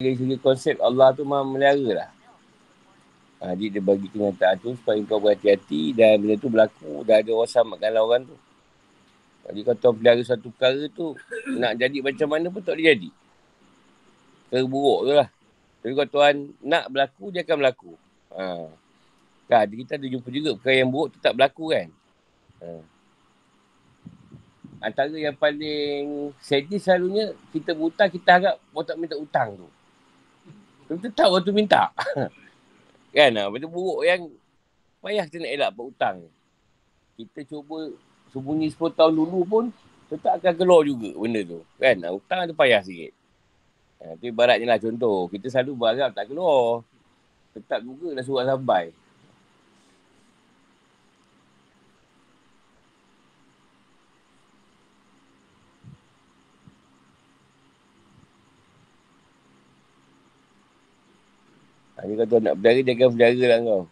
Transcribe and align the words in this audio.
dari 0.00 0.16
segi 0.16 0.36
konsep 0.40 0.80
Allah 0.80 1.12
tu 1.12 1.28
maha 1.28 1.44
melihara 1.44 1.88
lah. 1.92 2.10
Ha, 3.44 3.52
jadi 3.52 3.76
dia 3.76 3.82
bagi 3.84 4.08
kenyataan 4.08 4.56
tu 4.56 4.72
supaya 4.72 4.96
kau 5.04 5.20
berhati-hati 5.20 5.92
dan 5.92 6.16
benda 6.24 6.40
tu 6.40 6.48
berlaku 6.48 7.04
dah 7.04 7.20
ada 7.20 7.30
orang 7.36 7.52
samakanlah 7.52 8.00
orang 8.00 8.22
tu. 8.24 8.36
Jadi 9.44 9.60
kau 9.60 9.76
tahu 9.76 10.00
pelihara 10.00 10.24
satu 10.24 10.48
perkara 10.56 10.88
tu 10.88 11.12
nak 11.52 11.76
jadi 11.76 12.00
macam 12.00 12.28
mana 12.32 12.48
pun 12.48 12.64
tak 12.64 12.80
boleh 12.80 12.96
jadi. 12.96 13.10
Terburuk 14.48 15.00
tu 15.04 15.12
lah. 15.12 15.28
Tapi 15.84 15.92
kalau 15.92 16.10
Tuhan 16.16 16.34
nak 16.64 16.84
berlaku, 16.88 17.24
dia 17.32 17.40
akan 17.44 17.56
berlaku. 17.60 17.92
Ha. 18.36 18.44
Kan, 19.52 19.68
kita 19.68 20.00
ada 20.00 20.06
jumpa 20.08 20.28
juga 20.32 20.50
perkara 20.56 20.76
yang 20.80 20.88
buruk 20.88 21.08
tu 21.12 21.18
tak 21.20 21.36
berlaku 21.36 21.64
kan. 21.76 21.88
Ha. 22.64 22.68
Antara 24.80 25.12
yang 25.12 25.36
paling 25.36 26.32
sedih 26.40 26.80
selalunya, 26.80 27.36
kita 27.52 27.76
berhutang, 27.76 28.08
kita 28.08 28.28
harap 28.40 28.56
orang 28.72 28.86
tak 28.88 28.96
minta 28.96 29.16
hutang 29.20 29.60
tu. 29.60 29.68
Kita 30.90 31.08
tahu 31.14 31.30
orang 31.38 31.44
tu 31.46 31.52
minta. 31.54 31.94
kan, 33.14 33.30
benda 33.30 33.66
buruk 33.70 34.02
yang 34.02 34.26
payah 34.98 35.22
kita 35.30 35.46
nak 35.46 35.52
elak 35.54 35.70
berhutang. 35.70 36.16
Kita 37.14 37.46
cuba 37.46 37.94
sembunyi 38.34 38.74
10 38.74 38.98
tahun 38.98 39.14
dulu 39.14 39.40
pun, 39.46 39.64
tetap 40.10 40.42
akan 40.42 40.54
keluar 40.58 40.82
juga 40.82 41.14
benda 41.14 41.40
tu. 41.46 41.62
Kan, 41.78 42.02
ha? 42.02 42.10
hutang 42.10 42.40
ada 42.42 42.52
payah 42.54 42.82
sikit. 42.82 43.14
Ha, 44.02 44.18
tu 44.18 44.26
ibaratnya 44.26 44.66
lah 44.66 44.80
contoh. 44.82 45.30
Kita 45.30 45.46
selalu 45.46 45.72
berharap 45.78 46.10
tak 46.10 46.26
keluar. 46.26 46.82
Tetap 47.54 47.84
juga 47.86 48.18
dah 48.18 48.24
surat 48.26 48.44
sampai. 48.50 48.90
Dia 62.08 62.14
kata 62.24 62.34
nak 62.40 62.54
berniaga, 62.56 62.80
dia 62.86 62.94
akan 62.96 63.08
berniaga 63.12 63.44
lah 63.44 63.58
kau. 63.60 63.82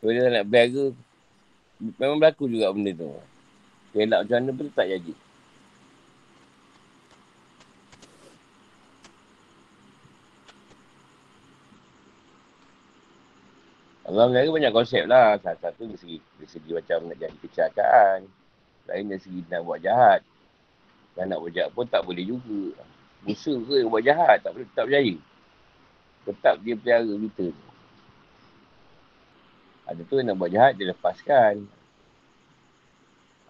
Kalau 0.00 0.10
dia 0.16 0.22
nak 0.32 0.46
berniaga, 0.48 0.84
memang 2.00 2.18
berlaku 2.20 2.44
juga 2.48 2.72
benda 2.72 2.90
tu. 2.96 3.08
Dia 3.92 4.06
nak 4.06 4.20
macam 4.24 4.36
mana 4.40 4.50
pun 4.56 4.66
tak 4.72 4.86
jadi. 4.88 5.14
Allah 14.10 14.26
Melayu 14.26 14.50
banyak 14.50 14.74
konsep 14.74 15.06
lah. 15.06 15.38
Salah 15.38 15.58
satu 15.62 15.86
dari 15.86 15.98
segi, 16.02 16.18
dari 16.18 16.50
segi 16.50 16.70
macam 16.74 16.98
nak 17.06 17.18
jadi 17.22 17.36
kecelakaan. 17.46 18.26
Lain 18.90 19.06
dari 19.06 19.22
segi 19.22 19.40
nak 19.46 19.62
buat 19.62 19.78
jahat. 19.78 20.26
Dan 21.14 21.30
nak 21.30 21.38
buat 21.38 21.54
jahat 21.54 21.70
pun 21.70 21.86
tak 21.86 22.02
boleh 22.02 22.26
juga. 22.26 22.74
Musa 23.22 23.54
ke 23.54 23.86
buat 23.86 24.02
jahat, 24.02 24.42
tak 24.42 24.50
boleh 24.50 24.66
tak 24.74 24.90
percaya. 24.90 25.14
Tetap 26.30 26.62
dia 26.62 26.78
pelihara 26.78 27.10
kita. 27.10 27.50
Ada 29.90 30.06
tu 30.06 30.22
nak 30.22 30.38
buat 30.38 30.54
jahat, 30.54 30.78
dia 30.78 30.94
lepaskan. 30.94 31.66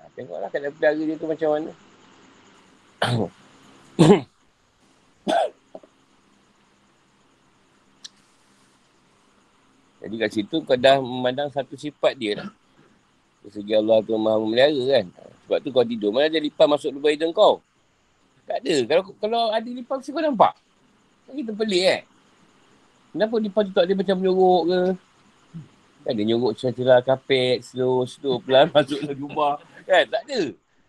Ha, 0.01 0.09
tengoklah 0.17 0.49
kena 0.49 0.73
pelihara 0.73 0.97
dia 0.97 1.21
tu 1.21 1.29
macam 1.29 1.49
mana. 1.53 1.71
Jadi 10.01 10.15
kat 10.17 10.33
situ 10.33 10.57
kau 10.65 10.81
dah 10.81 10.97
memandang 10.97 11.53
satu 11.53 11.77
sifat 11.77 12.17
dia 12.17 12.41
lah. 12.41 12.49
Segi 13.53 13.77
Allah 13.77 14.01
tu 14.01 14.17
maha 14.17 14.41
memelihara 14.41 14.81
kan. 14.97 15.07
Sebab 15.45 15.59
tu 15.61 15.69
kau 15.69 15.85
tidur, 15.85 16.09
mana 16.09 16.33
ada 16.33 16.41
lipan 16.41 16.65
masuk 16.73 16.97
lubang 16.97 17.13
hidung 17.13 17.37
kau? 17.37 17.61
Tak 18.49 18.65
ada. 18.65 18.75
Kalau 18.89 19.03
kalau 19.21 19.43
ada 19.53 19.69
lipan, 19.69 20.01
mesti 20.01 20.11
kau 20.11 20.25
nampak. 20.25 20.57
Kita 21.29 21.53
pelik 21.53 21.83
kan? 21.85 22.03
Kenapa 23.11 23.35
lipan 23.43 23.63
tu 23.67 23.73
tak 23.75 23.85
ada 23.91 23.95
macam 23.99 24.17
menyorok 24.23 24.63
ke? 24.71 24.81
Kan 26.01 26.13
dia 26.17 26.25
nyorok 26.25 26.53
cerah-cerah 26.57 26.99
kapet, 27.05 27.59
slow, 27.61 28.07
slow, 28.09 28.41
pelan 28.41 28.71
masuk 28.75 28.99
dalam 29.03 29.19
jubah. 29.19 29.55
Kan? 29.85 30.05
Tak 30.09 30.23
ada. 30.31 30.41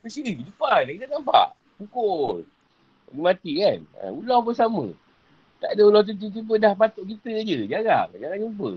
Mesti 0.02 0.20
ni, 0.22 0.32
lipan. 0.46 0.82
Kita 0.86 1.06
nampak. 1.10 1.58
Pukul. 1.82 2.46
Dia 3.12 3.20
mati 3.20 3.52
kan? 3.60 3.80
Ha, 4.00 4.14
ular 4.14 4.40
pun 4.46 4.56
sama. 4.56 4.86
Tak 5.62 5.78
ada 5.78 5.82
ular 5.86 6.02
tu 6.06 6.14
tiba-tiba 6.16 6.54
dah 6.58 6.74
patut 6.78 7.06
kita 7.06 7.42
je. 7.44 7.66
Jarang. 7.68 8.08
Jarang 8.16 8.40
jumpa. 8.50 8.70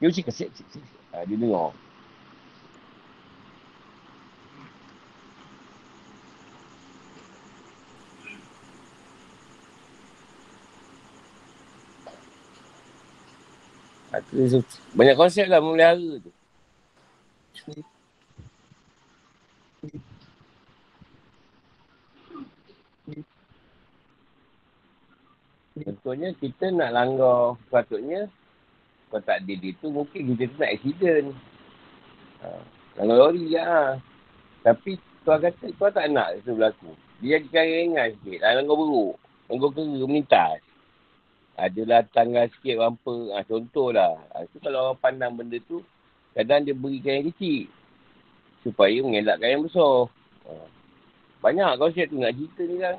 Dia 0.00 0.06
mesti 0.08 0.22
kasih, 0.24 0.48
kasih, 0.52 0.64
kasih. 0.68 0.82
Ha, 1.12 1.24
dia 1.26 1.36
dengar. 1.36 1.72
Banyak 14.94 15.16
konsep 15.16 15.46
lah 15.48 15.60
memelihara 15.62 16.18
tu. 16.20 16.32
Contohnya 25.80 26.28
kita 26.36 26.68
nak 26.74 26.92
langgar 26.92 27.56
sepatutnya 27.64 28.28
kalau 29.10 29.22
tak 29.26 29.42
ada 29.42 29.52
dia 29.58 29.74
tu 29.80 29.90
mungkin 29.90 30.20
kita 30.34 30.42
tu 30.46 30.56
nak 30.60 30.72
accident. 30.76 31.26
Ha. 32.44 32.48
Langgar 33.00 33.16
lori 33.16 33.50
je 33.50 33.58
ha. 33.58 33.98
Tapi 34.60 35.00
tuan 35.24 35.40
kata 35.40 35.66
tuan 35.74 35.90
tak 35.90 36.06
nak 36.12 36.36
itu 36.36 36.54
berlaku. 36.54 36.92
Dia 37.18 37.40
jadikan 37.40 37.64
ringan 37.66 38.08
sikit. 38.20 38.38
Langgar 38.44 38.76
buruk. 38.76 39.16
Langgar 39.48 39.68
kera 39.74 40.04
melintas. 40.06 40.58
Adalah 41.60 42.08
tanggal 42.16 42.48
sikit 42.56 42.80
bumper. 42.80 43.36
Ha, 43.36 43.44
contohlah. 43.44 44.16
Ha, 44.32 44.48
itu 44.48 44.56
kalau 44.64 44.88
orang 44.88 45.00
pandang 45.04 45.36
benda 45.36 45.60
tu 45.68 45.84
kadang 46.32 46.64
dia 46.64 46.72
berikan 46.72 47.20
yang 47.20 47.28
kecil. 47.36 47.68
Supaya 48.64 48.96
mengelakkan 49.04 49.60
yang 49.60 49.64
besar. 49.68 50.08
Ha. 50.48 50.52
Banyak 51.44 51.76
konsep 51.76 52.08
tu 52.08 52.16
nak 52.16 52.32
cerita 52.32 52.62
ni 52.64 52.76
kan. 52.80 52.96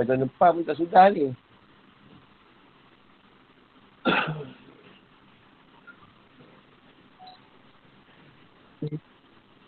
Pada 0.00 0.16
tahun 0.16 0.24
depan 0.24 0.50
pun 0.56 0.64
tak 0.64 0.78
sudah 0.80 1.04
ni. 1.12 1.28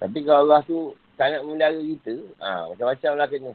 Tapi 0.01 0.19
kalau 0.25 0.49
Allah 0.49 0.65
tu 0.65 0.97
tak 1.21 1.37
nak 1.37 1.45
memelihara 1.45 1.77
kita, 1.77 2.15
ha, 2.41 2.73
macam-macam 2.73 3.13
lah 3.21 3.29
kena. 3.29 3.53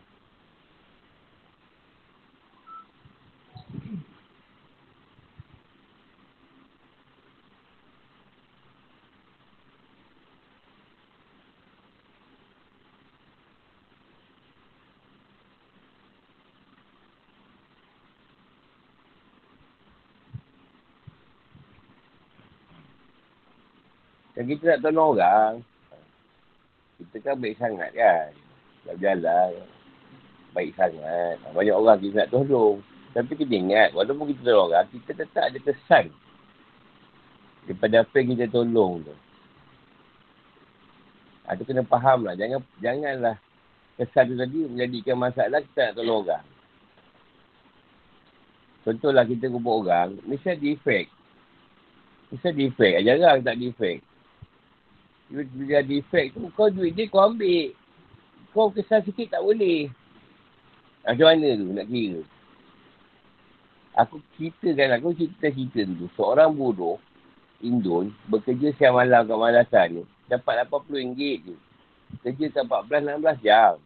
Dan 24.36 24.44
kita 24.52 24.64
nak 24.76 24.82
tolong 24.84 25.16
orang, 25.16 25.54
kita 27.00 27.16
kan 27.24 27.36
baik 27.40 27.56
sangat 27.56 27.90
kan. 27.96 28.32
Nak 28.88 28.96
berjalan. 29.00 29.52
Baik 30.52 30.72
sangat. 30.76 31.36
Banyak 31.56 31.76
orang 31.76 31.98
kita 32.04 32.16
nak 32.24 32.32
tolong. 32.32 32.84
Tapi 33.16 33.32
kita 33.32 33.54
ingat, 33.56 33.90
walaupun 33.96 34.36
kita 34.36 34.44
tolong 34.44 34.76
orang, 34.76 34.88
kita 34.92 35.12
tetap 35.16 35.44
ada 35.48 35.60
kesan. 35.60 36.12
Daripada 37.64 38.04
apa 38.04 38.16
yang 38.20 38.28
kita 38.36 38.46
tolong 38.52 39.08
tu. 39.08 39.16
Ha, 41.48 41.56
tu 41.56 41.64
kena 41.64 41.88
faham 41.88 42.28
lah. 42.28 42.36
Jangan, 42.36 42.60
janganlah 42.84 43.36
kesan 43.96 44.34
tu 44.34 44.36
tadi 44.36 44.68
menjadikan 44.68 45.16
masalah 45.16 45.64
kita 45.64 45.92
nak 45.92 45.96
tolong 45.96 46.20
orang. 46.28 46.46
Contohlah 48.86 49.26
kita 49.26 49.50
kumpul 49.50 49.82
orang, 49.82 50.14
mesti 50.30 50.54
ada 50.54 50.68
efek. 50.68 51.10
Mesti 52.30 52.48
ada 52.52 52.62
efek. 52.70 52.94
Jarang 53.02 53.40
tak 53.42 53.56
ada 53.58 53.66
efek. 53.66 53.98
Bila 55.30 55.82
ada 55.82 55.94
efek 55.94 56.38
tu, 56.38 56.48
kau 56.54 56.70
duit 56.70 56.94
dia 56.94 57.10
kau 57.10 57.26
ambil. 57.26 57.74
Kau 58.54 58.70
kesal 58.70 59.02
sikit 59.02 59.34
tak 59.34 59.42
boleh. 59.42 59.90
Macam 61.06 61.28
mana 61.28 61.50
tu 61.58 61.70
nak 61.74 61.88
kira? 61.90 62.22
Aku 63.96 64.20
ceritakan, 64.36 65.00
aku 65.00 65.16
cerita-cerita 65.16 65.82
tu. 65.88 66.08
Seorang 66.20 66.52
bodoh, 66.54 67.00
Indon, 67.64 68.12
bekerja 68.28 68.76
siang 68.76 69.00
malam 69.00 69.26
kat 69.26 69.38
malasan 69.40 69.88
ni. 69.98 70.04
Dapat 70.28 70.68
RM80 70.68 71.20
je. 71.46 71.56
Kerja 72.22 72.46
tak 72.62 72.70
14-16 72.90 73.46
jam. 73.46 73.82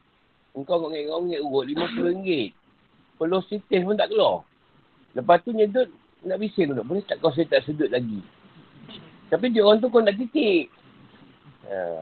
Engkau 0.58 0.82
kau 0.82 0.90
ngek-ngek 0.90 1.42
urut 1.46 1.66
RM50. 1.70 2.52
Perlu 3.20 3.40
sitis 3.46 3.84
pun 3.84 4.00
tak 4.00 4.10
keluar. 4.10 4.44
Lepas 5.14 5.44
tu 5.44 5.52
nyedut, 5.52 5.88
nak 6.26 6.40
bising 6.40 6.74
tu. 6.74 6.84
Boleh 6.84 7.04
tak 7.06 7.22
kau 7.22 7.32
saya 7.32 7.46
tak 7.48 7.68
sedut 7.68 7.92
lagi? 7.92 8.24
Tapi 9.30 9.46
dia 9.54 9.62
orang 9.62 9.78
tu 9.78 9.92
kau 9.94 10.02
nak 10.02 10.18
titik. 10.18 10.74
Ha. 11.70 12.02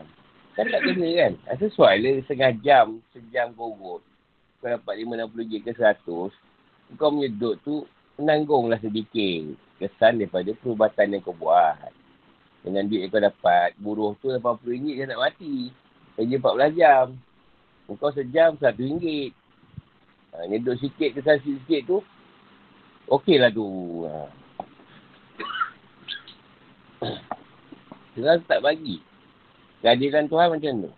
Kan 0.55 0.65
tak 0.71 0.81
kena 0.87 1.07
kan? 1.13 1.33
Ha, 1.45 1.59
sesuai 1.59 1.95
lah 2.01 2.11
setengah 2.23 2.51
jam, 2.63 2.87
sejam 3.11 3.51
urut. 3.59 4.01
Kau 4.63 4.67
dapat 4.71 4.95
5-60 5.05 5.51
je 5.51 5.57
ke 5.61 5.71
100. 5.75 6.97
Kau 6.97 7.11
menyedut 7.11 7.59
tu 7.61 7.85
menanggunglah 8.17 8.79
sedikit 8.81 9.53
kesan 9.77 10.17
daripada 10.17 10.49
perubatan 10.57 11.13
yang 11.13 11.21
kau 11.21 11.35
buat. 11.35 11.91
Dengan 12.65 12.89
duit 12.89 13.05
yang 13.05 13.11
kau 13.13 13.21
dapat, 13.21 13.77
buruh 13.77 14.17
tu 14.23 14.33
RM80 14.33 14.97
dia 14.97 15.05
nak 15.05 15.29
mati. 15.29 15.69
Kerja 16.17 16.35
14 16.41 16.79
jam. 16.79 17.05
Kau 17.99 18.11
sejam 18.15 18.57
RM1. 18.57 19.35
Ha, 20.33 20.47
nyeduk 20.49 20.79
sikit 20.81 21.11
kesan 21.11 21.43
sikit 21.43 21.81
tu, 21.85 21.97
okey 23.11 23.37
lah 23.37 23.51
tu. 23.51 23.67
Ha. 26.97 27.13
Tuhan 28.17 28.41
tak 28.49 28.65
bagi. 28.65 28.97
Keadilan 29.81 30.25
Tuhan 30.25 30.49
macam 30.57 30.73
tu. 30.89 30.91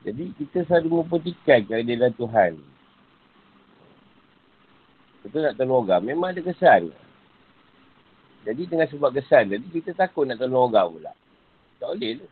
Jadi 0.00 0.32
kita 0.40 0.64
selalu 0.66 1.04
mempertikai 1.04 1.68
keadilan 1.68 2.10
Tuhan. 2.16 2.69
Kita 5.30 5.46
nak 5.46 5.62
tolong 5.62 5.86
orang, 5.86 6.02
memang 6.02 6.34
ada 6.34 6.42
kesan. 6.42 6.90
Jadi 8.42 8.66
dengan 8.66 8.90
sebab 8.90 9.14
kesan, 9.14 9.46
jadi 9.46 9.62
kita 9.70 9.94
takut 9.94 10.26
nak 10.26 10.42
tolong 10.42 10.74
orang 10.74 10.90
pula. 10.90 11.12
Tak 11.78 11.94
boleh 11.94 12.18
tu. 12.18 12.26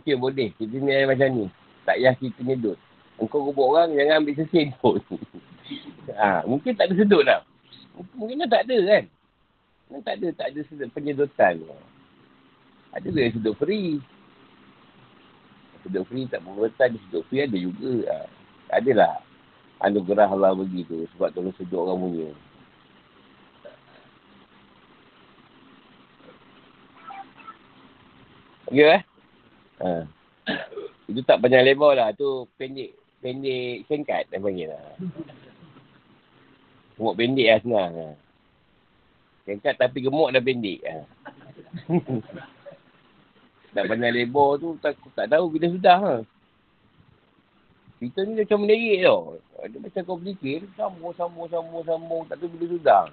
Okey, 0.00 0.16
boleh. 0.16 0.48
Kita 0.56 0.80
ni 0.80 0.96
macam 1.04 1.28
ni. 1.28 1.44
Tak 1.84 2.00
payah 2.00 2.16
kita 2.16 2.40
nyedut. 2.40 2.80
Engkau 3.20 3.52
kubuk 3.52 3.76
orang, 3.76 3.92
jangan 3.92 4.24
ambil 4.24 4.32
sesin 4.40 4.72
pun. 4.80 4.96
ha, 6.16 6.40
mungkin 6.48 6.72
tak 6.72 6.88
ada 6.88 6.94
sedut 6.96 7.20
lah. 7.20 7.44
Mungkin 8.16 8.48
tak 8.48 8.64
ada 8.64 8.76
kan. 8.80 9.04
Kan 9.86 10.02
tak 10.02 10.18
ada, 10.18 10.28
tak 10.34 10.46
ada 10.50 10.60
penyedotan. 10.90 11.62
Ada 12.90 13.06
ke 13.06 13.34
sedut 13.38 13.54
free? 13.54 14.02
Sedut 15.86 16.02
free 16.10 16.26
tak 16.26 16.42
berbetan, 16.42 16.98
sedut 17.06 17.22
free 17.30 17.46
ada 17.46 17.54
juga. 17.54 17.94
Ha. 18.10 18.16
Adalah 18.82 19.22
anugerah 19.78 20.26
Allah 20.26 20.58
begitu 20.58 21.06
sebab 21.14 21.30
tolong 21.30 21.54
sedut 21.54 21.86
orang 21.86 22.02
punya. 22.02 22.28
Ya 28.74 28.98
eh? 28.98 29.02
Ha. 29.86 30.02
Itu 31.06 31.22
tak 31.22 31.38
panjang 31.38 31.62
lebar 31.62 31.94
lah. 31.94 32.10
Tu 32.10 32.26
pendek. 32.58 32.90
Pendek 33.22 33.86
singkat 33.86 34.26
dia 34.26 34.42
panggil 34.42 34.74
lah. 34.74 34.98
Gemuk 36.98 37.14
pendek 37.14 37.46
lah 37.46 37.58
senang. 37.62 37.92
Ha. 37.94 38.25
Singkat 39.46 39.78
tapi 39.78 40.02
gemuk 40.02 40.28
dah 40.34 40.42
pendek. 40.42 40.80
Ha. 40.82 40.94
tak 43.76 43.86
pandai 43.86 44.10
lebar 44.10 44.58
tu 44.58 44.74
tak, 44.82 44.98
tak 45.14 45.30
tahu 45.30 45.46
bila 45.54 45.70
sudah. 45.70 45.98
Ha. 46.02 46.14
Kita 47.96 48.28
ni 48.28 48.42
macam 48.42 48.58
menerik 48.60 49.06
tau. 49.06 49.40
Dia 49.70 49.78
macam 49.80 50.00
kau 50.04 50.18
berfikir, 50.20 50.68
sambung, 50.76 51.14
sambung, 51.16 51.48
sambung, 51.48 51.84
sambung. 51.86 52.22
Tak 52.28 52.36
tahu 52.36 52.52
bila 52.52 52.66
sudah. 52.76 53.04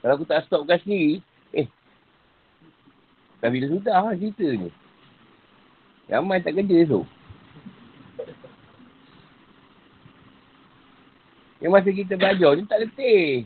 Kalau 0.00 0.14
aku 0.14 0.26
tak 0.28 0.46
stop 0.46 0.62
kat 0.70 0.78
sini, 0.86 1.18
eh. 1.50 1.66
Dah 3.42 3.48
bila 3.50 3.66
sudah 3.66 3.96
ha, 4.06 4.14
cerita 4.14 4.46
ni. 4.46 4.70
Ramai 6.06 6.44
tak 6.44 6.60
kerja 6.60 6.78
tu. 6.86 7.02
Yang 11.60 11.72
masa 11.76 11.90
kita 11.92 12.12
belajar 12.16 12.50
ni 12.56 12.64
tak 12.64 12.80
letih. 12.82 13.44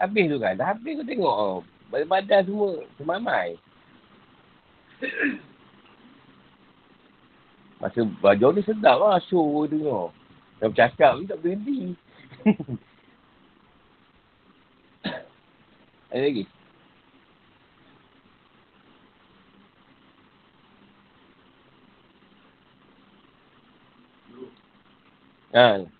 Habis 0.00 0.32
tu 0.32 0.40
kan. 0.40 0.56
Dah 0.56 0.72
habis 0.72 0.96
kau 0.96 1.04
tengok. 1.04 1.36
Oh. 1.36 1.60
Badan 1.92 2.40
semua 2.48 2.80
semamai. 2.96 3.60
Masa 7.80 8.04
belajar 8.20 8.48
ni 8.56 8.62
sedap 8.64 8.96
lah 8.96 9.20
show 9.28 9.68
tengok. 9.68 10.08
Yang 10.64 10.70
bercakap 10.72 11.12
ni 11.16 11.28
tak 11.28 11.40
berhenti. 11.44 11.80
Ada 16.10 16.26
lagi? 16.26 16.44
Ha. 25.50 25.99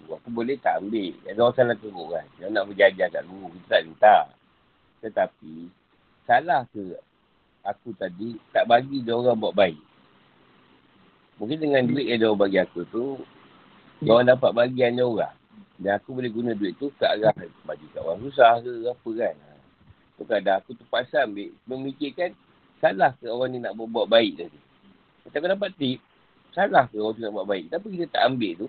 aku 0.17 0.29
boleh 0.33 0.57
tak 0.59 0.83
ambil. 0.83 1.13
Ada 1.27 1.39
orang 1.39 1.55
salah 1.55 1.75
teruk 1.79 2.07
kan. 2.11 2.25
Dia 2.35 2.51
nak 2.51 2.65
berjajar 2.67 3.07
kat 3.07 3.23
guru. 3.29 3.47
Kita 3.55 3.67
tak 3.69 3.81
minta. 3.87 4.17
Tetapi, 5.01 5.55
salah 6.27 6.61
ke 6.69 6.83
aku 7.61 7.93
tadi 7.97 8.37
tak 8.49 8.65
bagi 8.65 9.05
dia 9.05 9.13
orang 9.13 9.37
buat 9.37 9.53
baik. 9.53 9.79
Mungkin 11.41 11.57
dengan 11.57 11.81
duit 11.89 12.05
yang 12.05 12.19
dia 12.21 12.27
orang 12.29 12.41
bagi 12.45 12.59
aku 12.61 12.81
tu, 12.89 13.05
dia 14.01 14.13
orang 14.13 14.29
dapat 14.29 14.51
bagian 14.53 14.97
dia 14.97 15.05
orang. 15.05 15.35
Dan 15.81 15.97
aku 15.97 16.13
boleh 16.13 16.29
guna 16.29 16.53
duit 16.53 16.77
tu 16.77 16.93
ke 16.93 17.05
arah 17.05 17.33
bagi 17.65 17.85
kat 17.89 18.01
orang 18.05 18.21
susah 18.21 18.61
ke 18.61 18.69
apa 18.85 19.09
kan. 19.17 19.35
Tu 20.17 20.23
kadang 20.29 20.57
aku 20.61 20.77
terpaksa 20.77 21.25
ambil, 21.25 21.49
memikirkan 21.65 22.37
salah 22.77 23.17
ke 23.17 23.25
orang 23.25 23.49
ni 23.49 23.57
nak 23.57 23.73
buat, 23.73 24.05
baik 24.05 24.37
tadi. 24.37 24.59
Macam 25.25 25.37
aku 25.41 25.49
dapat 25.57 25.69
tip, 25.81 25.99
salah 26.53 26.85
ke 26.85 27.01
orang 27.01 27.17
tu 27.17 27.21
nak 27.25 27.33
buat 27.33 27.47
baik. 27.49 27.65
Tapi 27.73 27.85
kita 27.97 28.05
tak 28.13 28.23
ambil 28.29 28.51
tu, 28.61 28.67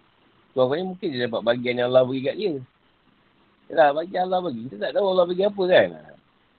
Tuan-tuan 0.53 0.93
mungkin 0.93 1.09
dia 1.09 1.25
dapat 1.29 1.43
bagian 1.45 1.81
yang 1.81 1.89
Allah 1.89 2.05
bagi 2.05 2.23
kat 2.29 2.37
dia. 2.37 2.55
Yalah, 3.73 3.89
bagi 3.97 4.17
Allah 4.21 4.41
bagi. 4.45 4.61
Kita 4.69 4.77
tak 4.85 4.93
tahu 5.01 5.07
Allah 5.17 5.25
bagi 5.25 5.43
apa 5.49 5.63
kan. 5.65 5.89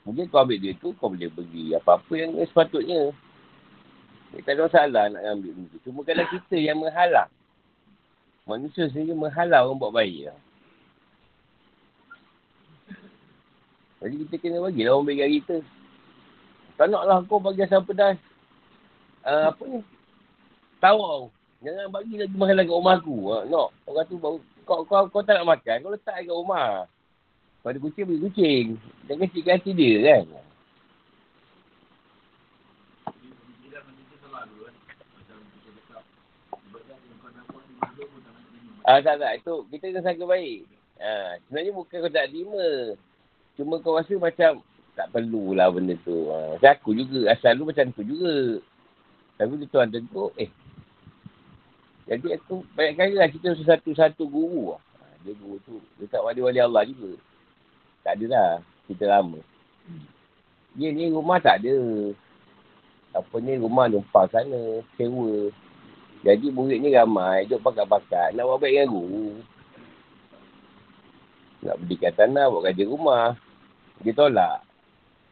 Mungkin 0.03 0.23
kau 0.27 0.41
ambil 0.43 0.57
dia 0.59 0.73
tu, 0.81 0.91
kau 0.97 1.07
boleh 1.13 1.29
bagi 1.31 1.71
apa-apa 1.77 2.13
yang 2.17 2.35
sepatutnya. 2.43 3.13
Dia 4.33 4.41
tak 4.41 4.53
ada 4.57 4.62
masalah 4.65 5.03
nak 5.13 5.21
ambil 5.38 5.51
benda 5.53 5.77
Cuma 5.85 6.00
kalau 6.01 6.25
kita 6.25 6.55
yang 6.57 6.81
menghalang. 6.81 7.29
Manusia 8.50 8.89
sendiri 8.89 9.13
menghalang 9.13 9.69
orang 9.69 9.79
buat 9.79 9.93
baik. 9.93 10.27
Lah. 10.27 10.39
Jadi 14.03 14.15
kita 14.27 14.35
kena 14.41 14.59
bagi 14.59 14.83
lah 14.83 14.91
orang 14.97 15.07
bagi 15.07 15.39
kita. 15.39 15.57
Tak 16.75 16.88
naklah 16.89 17.21
kau 17.29 17.39
bagi 17.39 17.63
asam 17.63 17.85
pedas. 17.85 18.17
Uh, 19.23 19.53
apa 19.53 19.63
ni? 19.69 19.79
Tawau. 20.81 21.31
Jangan 21.63 21.88
bagi 21.96 22.20
lagi 22.20 22.36
mahal 22.36 22.60
kat 22.60 22.75
rumah 22.75 22.96
aku. 23.00 23.15
Ha, 23.32 23.38
no. 23.48 23.72
Orang 23.88 24.03
tu 24.12 24.20
baru, 24.20 24.38
kau, 24.67 24.84
kau, 24.84 25.08
kau 25.08 25.24
tak 25.24 25.39
nak 25.39 25.55
makan, 25.55 25.79
kau 25.79 25.96
letak 25.96 26.20
kat 26.20 26.27
rumah. 26.27 26.84
Pada 27.63 27.79
kucing, 27.79 28.03
bagi 28.03 28.24
kucing. 28.27 28.65
Jangan 29.08 29.32
cik 29.32 29.43
kasih 29.48 29.72
dia 29.72 29.96
kan. 30.03 30.25
Ah, 38.84 39.00
tak, 39.00 39.15
tak. 39.24 39.39
Itu 39.39 39.63
kita 39.72 39.96
kena 39.96 40.03
sangka 40.03 40.27
baik. 40.27 40.67
Ah, 41.00 41.39
sebenarnya 41.48 41.72
bukan 41.72 41.98
kau 42.03 42.12
tak 42.12 42.27
terima. 42.27 43.00
Cuma 43.55 43.79
kau 43.79 43.96
rasa 43.96 44.12
macam 44.20 44.60
tak 45.00 45.08
perlulah 45.15 45.72
benda 45.72 45.96
tu. 46.03 46.27
Ah, 46.27 46.60
aku 46.60 46.91
juga. 46.91 47.32
Asal 47.32 47.55
lu 47.55 47.72
macam 47.72 47.88
tu 47.96 48.03
juga. 48.03 48.60
Tapi 49.39 49.63
dia 49.63 49.72
tuan 49.72 49.88
tegur, 49.88 50.36
eh 50.36 50.51
jadi 52.03 52.36
aku 52.36 52.67
banyak 52.75 52.95
kali 53.00 53.13
lah 53.15 53.27
kita 53.31 53.55
satu-satu 53.63 54.27
guru 54.27 54.75
lah. 54.75 54.81
Dia 55.24 55.31
guru 55.39 55.55
tu. 55.63 55.79
Dekat 56.03 56.19
wali-wali 56.19 56.60
Allah 56.60 56.83
juga. 56.83 57.15
Tak 58.03 58.19
ada 58.19 58.25
lah. 58.27 58.51
Kita 58.91 59.07
lama. 59.07 59.39
Dia 60.75 60.91
ni 60.91 61.07
rumah 61.07 61.39
tak 61.39 61.63
ada. 61.63 61.75
Apa 63.15 63.36
ni 63.39 63.55
rumah 63.55 63.88
numpang 63.88 64.27
sana. 64.27 64.83
Sewa. 65.00 65.48
Jadi 66.24 66.48
murid 66.51 66.79
ni 66.79 66.95
ramai, 66.95 67.48
duk 67.48 67.63
pakat-pakat. 67.63 68.36
Nak 68.36 68.48
buat 68.48 68.60
baik 68.60 68.74
dengan 68.79 68.91
guru. 68.91 69.27
Nak 71.63 71.75
berikan 71.83 72.13
tanah, 72.15 72.48
buat 72.51 72.63
kerja 72.67 72.83
rumah. 72.88 73.27
Dia 74.03 74.12
tolak. 74.15 74.60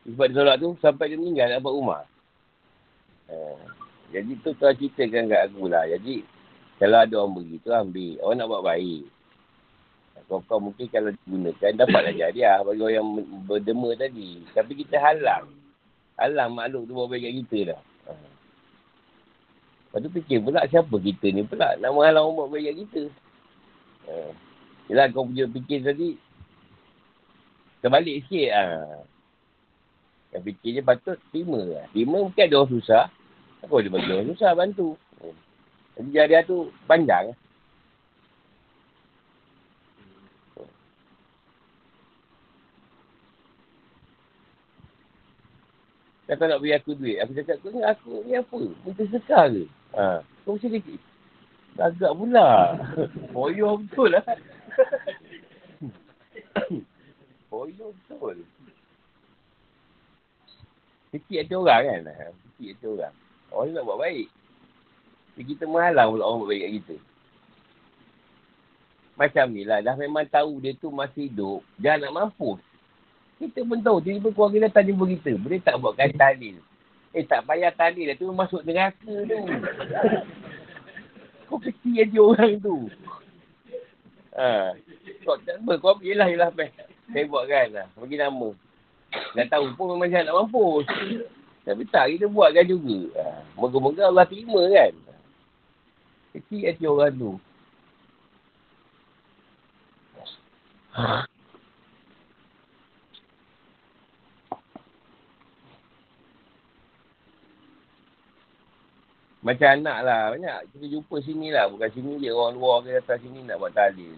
Sebab 0.08 0.26
dia 0.28 0.36
tolak 0.40 0.56
tu, 0.60 0.70
sampai 0.80 1.12
dia 1.12 1.20
meninggal 1.20 1.60
buat 1.64 1.76
rumah. 1.76 2.04
Uh, 3.32 3.60
jadi 4.12 4.32
tu 4.44 4.52
tuan 4.60 4.76
ceritakan 4.76 5.32
kat 5.32 5.42
aku 5.48 5.72
lah. 5.72 5.88
Jadi, 5.88 6.28
kalau 6.82 6.98
ada 6.98 7.14
orang 7.22 7.38
beri 7.38 7.62
tu, 7.62 7.70
ambil. 7.70 8.18
Orang 8.26 8.38
nak 8.42 8.50
buat 8.50 8.64
baik. 8.66 9.06
Kau-kau 10.26 10.58
mungkin 10.58 10.90
kalau 10.90 11.14
digunakan, 11.14 11.72
dapatlah 11.78 12.14
jadi 12.16 12.66
bagi 12.66 12.82
orang 12.82 12.96
yang 12.98 13.08
berdema 13.46 13.94
tadi. 13.94 14.42
Tapi 14.58 14.72
kita 14.82 14.98
halang. 14.98 15.54
Halang 16.18 16.58
makhluk 16.58 16.90
tu 16.90 16.98
kat 16.98 17.22
kita 17.22 17.60
dah. 17.76 17.82
Lepas 19.92 20.08
tu 20.08 20.10
fikir 20.16 20.40
pula 20.40 20.64
siapa 20.72 20.96
kita 20.96 21.36
ni 21.36 21.44
pula 21.44 21.76
nak 21.76 21.92
menghalang 21.92 22.32
umat 22.32 22.48
baik 22.48 22.80
kita. 22.80 23.12
Ha. 24.08 24.32
Yelah 24.88 25.12
kau 25.12 25.28
punya 25.28 25.52
fikir 25.52 25.84
tadi 25.84 26.16
terbalik 27.84 28.24
sikit. 28.24 28.50
Ha. 28.56 28.64
Yang 30.32 30.44
fikir 30.48 30.70
je 30.80 30.82
patut 30.82 31.20
terima 31.36 31.60
lah. 31.60 31.86
Terima 31.92 32.24
mungkin 32.24 32.40
ada 32.40 32.56
orang 32.56 32.72
susah. 32.72 33.12
Aku 33.68 33.84
ada 33.84 33.92
bagi 33.92 34.16
orang 34.16 34.32
susah 34.32 34.56
bantu. 34.56 34.96
Jadi 36.00 36.10
jari 36.16 36.36
tu 36.48 36.72
panjang. 36.88 37.36
Kata 46.32 46.48
nak 46.48 46.64
beri 46.64 46.72
aku 46.72 46.96
duit. 46.96 47.20
Aku 47.20 47.36
cakap, 47.36 47.60
kau 47.60 47.76
ni 47.76 47.84
aku 47.84 48.24
ni 48.24 48.40
apa? 48.40 48.56
Minta 48.88 49.04
sekar 49.12 49.52
ke? 49.52 49.68
Ha. 50.00 50.24
Kau 50.48 50.56
mesti 50.56 50.72
dia 50.72 50.96
Agak 51.76 52.16
pula. 52.16 52.80
Boyo 53.36 53.84
betul 53.84 54.12
lah. 54.16 54.24
Boyo 57.52 57.92
betul. 57.92 58.48
Sikit 61.12 61.44
hati 61.44 61.52
orang 61.52 61.84
kan. 61.84 62.32
Sikit 62.56 62.80
hati 62.80 62.86
orang. 62.88 63.16
Orang 63.52 63.76
nak 63.76 63.84
buat 63.84 64.00
baik. 64.00 64.28
Jadi 65.36 65.44
kita 65.56 65.64
menghalang 65.68 66.16
pula 66.16 66.24
orang 66.28 66.48
baik 66.48 66.62
kat 66.62 66.72
kita. 66.80 66.96
Macam 69.16 69.46
ni 69.54 69.64
lah. 69.64 69.80
Dah 69.86 69.96
memang 69.96 70.26
tahu 70.28 70.60
dia 70.60 70.74
tu 70.76 70.90
masih 70.90 71.30
hidup. 71.30 71.62
Jangan 71.78 72.10
nak 72.10 72.14
mampus. 72.16 72.60
Kita 73.38 73.62
pun 73.66 73.80
tahu. 73.82 73.98
Tiba-tiba 74.02 74.30
keluarga 74.34 74.58
dia 74.68 74.72
tanya 74.74 74.94
kita. 74.94 75.32
Boleh 75.38 75.60
tak 75.62 75.76
buatkan 75.78 76.12
talil? 76.18 76.58
Eh 77.12 77.28
tak 77.28 77.44
payah 77.44 77.76
tali 77.76 78.08
lah 78.08 78.16
tu 78.16 78.32
masuk 78.32 78.64
neraka 78.64 79.12
tu. 79.28 79.40
kau 81.52 81.60
kecil 81.60 82.08
aja 82.08 82.20
orang 82.24 82.54
tu. 82.64 82.88
Ha. 84.32 84.72
Kau 85.28 85.36
tak 85.44 85.60
apa, 85.60 85.74
kau 85.76 86.00
ambil 86.00 86.16
lah 86.16 86.28
yelah 86.32 86.50
peh. 86.56 86.72
Saya 87.12 87.28
buatkan 87.28 87.68
lah. 87.76 87.88
Bagi 88.00 88.16
nama. 88.16 88.50
Dah 89.36 89.46
tahu 89.52 89.76
pun 89.76 89.92
memang 89.92 90.08
saya 90.08 90.24
nak 90.24 90.48
mampus. 90.48 90.88
Tapi 91.68 91.84
tak, 91.92 92.16
kita 92.16 92.32
buatkan 92.32 92.64
juga. 92.64 93.00
Ha. 93.20 93.44
Moga-moga 93.60 94.08
Allah 94.08 94.24
terima 94.24 94.64
kan. 94.72 95.11
Kecil 96.32 96.64
aja 96.64 96.88
orang 96.88 97.12
tu. 97.20 97.32
Macam 109.44 109.70
anak 109.76 109.98
lah. 110.08 110.22
Banyak 110.32 110.58
kita 110.72 110.86
jumpa 110.88 111.16
sini 111.20 111.52
lah. 111.52 111.68
Bukan 111.68 111.92
sini 111.92 112.24
je. 112.24 112.32
Orang 112.32 112.56
luar 112.56 112.88
ke 112.88 112.96
datang 112.96 113.20
sini 113.20 113.44
nak 113.44 113.60
buat 113.60 113.76
talil. 113.76 114.16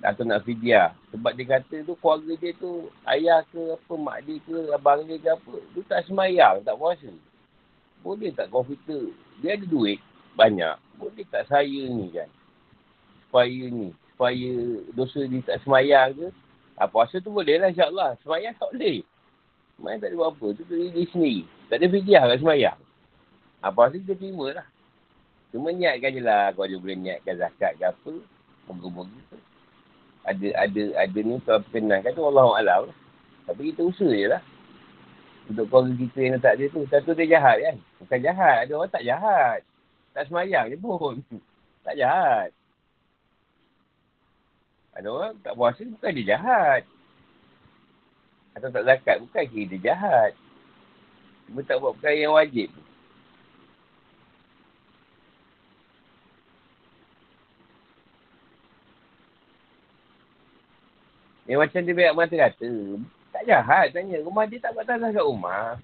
Atau 0.00 0.24
nak 0.24 0.48
fidyah. 0.48 0.96
Sebab 1.12 1.36
dia 1.36 1.60
kata 1.60 1.84
tu 1.84 1.92
keluarga 2.00 2.32
dia 2.40 2.56
tu 2.56 2.88
ayah 3.04 3.44
ke 3.52 3.76
apa, 3.76 3.94
mak 4.00 4.24
dia 4.24 4.40
ke, 4.40 4.72
abang 4.72 5.04
dia 5.04 5.20
ke 5.20 5.28
apa. 5.28 5.56
Tu 5.76 5.84
tak 5.84 6.08
semayang, 6.08 6.64
tak 6.64 6.72
puasa. 6.80 7.12
Boleh 8.00 8.32
tak 8.32 8.48
komputer? 8.48 9.12
Dia 9.44 9.60
ada 9.60 9.66
duit 9.68 10.00
banyak. 10.40 10.76
Boleh 10.96 11.26
tak 11.28 11.44
saya 11.52 11.80
ni 11.92 12.08
kan? 12.16 12.28
Supaya 13.28 13.62
ni. 13.68 13.92
Supaya 14.16 14.50
dosa 14.96 15.20
dia 15.28 15.40
tak 15.44 15.60
semayang 15.64 16.16
ke. 16.16 16.28
Ha, 16.80 16.88
puasa 16.88 17.20
tu 17.20 17.28
boleh 17.28 17.60
lah 17.60 17.68
insyaAllah. 17.68 18.16
Semayang 18.24 18.56
tak 18.56 18.72
boleh. 18.72 19.04
Semayang 19.76 20.00
tak 20.00 20.08
ada 20.12 20.16
buat 20.16 20.30
apa. 20.32 20.46
Tu 20.56 20.62
dia 20.68 21.04
sendiri. 21.12 21.44
Tak 21.68 21.76
ada 21.80 21.86
fidyah 21.92 22.22
kat 22.24 22.38
semayang. 22.40 22.78
Apa 23.60 23.78
rasa 23.88 23.96
kita 24.00 24.16
terima 24.16 24.46
lah. 24.56 24.66
Cuma 25.52 25.68
niatkan 25.72 26.16
je 26.16 26.22
lah. 26.24 26.56
Kalau 26.56 26.66
dia 26.68 26.80
boleh 26.80 26.96
niatkan 26.96 27.36
zakat 27.36 27.76
ke 27.76 27.84
apa. 27.84 28.12
Moga-moga. 28.72 29.20
Ada, 30.24 30.46
ada, 30.56 30.82
ada 31.00 31.18
ni 31.20 31.36
kalau 31.44 31.60
perkenan 31.68 32.04
tu 32.04 32.24
Allah 32.24 32.48
Alam 32.60 32.80
lah. 32.88 32.96
Tapi 33.48 33.72
kita 33.72 33.84
usaha 33.84 34.08
je 34.08 34.28
lah. 34.28 34.42
Untuk 35.48 35.66
keluarga 35.68 35.94
kita 35.96 36.18
yang 36.22 36.40
tak 36.40 36.54
ada 36.56 36.64
tu. 36.72 36.80
Satu 36.88 37.12
dia 37.12 37.36
jahat 37.36 37.56
kan. 37.60 37.76
Bukan 38.04 38.18
jahat. 38.24 38.56
Ada 38.64 38.72
orang 38.76 38.92
tak 38.92 39.04
jahat. 39.04 39.60
Tak 40.14 40.26
semayang 40.26 40.66
je 40.70 40.76
pun. 40.76 41.22
tak 41.86 41.94
jahat. 41.96 42.50
Ada 44.94 45.08
orang 45.08 45.34
tak 45.40 45.54
puasa 45.54 45.86
bukan 45.86 46.16
dia 46.18 46.36
jahat. 46.36 46.82
Atau 48.58 48.68
tak 48.74 48.84
zakat 48.84 49.16
bukan 49.22 49.44
kira 49.46 49.70
dia 49.70 49.94
jahat. 49.94 50.32
Cuma 51.46 51.62
tak 51.62 51.78
buat 51.78 51.94
perkara 51.94 52.18
yang 52.18 52.34
wajib. 52.34 52.70
Eh 61.50 61.58
macam 61.58 61.82
dia 61.82 61.94
banyak 61.94 62.14
mata 62.14 62.34
kata. 62.34 62.70
Tak 63.34 63.42
jahat 63.46 63.86
tanya. 63.90 64.22
Rumah 64.22 64.44
dia 64.46 64.62
tak 64.62 64.70
buat 64.74 64.86
tanah 64.86 65.10
kat 65.10 65.26
rumah. 65.26 65.78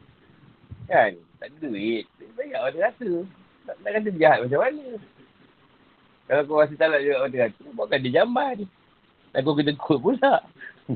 Kan? 0.87 1.19
Tak 1.43 1.51
ada 1.51 1.57
duit. 1.59 2.07
Dia 2.19 2.31
banyak 2.39 2.61
mata 2.63 2.79
kata. 2.91 3.11
Tak, 3.67 3.75
tak 3.83 3.91
kata 3.99 4.11
jahat 4.15 4.39
macam 4.47 4.63
mana. 4.63 4.87
Kalau 6.27 6.43
kau 6.47 6.59
rasa 6.59 6.75
nak 6.75 7.03
dia 7.03 7.19
mata 7.19 7.37
kata, 7.39 7.63
buatkan 7.75 8.03
dia 8.03 8.23
jamban. 8.23 8.67
Dan 9.35 9.43
kau 9.43 9.59
kena 9.59 9.75
kut 9.75 9.99
pula. 9.99 10.43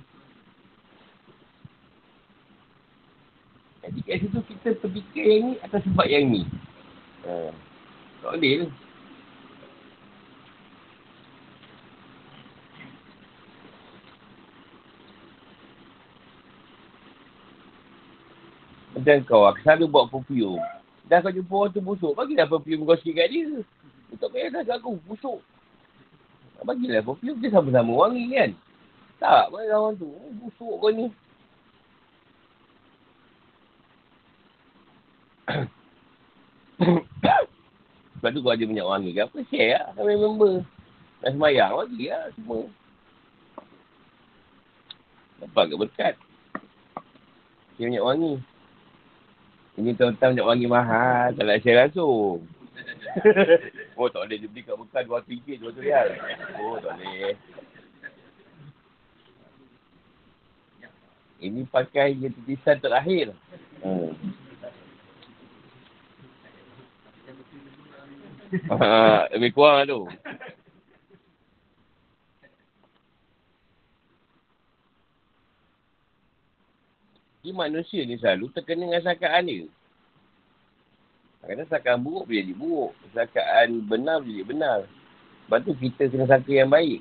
Jadi 3.82 4.00
kat 4.06 4.22
situ 4.22 4.38
kita 4.46 4.74
fikir 4.86 5.24
yang 5.26 5.42
ni 5.50 5.58
atas 5.66 5.82
sebab 5.82 6.06
yang 6.06 6.30
ni. 6.30 6.46
Ha. 7.26 7.50
Tak 8.22 8.38
boleh 8.38 8.66
tu. 8.66 8.70
Macam 18.90 19.16
kau, 19.24 19.46
aku 19.46 19.58
selalu 19.62 19.84
buat 19.86 20.10
perfume. 20.10 20.79
Dah 21.10 21.18
kau 21.18 21.34
jumpa 21.34 21.50
orang 21.50 21.74
tu 21.74 21.82
busuk, 21.82 22.14
bagilah 22.14 22.46
perfume 22.46 22.86
kau 22.86 22.94
sikit 22.94 23.18
kat 23.18 23.34
dia. 23.34 23.66
Tak 24.14 24.30
payah 24.30 24.62
dah 24.62 24.78
aku, 24.78 24.94
busuk. 25.10 25.42
Bagilah 26.62 27.02
perfume, 27.02 27.42
dia 27.42 27.50
sama-sama 27.50 28.06
wangi 28.06 28.30
kan. 28.30 28.54
Tak, 29.18 29.50
bagi 29.50 29.74
orang 29.74 29.98
tu, 29.98 30.06
oh, 30.06 30.30
busuk 30.38 30.78
kau 30.78 30.94
ni. 30.94 31.10
Sebab 38.22 38.30
tu 38.30 38.38
kau 38.46 38.54
ada 38.54 38.62
minyak 38.62 38.86
wangi 38.86 39.10
ke 39.10 39.26
apa, 39.26 39.42
share 39.50 39.82
lah 39.82 39.90
kami 39.98 40.14
member. 40.14 40.62
Dah 41.26 41.34
semayang, 41.34 41.74
bagi 41.74 42.06
lah 42.06 42.30
semua. 42.38 42.70
Dapat 45.42 45.64
ke 45.66 45.74
berkat. 45.74 46.14
Dia 47.74 47.90
minyak 47.90 48.06
wangi. 48.06 48.38
Ini 49.80 49.96
tuan-tuan 49.96 50.36
nak 50.36 50.44
wangi 50.44 50.68
mahal. 50.68 51.32
Tak 51.32 51.44
nak 51.48 51.64
share 51.64 51.80
langsung. 51.80 52.44
oh 53.96 54.08
tak 54.12 54.20
boleh. 54.28 54.36
Dia 54.36 54.48
beli 54.52 54.60
kat 54.60 54.76
Mekah 54.76 55.02
dua 55.08 55.24
ringgit 55.24 55.56
dua 55.56 55.72
tu 55.72 55.80
rial. 55.80 56.08
Oh 56.60 56.76
tak 56.84 57.00
boleh. 57.00 57.32
Ini 61.40 61.64
pakai 61.72 62.12
je 62.20 62.28
tulisan 62.28 62.76
terakhir. 62.76 63.32
Hmm. 63.80 64.12
Ha, 68.68 69.24
lebih 69.32 69.56
kurang 69.56 69.80
lah 69.80 69.86
tu. 69.88 70.00
Jadi 77.40 77.56
manusia 77.56 78.04
ni 78.04 78.20
selalu 78.20 78.52
terkena 78.52 78.84
dengan 78.84 79.00
sangkaan 79.00 79.48
dia. 79.48 79.64
Kadang-kadang 81.40 81.68
sangkaan 81.72 82.00
buruk 82.04 82.28
boleh 82.28 82.40
jadi 82.44 82.54
buruk. 82.54 82.92
Sangkaan 83.16 83.68
benar 83.88 84.20
boleh 84.20 84.36
jadi 84.36 84.48
benar. 84.48 84.78
Sebab 85.48 85.58
tu 85.64 85.72
kita 85.80 86.02
kena 86.12 86.28
sangka 86.28 86.52
yang 86.52 86.68
baik. 86.68 87.00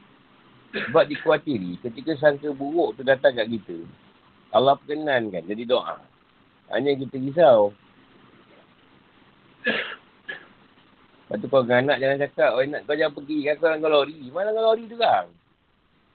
Sebab 0.71 1.03
dikuatiri 1.11 1.75
ketika 1.83 2.15
sangka 2.15 2.55
buruk 2.55 2.95
tu 2.95 3.03
datang 3.03 3.35
kat 3.35 3.51
kita. 3.51 3.83
Allah 4.55 4.79
perkenankan 4.79 5.43
jadi 5.43 5.63
doa. 5.67 5.99
Hanya 6.71 6.95
kita 6.95 7.19
risau. 7.19 7.75
Lepas 11.27 11.35
tu 11.43 11.47
kau 11.51 11.61
dengan 11.61 11.93
anak 11.93 11.97
jangan 12.01 12.17
cakap, 12.25 12.49
oh 12.57 12.63
nak 12.65 12.81
kau 12.89 12.97
jangan 12.97 13.13
pergi 13.13 13.37
kan 13.45 13.55
kau 13.59 13.69
dengan 13.69 13.91
lori. 13.91 14.17
Mana 14.33 14.49
dengan 14.49 14.65
lori 14.65 14.83
tu 14.89 14.97
kan? 14.97 15.25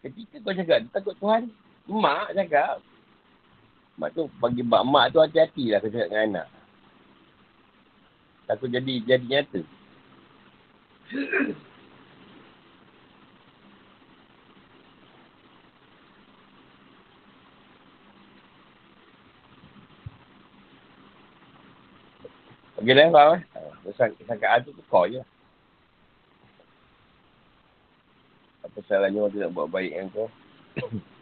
Ketika 0.02 0.36
kau 0.42 0.54
cakap, 0.56 0.78
takut 0.90 1.14
Tuhan. 1.20 1.42
Mak 1.86 2.34
cakap. 2.34 2.82
Mak 3.94 4.10
tu, 4.10 4.26
bagi 4.42 4.66
mak, 4.66 4.82
mak 4.82 5.14
tu 5.14 5.22
hati-hati 5.22 5.70
lah 5.70 5.78
kau 5.78 5.86
cakap 5.86 6.10
dengan 6.10 6.26
anak. 6.42 6.46
Takut 8.50 8.68
jadi 8.68 8.94
jadi 9.06 9.24
nyata. 9.24 9.60
Okey 22.82 22.92
dah, 22.92 23.08
faham 23.14 23.38
eh? 23.38 23.42
Sangkaan 24.26 24.66
tu 24.66 24.74
kau 24.90 25.06
je. 25.06 25.22
Apa 28.66 28.78
salahnya 28.90 29.22
orang 29.22 29.32
tu 29.32 29.38
nak 29.38 29.54
buat 29.54 29.70
baik 29.70 29.94
dengan 29.94 30.10
kau? 30.10 30.28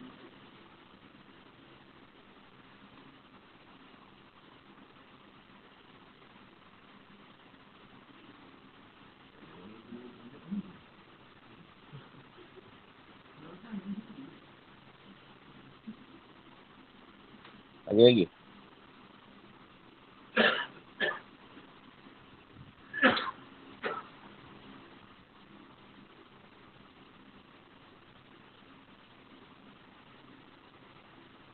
Ada 17.93 18.09
lagi? 18.09 18.25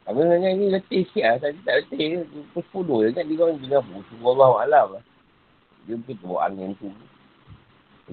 Apa 0.07 0.15
sebenarnya 0.15 0.51
ni 0.55 0.67
letih 0.71 1.03
sikit 1.11 1.25
lah. 1.27 1.37
Tadi 1.43 1.59
tak 1.67 1.75
letih. 1.75 2.23
Pukul 2.55 2.87
10 2.87 3.03
je 3.03 3.09
kan. 3.19 3.25
Dia 3.27 3.43
orang 3.43 3.59
dengar 3.59 3.83
pukul 3.83 4.31
Allah 4.39 4.51
Alam. 4.63 4.89
Dia 5.91 5.99
mungkin 5.99 6.17
bawa 6.23 6.39
angin 6.47 6.71
tu. 6.79 6.87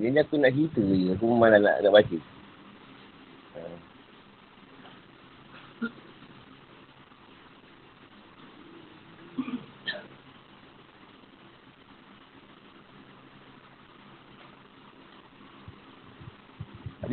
Jadi 0.01 0.17
aku 0.17 0.41
nak 0.41 0.51
cerita 0.57 0.81
je. 0.81 1.13
Aku 1.13 1.29
memang 1.29 1.61
nak, 1.61 1.77
nak 1.85 1.93
baca. 1.93 2.17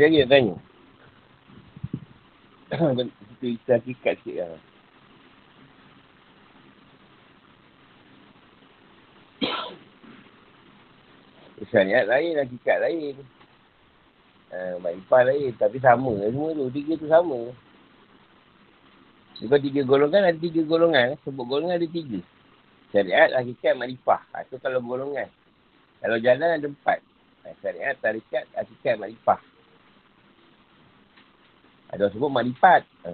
Lagi 0.03 0.19
nak 0.19 0.35
tanya? 0.35 0.59
Kita 3.39 3.79
hakikat 3.79 4.19
sikit 4.19 4.43
lah. 4.43 4.59
Syariat 11.71 12.11
lain, 12.11 12.35
hakikat 12.35 12.83
lain. 12.83 13.15
Uh, 14.51 14.75
Makrifah 14.83 15.23
lain. 15.31 15.55
Tapi 15.55 15.79
sama 15.79 16.11
lah 16.19 16.35
semua 16.35 16.51
tu. 16.51 16.67
Tiga 16.75 16.99
tu 16.99 17.07
sama. 17.07 17.55
Kalau 19.39 19.63
tiga 19.63 19.87
golongan, 19.87 20.27
ada 20.27 20.39
tiga 20.43 20.67
golongan. 20.67 21.15
Sebut 21.23 21.47
golongan 21.47 21.79
ada 21.79 21.87
tiga. 21.87 22.19
Syariat, 22.91 23.39
hakikat, 23.39 23.79
makrifah. 23.79 24.27
Itu 24.51 24.59
kalau 24.59 24.83
golongan. 24.83 25.31
Kalau 26.03 26.19
jalan 26.19 26.59
ada 26.59 26.67
empat. 26.67 26.99
Ha, 27.47 27.55
syariat, 27.63 27.95
tarikat, 28.03 28.51
hakikat, 28.59 28.99
makrifah. 28.99 29.52
Ada 31.93 32.09
orang 32.09 32.15
sebut 32.17 32.31
makrifat. 32.33 32.83
Ha. 33.05 33.13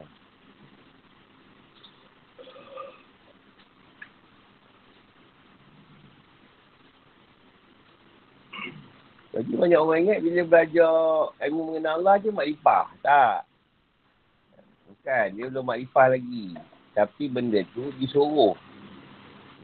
Jadi 9.39 9.55
banyak 9.55 9.79
orang 9.79 9.99
ingat 10.03 10.19
bila 10.23 10.41
belajar 10.47 10.95
ilmu 11.47 11.63
mengenal 11.75 12.03
Allah 12.03 12.15
je 12.23 12.31
makrifah. 12.31 12.87
Tak. 13.03 13.39
Bukan. 14.91 15.27
Dia 15.35 15.47
belum 15.51 15.67
makrifah 15.67 16.07
lagi. 16.15 16.55
Tapi 16.95 17.25
benda 17.31 17.63
tu 17.75 17.91
disuruh. 17.99 18.55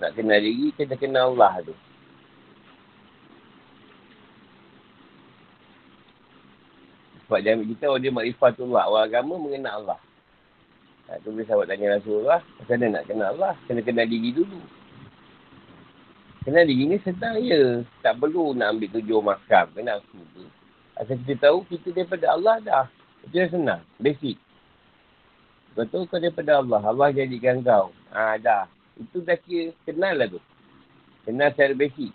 Nak 0.03 0.19
kenal 0.19 0.43
diri, 0.43 0.75
kena 0.75 0.99
kenal 0.99 1.39
Allah 1.39 1.63
tu. 1.63 1.75
Sebab 7.35 7.43
dia 7.43 7.59
ambil 7.59 7.69
kita, 7.75 7.85
oh 7.91 7.99
dia 7.99 8.15
makrifatullah. 8.15 8.87
Orang 8.87 9.05
agama 9.11 9.35
mengenal 9.43 9.83
Allah. 9.83 9.99
Ha, 11.11 11.19
tu 11.27 11.35
boleh 11.35 11.43
sahabat 11.51 11.67
tanya 11.67 11.99
Rasulullah. 11.99 12.39
Macam 12.63 12.79
mana 12.79 12.87
nak 12.95 13.05
kenal 13.11 13.29
Allah? 13.35 13.53
Kena 13.67 13.83
kenal 13.83 14.07
diri 14.07 14.31
dulu. 14.31 14.63
Kenal 16.47 16.63
diri 16.63 16.95
ni 16.95 16.97
sedang 17.03 17.35
je. 17.43 17.83
Tak 18.07 18.23
perlu 18.23 18.55
nak 18.55 18.79
ambil 18.79 18.87
tujuh 18.95 19.19
makam. 19.19 19.67
Kena 19.75 19.99
aku 19.99 20.23
tu. 20.31 20.47
Asal 20.95 21.19
kita 21.27 21.51
tahu 21.51 21.67
kita 21.67 21.91
daripada 21.91 22.27
Allah 22.31 22.55
dah. 22.63 22.87
Itu 23.27 23.35
yang 23.35 23.51
senang. 23.51 23.83
Basic. 23.99 24.39
Betul 25.75 26.07
kau 26.07 26.23
daripada 26.23 26.63
Allah. 26.63 26.87
Allah 26.87 27.11
jadikan 27.11 27.67
kau. 27.67 27.91
Ha, 28.15 28.39
dah. 28.39 28.71
Itu 28.95 29.27
dah 29.27 29.35
kira 29.43 29.75
kenal 29.83 30.23
lah 30.23 30.31
tu. 30.31 30.39
Kenal 31.27 31.51
secara 31.51 31.75
basic. 31.75 32.15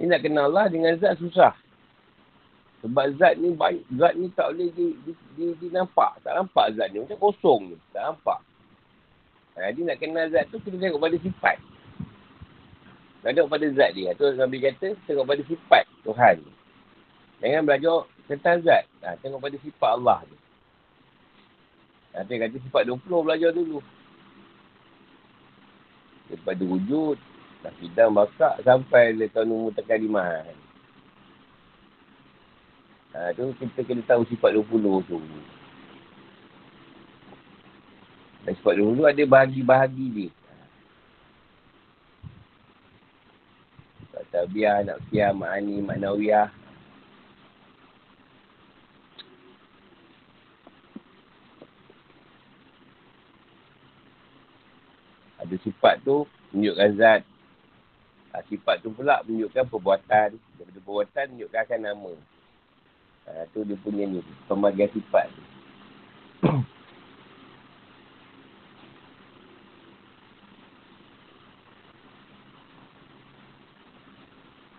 Ni 0.00 0.08
nak 0.08 0.24
kenal 0.24 0.48
Allah 0.48 0.72
dengan 0.72 0.96
zat 0.96 1.20
susah. 1.20 1.52
Sebab 2.80 3.20
zat 3.20 3.36
ni 3.36 3.52
baik, 3.52 3.84
zat 4.00 4.16
ni 4.16 4.32
tak 4.32 4.56
boleh 4.56 4.72
di, 4.72 4.96
di, 5.04 5.12
di, 5.36 5.52
di 5.60 5.68
nampak. 5.68 6.16
Tak 6.24 6.32
nampak 6.32 6.72
zat 6.72 6.88
ni. 6.88 7.04
Macam 7.04 7.20
kosong 7.20 7.68
ni. 7.68 7.76
Tak 7.92 8.08
nampak. 8.08 8.40
Ha, 9.60 9.68
jadi 9.68 9.92
nak 9.92 10.00
kenal 10.00 10.32
zat 10.32 10.48
tu, 10.48 10.56
kita 10.64 10.80
tengok 10.80 11.04
pada 11.04 11.20
sifat. 11.20 11.60
Tengok 13.20 13.52
pada 13.52 13.66
zat 13.76 13.90
dia. 13.92 14.16
Tu 14.16 14.24
Nabi 14.32 14.56
kata, 14.64 14.96
tengok 15.04 15.28
pada 15.28 15.42
sifat 15.44 15.84
Tuhan. 16.08 16.36
Jangan 17.44 17.62
belajar 17.68 17.98
tentang 18.24 18.56
zat. 18.64 18.88
Ha, 19.04 19.20
tengok 19.20 19.44
pada 19.44 19.56
sifat 19.60 19.90
Allah 20.00 20.24
tu. 20.24 20.36
Ha, 22.16 22.24
dia 22.24 22.40
kata 22.40 22.56
sifat 22.56 22.88
20 22.88 23.04
belajar 23.04 23.52
dulu. 23.52 23.84
Daripada 26.32 26.62
wujud, 26.64 27.20
tak 27.60 27.76
sidang 27.80 28.16
bakar 28.16 28.56
sampai 28.64 29.12
letak 29.12 29.44
nombor 29.44 29.76
tekan 29.76 30.00
lima. 30.00 30.44
Ha, 33.10 33.34
tu 33.34 33.52
kita 33.58 33.82
kena 33.84 34.02
tahu 34.06 34.22
sifat 34.30 34.54
20 34.54 35.04
tu. 35.04 35.18
Dan 38.46 38.52
sifat 38.56 38.74
20 38.80 39.04
ada 39.04 39.22
bahagi-bahagi 39.28 40.06
dia. 40.14 40.30
Tabiah, 44.30 44.86
Naqsiyah, 44.86 45.34
Ma'ani, 45.34 45.82
Ma'nawiyah. 45.82 46.48
Ada 55.42 55.56
sifat 55.66 55.98
tu 56.06 56.30
menunjukkan 56.54 56.90
zat. 56.94 57.20
Ha, 58.30 58.46
sifat 58.46 58.78
tu 58.78 58.94
pula 58.94 59.18
menunjukkan 59.26 59.66
perbuatan. 59.66 60.38
Daripada 60.38 60.78
perbuatan 60.78 61.26
menunjukkan 61.34 61.60
akan 61.66 61.80
nama. 61.82 62.12
Ha, 63.26 63.50
tu 63.50 63.66
dia 63.66 63.74
punya 63.82 64.06
ni, 64.06 64.22
pembagian 64.46 64.86
sifat. 64.94 65.26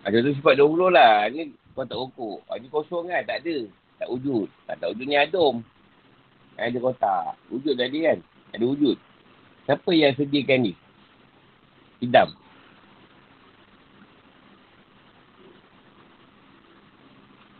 Ada 0.02 0.18
tu 0.18 0.32
sifat 0.34 0.58
20 0.58 0.90
lah. 0.90 1.28
Ni 1.28 1.52
kau 1.76 1.84
tak 1.84 2.00
ukur. 2.00 2.40
Ha, 2.48 2.56
ni 2.56 2.72
kosong 2.72 3.12
kan? 3.12 3.22
Tak 3.28 3.44
ada. 3.44 3.68
Tak 4.02 4.08
wujud. 4.10 4.48
Tak, 4.66 4.80
tak 4.82 4.88
wujud 4.96 5.06
ni 5.06 5.14
adum. 5.14 5.62
Ada 6.58 6.78
kotak. 6.80 7.38
Wujud 7.52 7.76
tadi 7.78 8.02
kan? 8.02 8.18
Ada 8.56 8.64
wujud. 8.66 8.96
Siapa 9.68 9.90
yang 9.94 10.16
sediakan 10.18 10.58
ni? 10.66 10.72
Hidam. 12.02 12.34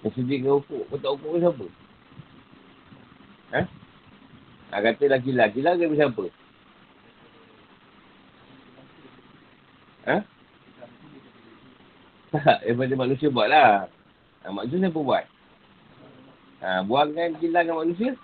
Yang 0.02 0.12
sedia 0.18 0.36
dengan 0.42 0.58
ukur. 0.58 0.82
Kau 0.90 0.98
tak 0.98 1.12
ukur 1.14 1.38
siapa? 1.38 1.66
Ha? 3.52 3.60
Ha, 4.72 4.80
kata 4.82 5.04
laki-laki 5.06 5.60
lah 5.62 5.74
ke 5.78 5.94
siapa? 5.94 6.24
Ha? 10.10 10.16
Tak, 12.32 12.64
daripada 12.64 12.96
manusia 12.96 13.28
buat 13.28 13.44
lah. 13.44 13.92
Ha, 14.40 14.48
manusia 14.48 14.80
siapa 14.80 14.96
buat? 14.96 15.24
Ha, 16.64 16.80
buangkan 16.88 17.36
kilang 17.36 17.68
dengan 17.68 17.84
manusia? 17.84 18.16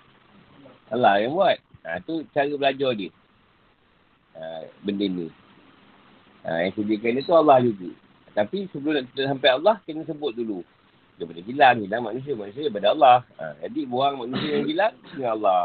Allah 0.89 1.21
yang 1.21 1.37
buat. 1.37 1.61
Ha, 1.85 2.01
tu 2.01 2.25
cara 2.33 2.49
belajar 2.49 2.91
dia. 2.97 3.13
Ha, 4.33 4.65
benda 4.81 5.05
ni. 5.05 5.29
Ha, 6.41 6.65
yang 6.65 6.73
sediakan 6.73 7.21
dia 7.21 7.27
tu 7.27 7.37
Allah 7.37 7.61
juga. 7.61 7.93
Tapi 8.33 8.65
sebelum 8.73 9.05
nak 9.05 9.13
sampai 9.13 9.49
Allah, 9.53 9.75
kena 9.85 10.01
sebut 10.09 10.33
dulu. 10.33 10.65
Daripada 11.19 11.43
hilang, 11.43 11.83
hilang 11.83 12.03
manusia. 12.07 12.31
Manusia 12.31 12.71
daripada 12.71 12.95
Allah. 12.95 13.17
Ha, 13.35 13.59
jadi 13.67 13.79
buang 13.83 14.23
manusia 14.23 14.63
yang 14.63 14.67
hilang, 14.71 14.95
dengan 15.11 15.31
Allah. 15.35 15.63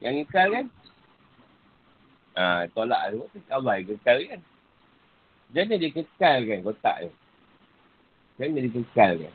Yang 0.00 0.14
ikal 0.24 0.46
kan? 0.48 0.66
Ha, 2.34 2.66
tolak 2.72 3.00
Allah 3.52 3.72
yang 3.76 3.88
kekal 3.92 4.18
kan? 4.24 4.40
Jangan 5.54 5.76
dia 5.78 5.90
kekal 5.92 6.38
kan 6.48 6.58
kotak 6.64 6.96
ni? 7.06 7.10
Jangan 8.40 8.58
dia 8.58 8.72
kekal 8.72 9.12
kan? 9.22 9.34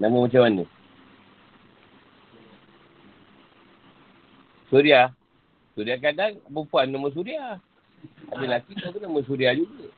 Nama 0.00 0.16
macam 0.16 0.40
mana? 0.40 0.64
Surya. 4.72 5.12
Surya 5.76 6.00
kadang 6.00 6.40
perempuan 6.48 6.88
nama 6.88 7.12
Surya. 7.12 7.60
Ada 8.32 8.40
lelaki 8.40 8.72
tu 8.80 8.96
nama 9.02 9.20
Surya 9.26 9.52
juga. 9.52 9.92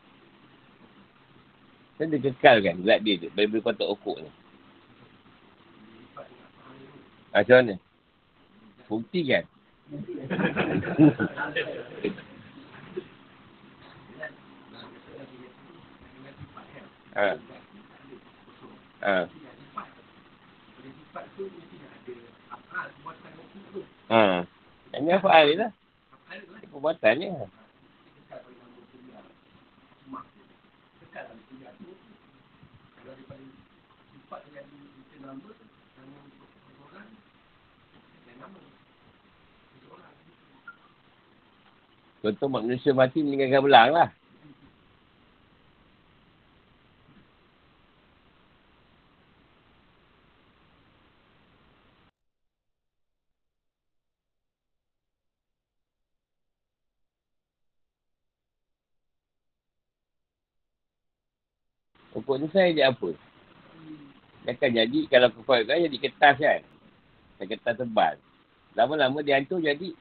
Kan 2.02 2.10
dia 2.10 2.18
kekal 2.18 2.58
kan 2.66 2.82
zat 2.82 2.98
dia 3.06 3.14
tu. 3.14 3.30
Bila-bila 3.30 3.70
kotak 3.70 3.86
okok 3.86 4.26
ni. 4.26 4.30
Macam 7.30 7.62
mana? 7.62 7.78
Bukti 8.90 9.22
kan? 9.30 9.46
ha. 17.14 17.38
Ha. 19.06 19.16
Ha. 24.10 24.42
Ini 24.98 25.10
apa 25.22 25.46
ni 25.46 25.54
lah? 25.54 25.70
Perbuatan 35.22 35.38
ni 35.38 36.18
lah. 36.18 36.42
Contoh 42.22 42.48
manusia 42.50 42.90
mati 42.94 43.22
meninggalkan 43.22 43.62
belang 43.62 43.90
lah. 43.94 44.10
Pokok 62.12 62.36
ni 62.42 62.46
saya 62.52 62.74
jadi 62.74 62.90
apa? 62.92 63.31
Dia 64.42 64.58
akan 64.58 64.70
jadi, 64.74 65.00
kalau 65.06 65.28
kau 65.34 65.54
kan 65.54 65.78
jadi 65.78 65.98
kertas 65.98 66.36
kan? 66.38 66.60
Dan 67.38 67.46
kertas 67.46 67.74
tebal. 67.78 68.14
Lama-lama 68.74 69.20
dia 69.22 69.38
hancur 69.38 69.60
jadi 69.62 69.94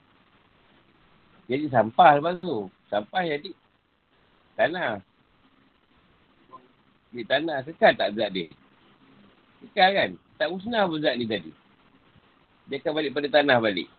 jadi 1.52 1.68
sampah 1.68 2.16
lepas 2.16 2.40
tu. 2.40 2.72
Sampah 2.88 3.28
jadi 3.28 3.52
tanah. 4.56 5.04
Di 7.12 7.28
tanah 7.28 7.60
kekal 7.68 7.92
tak 8.00 8.16
zat 8.16 8.32
dia? 8.32 8.48
Kekal 9.60 9.90
kan? 9.92 10.10
Tak 10.40 10.48
musnah 10.48 10.88
pun 10.88 11.04
zat 11.04 11.20
ni 11.20 11.28
tadi. 11.28 11.52
Dia 12.72 12.80
akan 12.80 12.92
balik 12.96 13.12
pada 13.12 13.28
tanah 13.28 13.60
balik. 13.60 13.92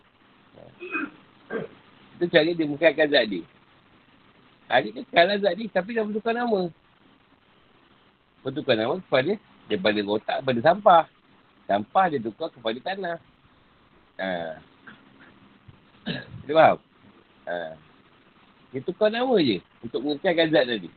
Itu 2.17 2.25
cara 2.25 2.49
dia 2.49 2.65
mengkaitkan 2.65 3.05
zat 3.13 3.25
dia. 3.29 3.45
Ha, 4.73 4.81
dia 4.81 4.89
kekal 4.97 5.25
lah 5.29 5.37
zat 5.37 5.53
dia 5.53 5.69
tapi 5.69 5.93
dah 5.93 6.09
bertukar 6.09 6.33
nama. 6.33 6.73
Bertukar 8.41 8.75
nama 8.81 8.97
kepada 8.97 9.37
daripada 9.67 9.99
rotak 10.03 10.37
kepada 10.43 10.59
sampah. 10.63 11.03
Sampah 11.67 12.05
dia 12.11 12.19
tukar 12.19 12.51
kepada 12.51 12.79
tanah. 12.83 13.17
Ha. 14.19 14.29
Dia 16.43 16.53
faham? 16.53 16.77
Ha. 17.47 17.55
Dia 18.75 18.79
tukar 18.83 19.09
nama 19.13 19.35
je 19.39 19.63
untuk 19.85 20.01
mengekalkan 20.03 20.51
zat 20.51 20.65
tadi. 20.67 20.89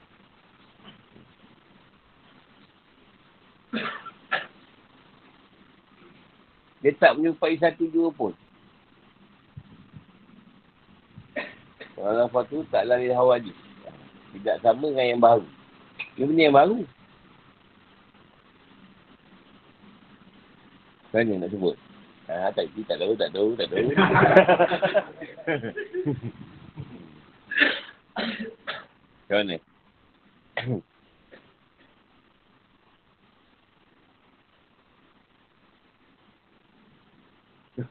Dia 6.84 6.92
tak 7.02 7.18
menyumpai 7.18 7.58
satu 7.58 7.90
dua 7.90 8.14
pun. 8.14 8.32
Kalau 11.96 12.28
apa 12.28 12.40
tu 12.46 12.62
tak 12.70 12.86
lari 12.86 13.10
hawa. 13.10 13.40
Tidak 13.42 14.56
sama 14.60 14.92
dengan 14.92 15.06
yang 15.16 15.22
baru. 15.22 15.46
Ini 16.14 16.24
benda 16.28 16.42
yang 16.44 16.56
baru. 16.56 16.78
Mana 21.14 21.32
nak 21.38 21.50
sebut? 21.50 21.76
Ha, 22.26 22.50
tak, 22.50 22.66
tak 22.74 22.98
tahu, 22.98 23.14
tak 23.14 23.30
tahu, 23.30 23.54
tak 23.54 23.68
tahu. 23.70 23.86
Macam 29.26 29.36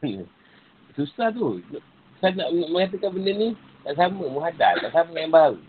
mana? 0.01 0.25
Susah 0.95 1.29
tu. 1.29 1.61
Saya 2.19 2.33
nak 2.33 2.49
mengatakan 2.71 3.11
benda 3.13 3.31
ni 3.35 3.49
tak 3.85 3.95
sama. 3.99 4.25
Muhadar. 4.25 4.73
Tak 4.81 4.91
sama 4.95 5.13
yang 5.13 5.31
baru. 5.31 5.59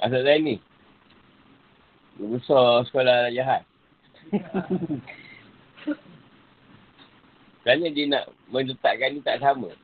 Asal 0.00 0.22
saya 0.24 0.38
ni. 0.40 0.56
Besar 2.16 2.84
sekolah 2.88 3.28
jahat. 3.32 3.62
Kerana 7.66 7.90
dia 7.90 8.06
nak 8.06 8.30
meletakkan 8.46 9.10
ni 9.10 9.18
tak 9.26 9.42
sama. 9.42 9.74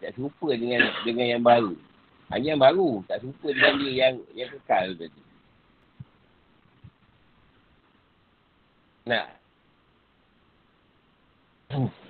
Tak 0.00 0.16
serupa 0.16 0.56
dengan 0.56 0.88
dengan 1.04 1.36
yang 1.36 1.44
baru. 1.44 1.76
Hanya 2.32 2.56
yang 2.56 2.64
baru. 2.64 3.04
Tak 3.06 3.20
serupa 3.20 3.52
dengan 3.52 3.76
dia 3.84 3.92
yang 3.92 4.16
yang 4.32 4.48
kekal 4.56 4.96
tadi. 4.96 5.22
Nah. 9.04 9.28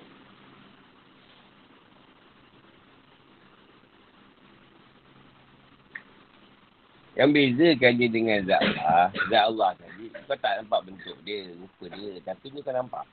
Yang 7.13 7.29
bezakan 7.29 7.93
dia 8.01 8.09
dengan 8.09 8.37
zat 8.49 8.61
Allah, 8.61 9.05
zat 9.29 9.43
Allah 9.45 9.69
tadi, 9.77 10.05
kau 10.25 10.37
tak 10.41 10.53
nampak 10.57 10.81
bentuk 10.89 11.17
dia, 11.21 11.45
rupa 11.53 11.85
dia, 11.93 12.11
tapi 12.25 12.45
kau 12.49 12.73
nampak 12.73 13.05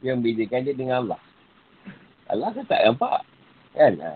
yang 0.00 0.22
bezakan 0.22 0.62
dia 0.62 0.74
dengan 0.78 0.96
Allah. 1.06 1.20
Allah 2.30 2.48
kan 2.54 2.64
tak 2.70 2.80
nampak. 2.86 3.20
Kan? 3.74 3.92
Ha. 3.98 4.14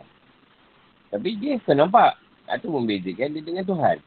Tapi 1.10 1.28
dia 1.42 1.58
kan 1.66 1.74
nampak. 1.74 2.14
Itu 2.46 2.70
membezakan 2.70 3.34
dia 3.34 3.42
dengan 3.42 3.64
Tuhan. 3.66 3.98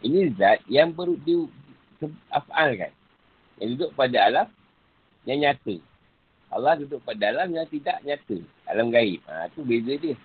Ini 0.00 0.34
zat 0.34 0.58
yang 0.66 0.90
baru 0.90 1.14
di 1.22 1.46
afal 2.32 2.74
kan. 2.74 2.92
Yang 3.62 3.68
duduk 3.76 3.90
pada 3.94 4.18
alam 4.26 4.46
yang 5.28 5.38
nyata. 5.44 5.76
Allah 6.50 6.74
duduk 6.82 6.98
pada 7.06 7.30
alam 7.30 7.54
yang 7.54 7.68
tidak 7.70 8.02
nyata. 8.02 8.42
Alam 8.66 8.90
gaib. 8.90 9.22
Ha, 9.30 9.46
itu 9.52 9.60
beza 9.62 9.94
dia. 10.00 10.16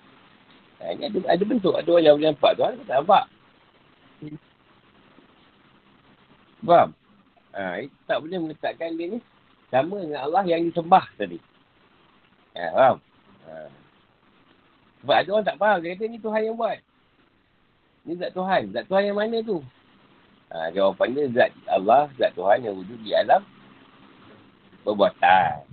Ha, 0.81 0.97
ini 0.97 1.03
ada, 1.11 1.17
ada 1.37 1.43
bentuk. 1.45 1.75
Ada 1.77 1.89
orang 1.91 2.03
yang 2.03 2.15
boleh 2.17 2.29
nampak. 2.33 2.51
Tuhan 2.57 2.81
tak 2.87 2.97
nampak. 3.03 3.23
Faham? 6.65 6.89
Ha, 7.55 7.87
tak 8.09 8.17
boleh 8.19 8.37
meletakkan 8.41 8.97
dia 8.99 9.15
ni 9.15 9.19
sama 9.71 10.01
dengan 10.03 10.25
Allah 10.25 10.43
yang 10.43 10.65
disembah 10.67 11.05
tadi. 11.15 11.39
Ya, 12.51 12.73
faham? 12.73 12.97
Ha. 13.47 13.53
Sebab 15.05 15.15
ada 15.15 15.29
orang 15.29 15.47
tak 15.47 15.59
faham. 15.61 15.77
Dia 15.85 15.93
kata 15.93 16.05
ni 16.09 16.17
Tuhan 16.17 16.41
yang 16.41 16.57
buat. 16.57 16.79
Ni 18.05 18.13
zat 18.17 18.31
Tuhan. 18.33 18.73
Zat 18.73 18.85
Tuhan 18.89 19.03
yang 19.07 19.17
mana 19.17 19.37
tu? 19.45 19.61
Ha, 20.49 20.73
jawapan 20.73 21.13
dia 21.13 21.25
zat 21.31 21.51
Allah, 21.69 22.09
zat 22.17 22.33
Tuhan 22.33 22.65
yang 22.65 22.75
wujud 22.77 22.99
di 23.05 23.13
alam 23.13 23.45
perbuatan. 24.85 25.65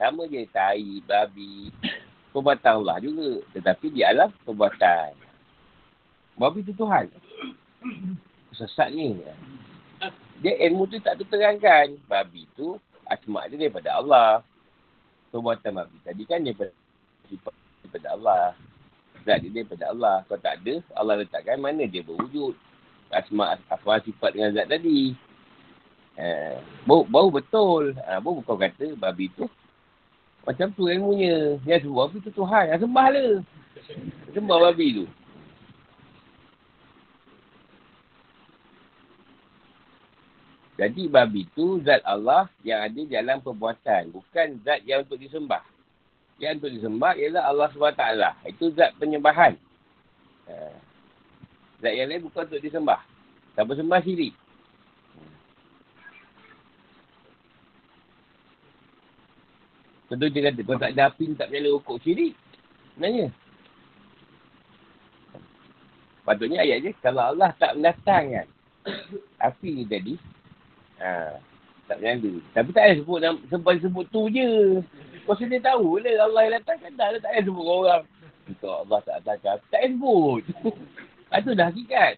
Sama 0.00 0.26
je 0.26 0.42
tai, 0.50 0.98
babi, 1.06 1.70
perbuatan 2.34 2.82
Allah 2.82 2.98
juga. 2.98 3.46
Tetapi 3.54 3.86
di 3.94 4.02
alam 4.02 4.34
perbuatan. 4.42 5.14
Babi 6.34 6.66
tu 6.66 6.74
Tuhan. 6.74 7.06
Sesat 8.54 8.90
ni. 8.90 9.14
Dia 10.40 10.56
ilmu 10.68 10.88
tu 10.88 10.96
tak 11.04 11.20
terangkan. 11.20 11.96
Babi 12.08 12.48
tu 12.56 12.80
asma 13.10 13.44
dia 13.50 13.58
daripada 13.58 13.90
Allah. 14.00 14.30
Perbuatan 15.30 15.82
babi 15.82 15.98
tadi 16.02 16.22
kan 16.26 16.40
daripada, 16.42 16.72
daripada 17.84 18.08
Allah. 18.14 18.42
Zat 19.26 19.44
dia 19.44 19.52
daripada 19.52 19.84
Allah. 19.92 20.16
Kalau 20.26 20.40
tak 20.40 20.54
ada, 20.64 20.74
Allah 20.96 21.14
letakkan 21.20 21.60
mana 21.60 21.84
dia 21.84 22.00
berwujud. 22.00 22.56
Asma, 23.10 23.58
asma 23.68 24.00
sifat 24.00 24.30
dengan 24.32 24.54
zat 24.54 24.70
tadi. 24.70 25.12
Eh, 26.16 26.56
bau, 26.88 27.04
bau 27.04 27.28
betul. 27.28 27.92
Ha, 28.06 28.22
bau 28.22 28.38
bukan 28.38 28.60
kata 28.60 28.92
babi 28.98 29.32
tu 29.36 29.46
Macam 30.46 30.72
tu 30.72 30.88
ilmunya. 30.88 31.60
Yang 31.68 31.86
sebut 31.86 32.00
apa 32.00 32.16
tu 32.22 32.32
Tuhan. 32.32 32.64
Yang 32.72 32.80
sembah 32.88 33.06
lah. 33.12 33.32
Sembah 34.32 34.58
babi 34.70 34.86
tu. 35.02 35.04
Jadi 40.80 41.12
babi 41.12 41.44
tu 41.52 41.76
zat 41.84 42.00
Allah 42.08 42.48
yang 42.64 42.80
ada 42.80 43.00
dalam 43.04 43.44
perbuatan. 43.44 44.16
Bukan 44.16 44.64
zat 44.64 44.80
yang 44.88 45.04
untuk 45.04 45.20
disembah. 45.20 45.60
Yang 46.40 46.52
untuk 46.56 46.72
disembah 46.72 47.12
ialah 47.20 47.42
Allah 47.52 47.68
SWT. 47.68 48.04
Itu 48.48 48.72
zat 48.72 48.96
penyembahan. 48.96 49.60
Ha. 50.48 50.72
Zat 51.84 51.92
yang 51.92 52.08
lain 52.08 52.24
bukan 52.24 52.48
untuk 52.48 52.64
disembah. 52.64 52.96
Siapa 53.52 53.76
sembah 53.76 54.00
syirik. 54.00 54.32
Tentu 60.08 60.26
dia 60.32 60.48
kata, 60.48 60.60
kalau 60.64 60.80
tak 60.80 60.92
ada 60.96 61.02
api, 61.12 61.24
tak 61.36 61.48
nyala 61.52 61.76
rokok 61.76 62.00
syirik. 62.00 62.32
Sebenarnya. 62.96 63.28
Patutnya 66.24 66.64
ayat 66.64 66.88
je, 66.88 66.90
kalau 67.04 67.36
Allah 67.36 67.52
tak 67.60 67.76
mendatangkan 67.76 68.48
api 69.38 69.68
ni 69.76 69.84
tadi, 69.84 70.16
ha, 71.00 71.36
tak 71.90 71.98
nyala. 71.98 72.32
Tapi 72.54 72.68
tak 72.70 72.82
payah 72.86 72.96
sebut, 73.02 73.18
sebab 73.50 73.72
sebut 73.82 74.06
tu 74.14 74.22
je. 74.30 74.78
Kau 75.26 75.34
sendiri 75.36 75.62
tahu 75.62 75.98
lah, 75.98 76.26
Allah 76.26 76.40
yang 76.46 76.54
datangkan 76.62 76.92
dah, 76.94 77.08
tak 77.18 77.30
payah 77.34 77.44
sebut 77.44 77.66
orang. 77.66 78.02
Untuk 78.46 78.74
Allah 78.86 78.98
tak 79.02 79.16
datangkan, 79.24 79.56
tak 79.68 79.80
payah 79.82 79.90
sebut. 79.96 80.42
Itu 81.40 81.50
dah 81.56 81.66
hakikat. 81.70 82.14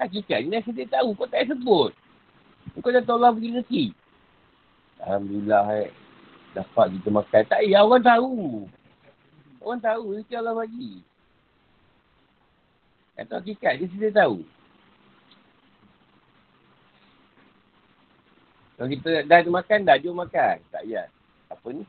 Hakikat 0.00 0.38
ni 0.48 0.58
sendiri 0.64 0.90
tahu, 0.90 1.14
kau 1.14 1.28
tak 1.30 1.44
payah 1.44 1.50
sebut. 1.54 1.90
Kau 2.82 2.90
dah 2.90 3.02
tahu 3.04 3.16
Allah 3.20 3.32
pergi 3.36 3.50
rezeki. 3.54 3.84
Alhamdulillah, 5.00 5.64
eh 5.80 5.90
dapat 6.50 6.86
kita 6.98 7.08
makan. 7.14 7.42
Tak 7.46 7.60
payah, 7.62 7.80
orang 7.86 8.04
tahu. 8.04 8.34
Orang 9.62 9.80
tahu, 9.82 10.04
rezeki 10.18 10.34
Allah 10.34 10.54
bagi. 10.56 10.92
Kata 13.14 13.36
hakikat, 13.38 13.72
dia 13.76 13.86
sudah 13.92 14.12
tahu. 14.16 14.36
Kalau 18.80 18.96
kita 18.96 19.28
dah 19.28 19.44
ada 19.44 19.50
makan, 19.52 19.84
dah 19.84 20.00
jom 20.00 20.16
makan. 20.16 20.56
Tak 20.72 20.88
payah. 20.88 21.04
Apa 21.52 21.68
ni? 21.68 21.84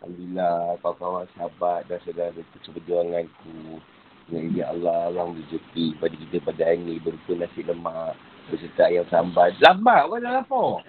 Alhamdulillah, 0.00 0.80
kawan-kawan 0.80 1.28
sahabat 1.36 1.84
dan 1.84 2.00
saudara 2.00 2.40
seperjuanganku. 2.64 3.76
Dengan 4.24 4.56
izin 4.56 4.64
Allah, 4.64 5.12
Allah 5.12 5.36
rezeki 5.36 6.00
pada 6.00 6.16
kita 6.16 6.40
pada 6.40 6.64
hari 6.64 6.80
ini. 6.80 6.96
Berupa 7.04 7.36
nasi 7.36 7.60
lemak, 7.60 8.16
berserta 8.48 8.88
ayam 8.88 9.04
sambal. 9.12 9.52
Lambat, 9.60 10.00
orang 10.08 10.24
dah 10.24 10.32
lapar. 10.40 10.80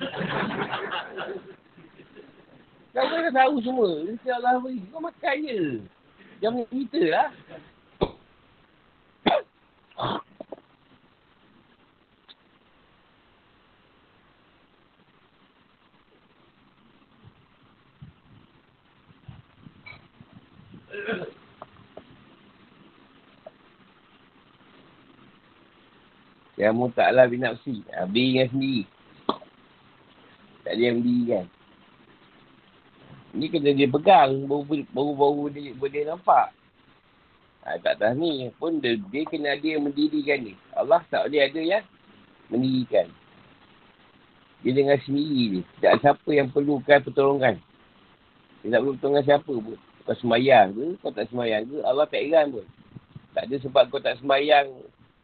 Kau 2.95 3.07
kan 3.11 3.35
tahu 3.35 3.55
semua. 3.67 3.91
Insya 4.07 4.39
Allah. 4.39 4.63
Kau 4.63 5.03
makan 5.03 5.35
je. 5.51 5.59
Jangan 6.39 6.63
kita 6.71 7.01
lah. 7.11 7.27
Yang 26.61 26.73
mu 26.77 26.85
taklah 26.93 27.25
binafsi. 27.25 27.81
Habis 27.89 28.25
dengan 28.29 28.47
sendiri. 28.53 28.83
Tak 30.61 30.77
ada 30.77 30.81
yang 30.85 30.97
berdiri 31.01 31.23
kan. 31.25 31.45
Ni 33.33 33.45
kena 33.49 33.73
dia 33.73 33.89
pegang 33.89 34.45
baru-baru 34.45 35.49
dia 35.49 35.73
boleh 35.73 36.05
nampak. 36.05 36.53
Ha, 37.65 37.81
tak 37.81 37.97
tahu 37.97 38.13
ni 38.17 38.49
pun 38.61 38.77
dia, 38.77 38.93
dia 39.09 39.25
kena 39.25 39.57
ada 39.57 39.65
yang 39.65 39.89
mendirikan 39.89 40.37
ni. 40.45 40.53
Allah 40.77 41.01
tak 41.09 41.25
boleh 41.25 41.49
ada 41.49 41.61
yang 41.61 41.85
mendirikan. 42.53 43.09
Dia 44.61 44.71
dengan 44.77 45.01
sendiri 45.01 45.41
ni. 45.57 45.61
Tak 45.81 45.97
siapa 46.05 46.29
yang 46.29 46.53
perlukan 46.53 47.01
pertolongan. 47.01 47.57
Dia 48.61 48.77
tak 48.77 48.79
perlu 48.85 48.93
pertolongan 49.01 49.25
siapa 49.25 49.53
pun. 49.57 49.79
Kau 50.05 50.17
semayang 50.17 50.77
ke, 50.77 50.85
kau 51.01 51.09
tak 51.09 51.25
semayang 51.33 51.65
ke, 51.65 51.77
Allah 51.81 52.05
tak 52.05 52.21
heran 52.21 52.53
pun. 52.53 52.65
Tak 53.33 53.49
ada 53.49 53.55
sebab 53.61 53.83
kau 53.89 54.01
tak 54.01 54.17
semayang 54.21 54.69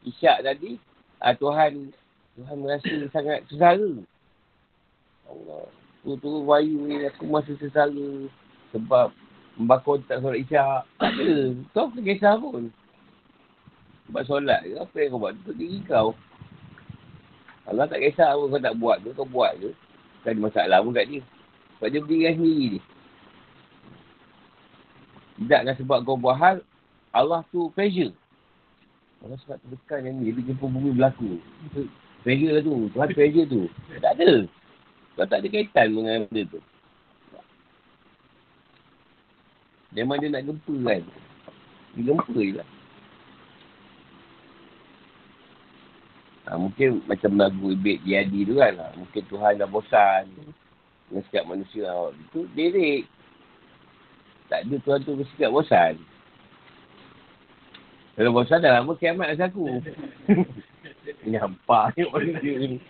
isyak 0.06 0.42
tadi, 0.42 0.82
ha, 1.22 1.34
Tuhan 1.34 1.94
Tuhan 2.38 2.56
merasa 2.62 2.96
sangat 3.10 3.46
sesara. 3.50 3.92
Allah 5.28 5.66
turun 6.16 6.48
wayu 6.48 6.88
ni 6.88 7.04
aku 7.04 7.28
masih 7.28 7.60
sesara 7.60 8.30
sebab 8.72 9.12
membakar 9.58 10.00
tak 10.06 10.22
solat 10.22 10.46
isyak. 10.46 10.86
Tak 11.02 11.12
ada. 11.18 11.34
Kau 11.74 11.90
tak 11.92 12.04
kisah 12.06 12.38
pun. 12.38 12.70
Sebab 14.08 14.22
solat 14.30 14.62
ke 14.64 14.78
apa 14.78 14.96
yang 15.02 15.10
kau 15.12 15.22
buat 15.22 15.34
untuk 15.34 15.56
diri 15.58 15.80
kau. 15.84 16.10
Allah 17.68 17.90
tak 17.90 18.00
kisah 18.06 18.38
pun 18.38 18.54
kau 18.54 18.62
tak 18.62 18.78
buat 18.78 18.98
ke, 19.02 19.10
kau 19.18 19.28
buat 19.28 19.52
ke. 19.58 19.74
Tak 20.24 20.38
ada 20.38 20.40
masalah 20.40 20.78
pun 20.86 20.94
kat 20.94 21.10
dia. 21.10 21.22
Sebab 21.78 21.88
dia 21.90 22.00
berdiri 22.06 22.34
sendiri 22.38 22.66
ni. 22.78 22.80
Tidak 25.38 25.62
kan 25.66 25.76
sebab 25.76 25.98
kau 26.06 26.18
buat 26.18 26.38
hal, 26.38 26.58
Allah 27.12 27.42
tu 27.50 27.74
pressure. 27.74 28.14
Allah 29.26 29.38
sebab 29.46 29.58
terdekat 29.66 30.00
yang 30.06 30.22
ni, 30.22 30.30
dia 30.30 30.46
jumpa 30.54 30.66
bumi 30.70 30.94
berlaku. 30.94 31.42
Pressure 32.22 32.62
tu, 32.62 32.92
Tuhan 32.94 33.10
pressure 33.16 33.48
tu. 33.50 33.62
Tak 33.98 34.14
ada. 34.20 34.46
Kau 35.18 35.26
tak 35.26 35.42
ada 35.42 35.48
kaitan 35.50 35.98
dengan 35.98 36.30
benda 36.30 36.42
tu. 36.54 36.62
Memang 39.98 40.22
dia 40.22 40.30
nak 40.30 40.46
gempa 40.46 40.76
kan. 40.86 41.02
Dia 41.98 42.04
gempa 42.06 42.38
je 42.38 42.54
lah. 42.62 42.70
Ha, 46.48 46.56
mungkin 46.56 47.04
macam 47.10 47.32
lagu 47.36 47.76
Ibit 47.76 48.06
Yadi 48.06 48.48
tu 48.48 48.56
kan. 48.62 48.78
Ha. 48.78 48.96
Mungkin 48.96 49.24
Tuhan 49.28 49.58
dah 49.58 49.68
bosan. 49.68 50.30
Dengan 51.10 51.22
sikap 51.28 51.44
manusia. 51.50 51.90
Ha. 51.90 52.14
Itu 52.14 52.46
derik. 52.54 53.10
Tak 54.48 54.64
ada 54.64 54.76
Tuhan 54.80 55.00
tu 55.04 55.18
bersikap 55.18 55.50
bosan. 55.50 55.98
Kalau 58.18 58.34
bosan 58.34 58.58
dah 58.66 58.82
lama 58.82 58.98
kiamat 58.98 59.38
rasa 59.38 59.46
aku. 59.46 59.70
Nampak 61.30 61.94
ni 61.94 62.02
orang 62.10 62.42
ni. 62.42 62.82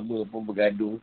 Sama 0.00 0.24
pun 0.24 0.48
bergaduh. 0.48 0.96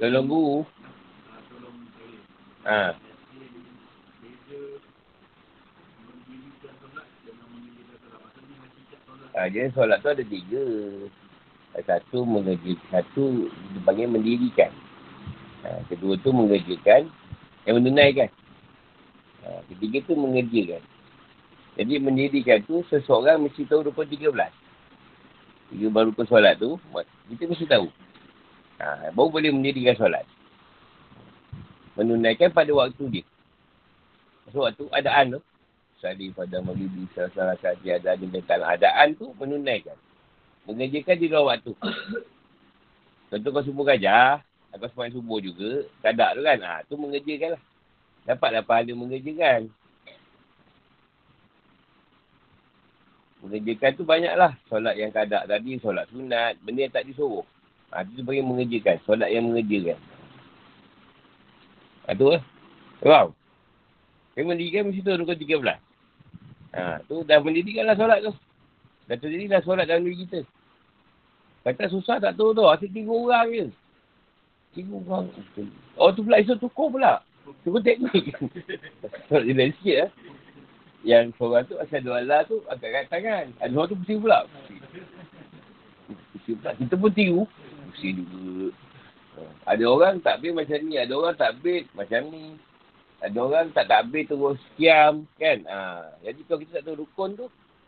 Tolong 0.00 0.28
guru. 0.28 0.58
Ha. 2.64 3.03
Jadi 9.54 9.70
solat 9.70 10.02
tu 10.02 10.10
ada 10.10 10.24
tiga. 10.26 10.62
Satu 11.74 12.26
mengerjakan, 12.26 12.86
satu 12.90 13.50
dipanggil 13.74 14.10
mendirikan. 14.10 14.70
Ha, 15.62 15.78
kedua 15.86 16.18
tu 16.18 16.34
mengerjakan, 16.34 17.06
yang 17.66 17.78
menunaikan. 17.78 18.30
Ha, 19.46 19.62
ketiga 19.70 20.02
tu 20.10 20.18
mengerjakan. 20.18 20.82
Jadi 21.74 21.94
mendirikan 21.98 22.62
tu 22.66 22.82
seseorang 22.90 23.42
mesti 23.42 23.66
tahu 23.66 23.90
rukun 23.90 24.06
13. 24.06 24.30
Tiga 25.70 25.86
baru 25.90 26.14
rukun 26.14 26.26
solat 26.30 26.58
tu, 26.58 26.78
kita 27.30 27.46
mesti 27.46 27.66
tahu. 27.66 27.86
Ha, 28.78 29.10
baru 29.10 29.30
boleh 29.30 29.50
mendirikan 29.50 29.98
solat. 29.98 30.26
Menunaikan 31.94 32.50
pada 32.50 32.70
waktu 32.74 33.02
dia. 33.10 33.24
So, 34.50 34.62
waktu 34.62 34.86
adaan 34.94 35.38
tu, 35.38 35.40
Sali 36.04 36.28
pada 36.36 36.60
maghrib 36.60 36.92
salah 37.16 37.56
saja 37.64 37.96
ada 37.96 38.12
di 38.12 38.28
tentang 38.28 38.60
adaan 38.60 39.16
tu 39.16 39.32
menunaikan. 39.40 39.96
Mengerjakan 40.68 41.16
di 41.16 41.32
luar 41.32 41.56
waktu. 41.56 41.72
Contoh 43.32 43.50
kau 43.56 43.64
subuh 43.64 43.88
gajah, 43.88 44.44
kau 44.76 44.84
semain 44.92 45.08
subuh 45.08 45.40
juga, 45.40 45.88
kadak 46.04 46.36
tu 46.36 46.40
kan, 46.44 46.58
ha, 46.60 46.84
tu 46.84 46.94
mengerjakan 47.00 47.56
lah. 47.56 47.62
Dapatlah 48.28 48.60
pahala 48.68 48.92
mengerjakan. 48.92 49.72
Mengerjakan 53.40 53.90
tu 53.96 54.04
banyaklah. 54.04 54.52
Solat 54.68 55.00
yang 55.00 55.08
kadak 55.08 55.48
tadi, 55.48 55.80
solat 55.80 56.04
sunat, 56.12 56.60
benda 56.60 56.84
yang 56.84 56.92
tak 56.92 57.08
disuruh. 57.08 57.48
Ha, 57.96 58.04
tu 58.04 58.20
bagi 58.20 58.44
mengerjakan. 58.44 59.00
Solat 59.08 59.32
yang 59.32 59.48
mengerjakan. 59.48 59.96
Ha, 62.04 62.12
tu 62.12 62.28
lah. 62.28 62.44
Wow. 63.00 63.32
Yang 64.36 64.46
mendirikan 64.52 64.92
mesti 64.92 65.00
tu 65.00 65.16
rukun 65.16 65.40
13. 65.40 65.93
Ha, 66.74 66.98
tu 67.06 67.22
dah 67.22 67.38
mendidikkanlah 67.38 67.94
solat 67.94 68.18
tu. 68.26 68.34
Dah 69.06 69.16
terjadi 69.16 69.46
dah 69.46 69.62
solat 69.62 69.86
dalam 69.86 70.02
diri 70.02 70.26
kita. 70.26 70.42
Kata 71.64 71.88
susah 71.88 72.18
tak 72.18 72.34
tahu 72.34 72.52
tu. 72.52 72.66
Asyik 72.66 72.90
tiga 72.92 73.14
orang 73.14 73.48
je. 73.54 73.66
Cikgu 74.74 74.98
kau. 75.06 75.22
Oh 75.96 76.10
tu 76.10 76.26
pula 76.26 76.42
esok 76.42 76.58
tukar 76.58 76.86
pula. 76.90 77.12
Tukar 77.62 77.80
teknik. 77.86 78.34
Solat 79.30 79.46
dia 79.46 79.70
sikit 79.78 79.96
lah. 80.02 80.10
Yang 81.04 81.24
seorang 81.36 81.64
tu 81.68 81.76
asal 81.78 82.00
dua 82.02 82.20
Allah 82.24 82.42
tu 82.48 82.58
agak 82.66 82.90
kat 82.90 83.04
tangan. 83.12 83.46
Orang 83.62 83.86
tu 83.86 83.96
pusing 84.02 84.18
pula. 84.18 84.48
Pusing 86.34 86.56
pula. 86.58 86.72
Kita 86.74 86.94
pun 86.98 87.12
tiru. 87.14 87.42
Pusing 87.94 88.26
juga. 88.26 88.74
Ada 89.64 89.84
orang 89.86 90.14
takbir 90.20 90.52
macam 90.52 90.78
ni. 90.82 90.98
Ada 90.98 91.12
orang 91.14 91.36
takbir 91.38 91.86
macam 91.94 92.20
ni. 92.34 92.58
Ada 93.24 93.38
orang 93.40 93.72
tak 93.72 93.88
takbir 93.88 94.28
terus 94.28 94.60
kiam. 94.76 95.24
Kan? 95.40 95.64
Ha. 95.64 96.12
Jadi 96.20 96.40
kalau 96.44 96.60
kita 96.60 96.72
tak 96.80 96.84
tahu 96.84 97.08
rukun 97.08 97.30
tu, 97.40 97.46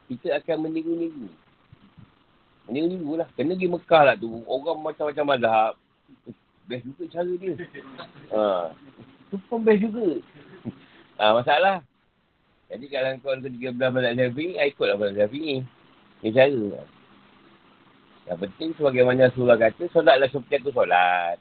kita 0.08 0.40
akan 0.40 0.64
meniru-niru. 0.64 1.28
Meniru-niru 2.64 3.20
lah. 3.20 3.28
Kena 3.36 3.52
pergi 3.52 3.68
Mekah 3.68 4.02
lah 4.08 4.16
tu. 4.16 4.40
Orang 4.48 4.80
macam-macam 4.80 5.24
mazhab. 5.36 5.72
Best 6.64 6.88
juga 6.88 7.04
cara 7.12 7.32
dia. 7.36 7.54
Ha. 8.32 8.72
Tu 9.28 9.36
pun 9.44 9.60
best 9.60 9.84
juga. 9.84 10.24
Ha, 11.20 11.36
masalah. 11.36 11.84
Jadi 12.72 12.84
kalau 12.88 13.20
kau 13.20 13.36
ke 13.36 13.52
13 13.52 13.76
mazhab 13.76 14.16
Syafi'i, 14.16 14.56
ikutlah 14.56 14.96
mazhab 14.96 15.16
Syafi'i. 15.20 15.60
Ini 16.24 16.32
cara. 16.32 16.80
Yang 18.26 18.38
penting 18.42 18.70
sebagaimana 18.74 19.30
surah 19.36 19.54
kata, 19.54 19.86
solatlah 19.94 20.26
seperti 20.32 20.58
aku 20.58 20.74
solat. 20.74 21.38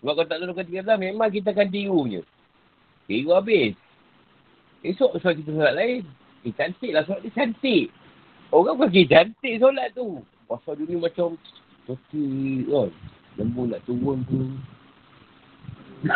Sebab 0.00 0.12
kalau 0.16 0.28
tak 0.28 0.64
ke 0.64 0.80
13, 0.80 0.96
memang 0.96 1.28
kita 1.28 1.52
akan 1.52 1.68
tiru 1.68 2.08
je. 2.08 2.24
Tiru 3.04 3.36
habis. 3.36 3.76
Esok 4.80 5.20
solat 5.20 5.36
kita 5.44 5.52
solat 5.52 5.74
lain. 5.76 6.02
Eh 6.48 6.52
cantik 6.56 6.96
lah 6.96 7.04
solat 7.04 7.20
dia 7.20 7.36
cantik. 7.36 7.92
Orang 8.48 8.80
bagi 8.80 9.04
cantik 9.04 9.60
solat 9.60 9.92
tu. 9.92 10.24
Pasal 10.48 10.80
ni 10.80 10.96
macam 10.96 11.36
cantik 11.84 12.64
kan. 12.72 12.88
Lembu 13.36 13.68
nak 13.68 13.84
turun 13.84 14.24
tu. 14.24 14.56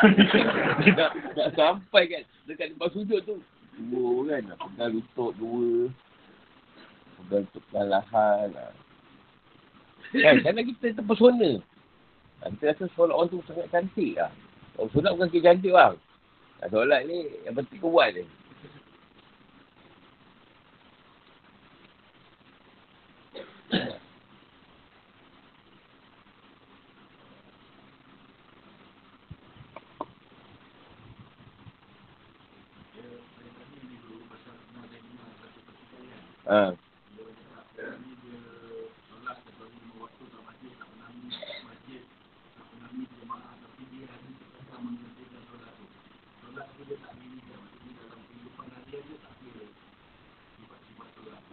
nak, 0.97 1.13
nak 1.37 1.49
sampai 1.53 2.09
kan 2.09 2.23
dekat 2.49 2.73
tempat 2.73 2.89
sujud 2.97 3.21
tu. 3.29 3.37
Dua 3.93 4.33
kan. 4.33 4.43
Nak 4.49 4.59
pegang 4.65 4.91
lutut 4.97 5.33
dua. 5.37 5.93
Pegang 7.21 7.45
untuk 7.53 7.65
perlahan. 7.69 8.49
Kan, 8.49 10.35
kerana 10.41 10.61
kita 10.65 10.97
terpesona. 10.97 11.61
Kita 12.45 12.77
rasa 12.77 12.85
solat 12.93 13.17
orang 13.17 13.33
tu 13.33 13.41
sangat 13.49 13.73
cantik 13.73 14.21
lah. 14.21 14.29
Orang 14.77 14.93
solat 14.93 15.11
bukan 15.17 15.29
kita 15.33 15.57
cantik 15.57 15.73
bang. 15.73 15.95
Nah, 16.61 16.69
solat 16.69 17.01
ni 17.09 17.25
yang 17.49 17.57
penting 17.57 17.81
kau 17.81 17.89
buat 17.89 18.13
je. 18.13 18.25
Ha. 36.45 36.84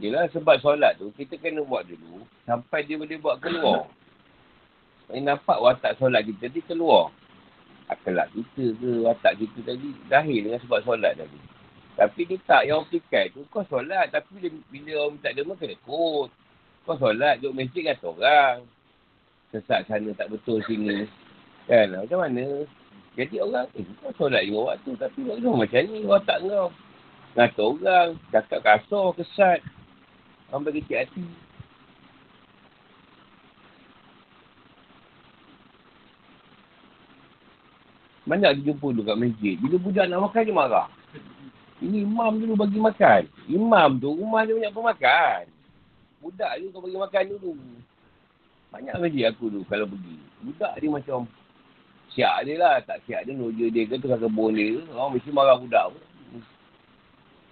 Yelah 0.01 0.25
sebab 0.33 0.57
solat 0.65 0.97
tu 0.97 1.13
kita 1.13 1.37
kena 1.37 1.61
buat 1.61 1.85
dulu 1.85 2.25
sampai 2.49 2.89
dia 2.89 2.97
boleh 2.97 3.21
buat 3.21 3.37
keluar. 3.37 3.85
Ini 5.13 5.29
nampak 5.29 5.61
watak 5.61 6.01
solat 6.01 6.25
kita 6.25 6.49
ni 6.49 6.65
keluar. 6.65 7.13
Akhlak 7.85 8.33
kita 8.33 8.73
ke 8.81 8.89
watak 9.05 9.37
kita 9.37 9.61
tadi 9.61 9.93
zahir 10.09 10.41
dengan 10.41 10.57
sebab 10.65 10.81
solat 10.81 11.13
tadi. 11.13 11.37
Tapi 12.01 12.21
ni 12.25 12.41
tak 12.49 12.65
yang 12.65 12.81
orang 12.81 13.29
tu 13.29 13.45
kau 13.53 13.61
solat 13.69 14.09
tapi 14.09 14.41
bila, 14.41 14.49
bila 14.73 14.91
orang 15.05 15.21
minta 15.21 15.29
derma 15.37 15.53
kena 15.53 15.77
kot. 15.85 16.33
Kau 16.89 16.97
solat 16.97 17.37
duduk 17.37 17.61
masjid 17.61 17.93
kata 17.93 18.09
orang. 18.09 18.57
Sesat 19.53 19.85
sana 19.85 20.09
tak 20.17 20.33
betul 20.33 20.65
sini. 20.65 21.05
Kan 21.69 21.93
macam 21.93 22.25
mana? 22.25 22.65
Jadi 23.13 23.37
orang 23.37 23.69
eh 23.77 23.85
kau 24.01 24.09
solat 24.17 24.49
lima 24.49 24.73
waktu 24.73 24.97
tapi 24.97 25.29
waktu 25.29 25.45
macam 25.45 25.81
ni 25.93 26.09
watak 26.09 26.41
kau. 26.41 26.73
Ngata 27.37 27.61
orang, 27.63 28.09
cakap 28.33 28.59
kasar, 28.65 29.07
kesat. 29.13 29.61
Bagi 30.51 30.83
cik 30.83 30.99
hati. 30.99 31.23
Banyak 38.27 38.59
dia 38.59 38.71
jumpa 38.71 38.91
dulu 38.91 39.07
kat 39.07 39.17
masjid. 39.17 39.55
Bila 39.57 39.75
budak 39.79 40.05
nak 40.07 40.27
makan, 40.27 40.43
dia 40.45 40.55
marah. 40.55 40.87
Ini 41.81 42.05
imam 42.05 42.37
dulu 42.37 42.53
bagi 42.53 42.77
makan. 42.77 43.21
Imam 43.49 43.97
tu 43.97 44.13
rumah 44.13 44.45
dia 44.45 44.53
banyak 44.53 44.75
pemakan. 44.75 45.43
Budak 46.21 46.51
dia 46.61 46.69
kau 46.69 46.83
bagi 46.85 46.99
makan 47.01 47.23
dulu. 47.33 47.51
Banyak 48.69 48.95
masjid 49.01 49.23
aku 49.33 49.49
tu 49.49 49.65
kalau 49.65 49.89
pergi. 49.89 50.15
Budak 50.45 50.73
dia 50.77 50.89
macam 50.93 51.25
siap 52.13 52.45
dia 52.45 52.61
lah. 52.61 52.77
Tak 52.85 53.01
siap 53.09 53.25
dia, 53.25 53.33
noja 53.33 53.65
dia 53.67 53.83
ke 53.89 53.97
tu 53.97 54.05
kebun 54.05 54.53
dia. 54.53 54.77
Orang 54.93 55.17
mesti 55.17 55.33
marah 55.33 55.57
budak 55.57 55.89
pun. 55.89 56.03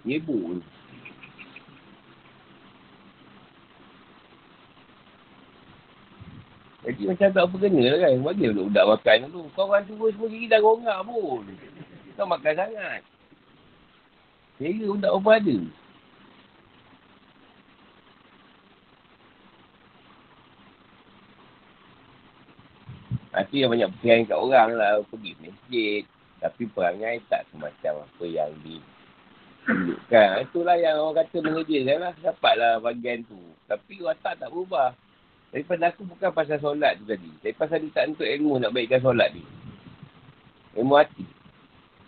Nyebuk 0.06 0.62
tu. 0.62 0.79
Jadi 6.90 7.06
macam 7.06 7.28
tak 7.30 7.46
apa 7.46 7.56
kena 7.62 7.82
lah 7.86 7.98
kan. 8.02 8.18
Bagi 8.26 8.50
budak-budak 8.50 8.84
makan 8.90 9.16
tu. 9.30 9.42
Kau 9.54 9.70
orang 9.70 9.86
tua 9.86 10.10
semua 10.10 10.26
kiri 10.26 10.50
dah 10.50 10.58
rongak 10.58 10.98
pun. 11.06 11.42
Kau 12.18 12.26
makan 12.26 12.54
sangat. 12.58 13.00
Kira 14.58 14.90
pun 14.90 14.98
tak 14.98 15.14
apa 15.14 15.30
ada. 15.38 15.58
Nanti 23.30 23.54
yang 23.62 23.70
banyak 23.70 23.90
perhatian 23.94 24.26
kat 24.26 24.38
orang 24.42 24.70
lah. 24.74 24.90
Pergi 25.06 25.32
masjid. 25.38 26.02
Tapi 26.42 26.62
perangai 26.74 27.22
tak 27.30 27.46
semacam 27.54 28.02
apa 28.02 28.24
yang 28.26 28.50
di 28.66 28.82
tunjukkan. 29.62 30.42
Itulah 30.42 30.74
yang 30.74 30.98
orang 30.98 31.22
kata 31.22 31.38
mengerjakan 31.38 32.02
lah. 32.02 32.12
Dapatlah 32.18 32.82
bagian 32.82 33.22
tu. 33.30 33.38
Tapi 33.70 34.02
watak 34.02 34.42
tak 34.42 34.50
berubah. 34.50 34.90
Daripada 35.50 35.90
aku 35.90 36.06
bukan 36.06 36.30
pasal 36.30 36.62
solat 36.62 36.94
tu 37.02 37.04
tadi. 37.10 37.26
Tapi 37.42 37.54
pasal 37.58 37.82
dia 37.82 37.90
tak 37.90 38.14
untuk 38.14 38.26
ilmu 38.26 38.62
nak 38.62 38.70
baikkan 38.70 39.02
solat 39.02 39.34
ni. 39.34 39.42
Ilmu 40.78 40.94
hati. 40.94 41.26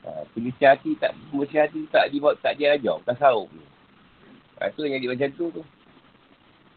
Ha, 0.06 0.22
Penyuci 0.34 0.62
hati 0.62 0.94
tak, 0.98 1.14
penyuci 1.30 1.58
hati 1.58 1.80
tak 1.90 2.10
di 2.10 2.22
tak 2.38 2.54
dia 2.54 2.78
ajar. 2.78 3.02
Tasawuf 3.02 3.50
ni. 3.50 3.66
Ha, 4.62 4.70
tu 4.70 4.86
yang 4.86 5.02
jadi 5.02 5.10
macam 5.10 5.30
tu 5.34 5.46
tu. 5.58 5.62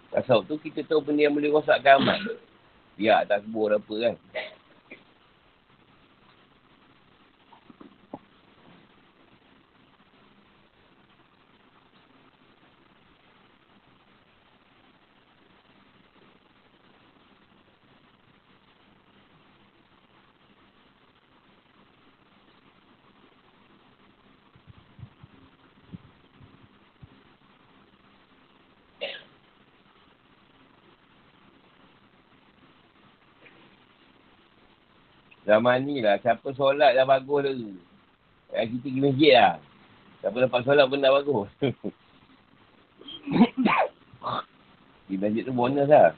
Tasawuf 0.10 0.50
tu 0.50 0.58
kita 0.58 0.82
tahu 0.90 1.06
benda 1.06 1.30
yang 1.30 1.38
boleh 1.38 1.54
rosakkan 1.54 2.02
amat. 2.02 2.42
Biar 2.98 3.30
tak 3.30 3.46
sebur 3.46 3.78
apa 3.78 3.94
kan. 4.02 4.16
Zaman 35.46 35.86
ni 35.86 36.02
lah, 36.02 36.18
siapa 36.26 36.50
solat 36.58 36.98
dah 36.98 37.06
bagus 37.06 37.54
tu. 37.54 37.78
Ya, 38.50 38.66
kita 38.66 38.82
pergi 38.82 38.98
masjid 38.98 39.32
lah. 39.38 39.62
Siapa 40.26 40.42
dapat 40.42 40.62
solat 40.66 40.90
pun 40.90 41.06
dah 41.06 41.14
bagus. 41.14 41.46
Di 45.06 45.22
masjid 45.22 45.46
tu 45.46 45.54
bonus 45.54 45.86
lah. 45.86 46.18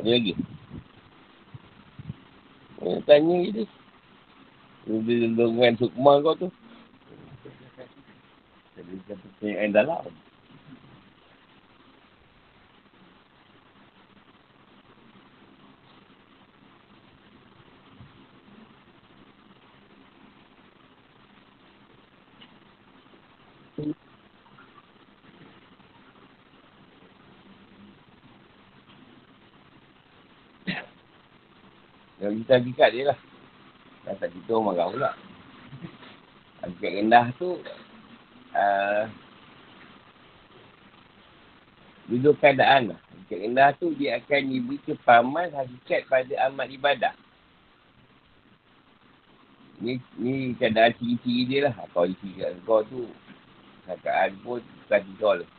lagi? 0.11 0.33
Eh, 2.81 2.97
tanya 3.05 3.35
je 3.45 3.51
dia. 3.61 3.65
Dia 4.89 5.27
dengan 5.29 5.73
sukma 5.77 6.19
kau 6.25 6.35
tu. 6.35 6.47
Jadi 8.73 8.93
kata 9.05 9.25
pertanyaan 9.37 9.71
dalam. 9.71 10.11
Yang 32.31 32.47
kita 32.47 32.53
hakikat 32.63 32.89
dia 32.95 33.03
lah. 33.11 33.19
Dah 34.07 34.15
tak 34.15 34.31
kita 34.31 34.55
orang 34.55 34.65
marah 34.71 34.87
pula. 34.87 35.11
Hakikat 36.63 36.91
rendah 37.03 37.25
tu, 37.35 37.59
uh, 38.55 39.03
duduk 42.07 42.39
keadaan 42.39 42.95
lah. 42.95 42.99
Hakikat 43.11 43.39
rendah 43.43 43.69
tu, 43.75 43.91
dia 43.99 44.15
akan 44.23 44.41
diberi 44.47 44.79
kepahaman 44.87 45.51
hakikat 45.51 46.07
pada 46.07 46.31
amat 46.47 46.71
ibadah. 46.71 47.13
Ni, 49.83 49.99
ni 50.15 50.55
keadaan 50.55 50.95
ciri-ciri 50.95 51.43
dia 51.51 51.59
lah. 51.67 51.75
Kau 51.91 52.07
isi 52.07 52.31
kat 52.39 52.55
kau 52.63 52.79
tu, 52.87 53.11
hakikat 53.91 54.39
pun 54.39 54.63
bukan 54.63 55.01
kau 55.19 55.35
lah. 55.35 55.49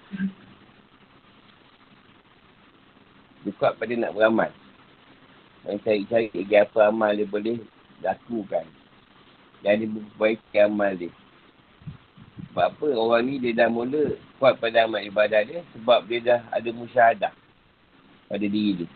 Dia 3.44 3.52
kuat 3.60 3.76
pada 3.76 3.92
nak 3.92 4.16
beramal. 4.16 4.61
Dan 5.62 5.78
cari-cari 5.82 6.28
lagi 6.34 6.56
apa 6.58 6.90
amal 6.90 7.14
dia 7.14 7.26
boleh 7.26 7.58
lakukan. 8.02 8.66
Dan 9.62 9.72
dia 9.78 9.86
memperbaiki 9.86 10.58
amal 10.58 10.92
dia. 10.98 11.10
Sebab 12.50 12.66
apa 12.68 12.86
orang 12.92 13.22
ni 13.24 13.40
dia 13.40 13.64
dah 13.64 13.68
mula 13.70 14.18
kuat 14.36 14.58
pada 14.60 14.84
amal 14.84 15.00
ibadah 15.00 15.40
dia 15.46 15.64
sebab 15.72 16.04
dia 16.04 16.20
dah 16.20 16.40
ada 16.52 16.68
musyahadah 16.68 17.32
pada 18.28 18.44
diri 18.44 18.84
dia. 18.84 18.88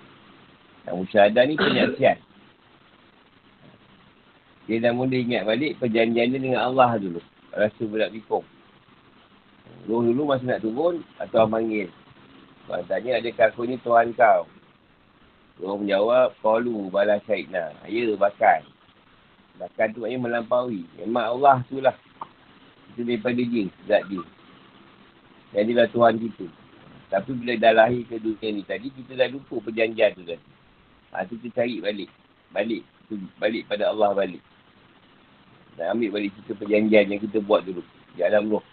Dan 0.85 1.01
musyahadah 1.01 1.43
ni 1.47 1.55
penyaksian. 1.57 2.19
Dia 4.67 4.77
dah 4.83 4.93
mula 4.93 5.17
ingat 5.17 5.47
balik 5.47 5.79
perjanjian 5.79 6.35
dia 6.35 6.43
dengan 6.43 6.67
Allah 6.67 6.99
dulu. 6.99 7.23
Rasa 7.55 7.83
berat 7.87 8.11
bikong. 8.11 8.45
Dulu 9.87 10.11
dulu 10.11 10.23
masa 10.35 10.45
nak 10.45 10.61
turun 10.67 11.01
atau 11.23 11.47
panggil. 11.47 11.89
Tuan 12.67 12.83
tanya 12.91 13.23
adakah 13.23 13.47
aku 13.55 13.63
ni 13.65 13.79
Tuhan 13.79 14.11
kau? 14.19 14.51
Orang 15.57 15.89
menjawab, 15.89 16.37
Kalu 16.45 16.93
balas 16.93 17.25
syahidna. 17.25 17.73
Ya, 17.89 18.13
bahkan. 18.21 18.61
Bahkan 19.57 19.97
tu 19.97 20.05
maknanya 20.05 20.21
melampaui. 20.21 20.85
Memang 21.01 21.41
Allah 21.41 21.65
tu 21.65 21.81
lah. 21.81 21.97
Itu 22.93 23.09
daripada 23.09 23.41
dia, 23.41 23.65
zat 23.89 24.05
dia. 24.13 24.21
Dan 25.57 25.73
dia 25.73 25.81
lah 25.81 25.89
Tuhan 25.89 26.21
kita. 26.21 26.47
Tapi 27.09 27.31
bila 27.41 27.55
dah 27.57 27.73
lahir 27.73 28.05
ke 28.05 28.21
dunia 28.21 28.49
ni 28.53 28.63
tadi, 28.67 28.93
kita 28.93 29.17
dah 29.17 29.29
lupa 29.33 29.57
perjanjian 29.65 30.13
tu 30.13 30.25
tadi. 30.29 30.49
Ha, 31.17 31.25
tu 31.25 31.41
kita 31.41 31.65
cari 31.65 31.81
balik. 31.81 32.11
Balik. 32.53 32.83
Balik 33.41 33.63
pada 33.65 33.89
Allah 33.89 34.13
balik. 34.13 34.43
Dan 35.81 35.97
ambil 35.97 36.21
balik 36.21 36.37
kita 36.43 36.53
perjanjian 36.53 37.09
yang 37.09 37.21
kita 37.23 37.41
buat 37.41 37.65
dulu. 37.65 37.81
Di 38.13 38.21
alam 38.21 38.53
roh. 38.53 38.65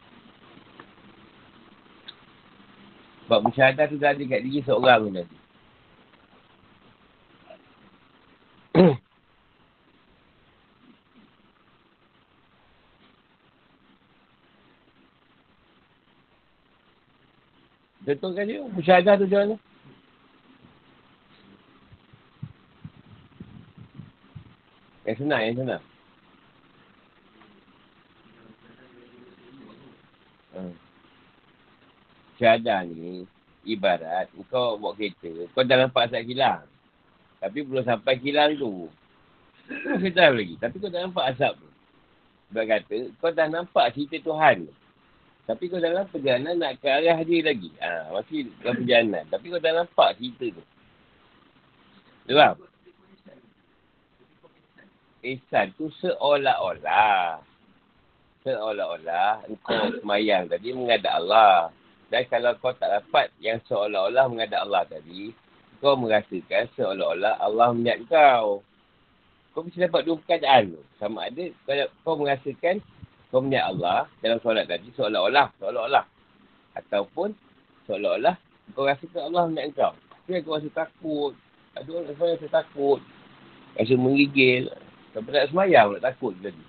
Sebab 3.24 3.40
musyahadah 3.48 3.88
tu 3.88 3.96
dah 3.96 4.12
ada 4.12 4.24
kat 4.24 4.42
diri 4.44 4.60
seorang 4.68 5.08
tu 5.08 5.12
tadi. 5.16 5.43
Contohkan 18.04 18.43
dia, 18.43 18.60
musyahadah 18.68 19.16
tu 19.16 19.26
macam 19.28 19.39
mana? 19.39 19.56
Yang 25.04 25.18
senang, 25.24 25.41
yang 25.43 25.56
senang. 25.60 25.84
Hmm. 30.54 30.74
Syahadah 32.39 32.80
ni, 32.88 33.24
ibarat 33.64 34.28
kau 34.51 34.76
bawa 34.76 34.95
kereta, 34.95 35.32
kau 35.56 35.64
dah 35.64 35.78
nampak 35.80 36.12
asap 36.12 36.28
kilang. 36.28 36.68
Tapi 37.39 37.60
belum 37.64 37.84
sampai 37.84 38.20
kilang 38.20 38.56
tu. 38.56 38.88
Kau 40.16 40.32
lagi. 40.32 40.56
Tapi 40.60 40.76
kau 40.80 40.91
dah 40.91 41.08
nampak 41.08 41.36
asap 41.36 41.60
tu. 41.60 41.68
Sebab 42.51 42.64
kata, 42.68 42.97
kau 43.20 43.32
dah 43.32 43.47
nampak 43.51 43.91
cerita 43.95 44.16
Tuhan 44.24 44.68
tu. 44.68 44.74
Tapi 45.44 45.68
kau 45.68 45.76
dalam 45.76 46.08
perjalanan 46.08 46.56
nak 46.56 46.80
ke 46.80 46.88
arah 46.88 47.20
dia 47.28 47.44
lagi. 47.44 47.68
Ha, 47.84 48.16
masih 48.16 48.48
dalam 48.64 48.80
perjalanan. 48.80 49.24
Tapi 49.28 49.46
kau 49.52 49.60
dah 49.60 49.74
nampak 49.76 50.10
cerita 50.16 50.46
tu. 50.56 50.64
Faham? 52.32 52.58
Ihsan 55.24 55.68
tu 55.76 55.91
seolah-olah. 56.00 57.44
Seolah-olah 58.44 59.48
engkau 59.48 60.00
semayang 60.00 60.48
tadi 60.48 60.72
mengadap 60.72 61.20
Allah. 61.20 61.72
Dan 62.08 62.24
kalau 62.32 62.56
kau 62.64 62.72
tak 62.76 62.91
dapat 62.91 63.28
yang 63.44 63.60
seolah-olah 63.68 64.32
mengadap 64.32 64.64
Allah 64.64 64.84
tadi, 64.88 65.36
kau 65.84 66.00
merasakan 66.00 66.72
seolah-olah 66.80 67.39
Allah 67.44 67.68
melihat 67.76 68.00
kau. 68.08 68.64
Kau 69.52 69.62
mesti 69.68 69.84
dapat 69.84 70.08
dua 70.08 70.16
keadaan 70.24 70.76
tu. 70.76 70.82
Sama 71.04 71.28
ada 71.28 71.52
kalau 71.68 71.88
kau 72.08 72.16
merasakan 72.16 72.80
kau 73.34 73.42
melihat 73.42 73.74
Allah 73.74 74.06
dalam 74.22 74.38
solat 74.46 74.70
tadi 74.70 74.94
seolah-olah, 74.94 75.50
seolah-olah. 75.58 76.06
Ataupun 76.78 77.34
seolah-olah 77.90 78.38
kau 78.78 78.86
rasa 78.86 79.02
ke 79.10 79.18
Allah 79.18 79.50
melihat 79.50 79.74
kau. 79.74 79.94
Tapi 80.30 80.46
kau 80.46 80.54
rasa 80.54 80.70
takut. 80.70 81.34
Ada 81.74 81.90
orang 81.90 82.14
rasa, 82.14 82.38
rasa 82.38 82.48
takut. 82.62 83.02
Rasa 83.74 83.94
menggigil. 83.98 84.70
Sampai 85.18 85.34
tak 85.34 85.50
semayang 85.50 85.90
pula 85.90 86.00
takut 86.06 86.34
tadi. 86.46 86.64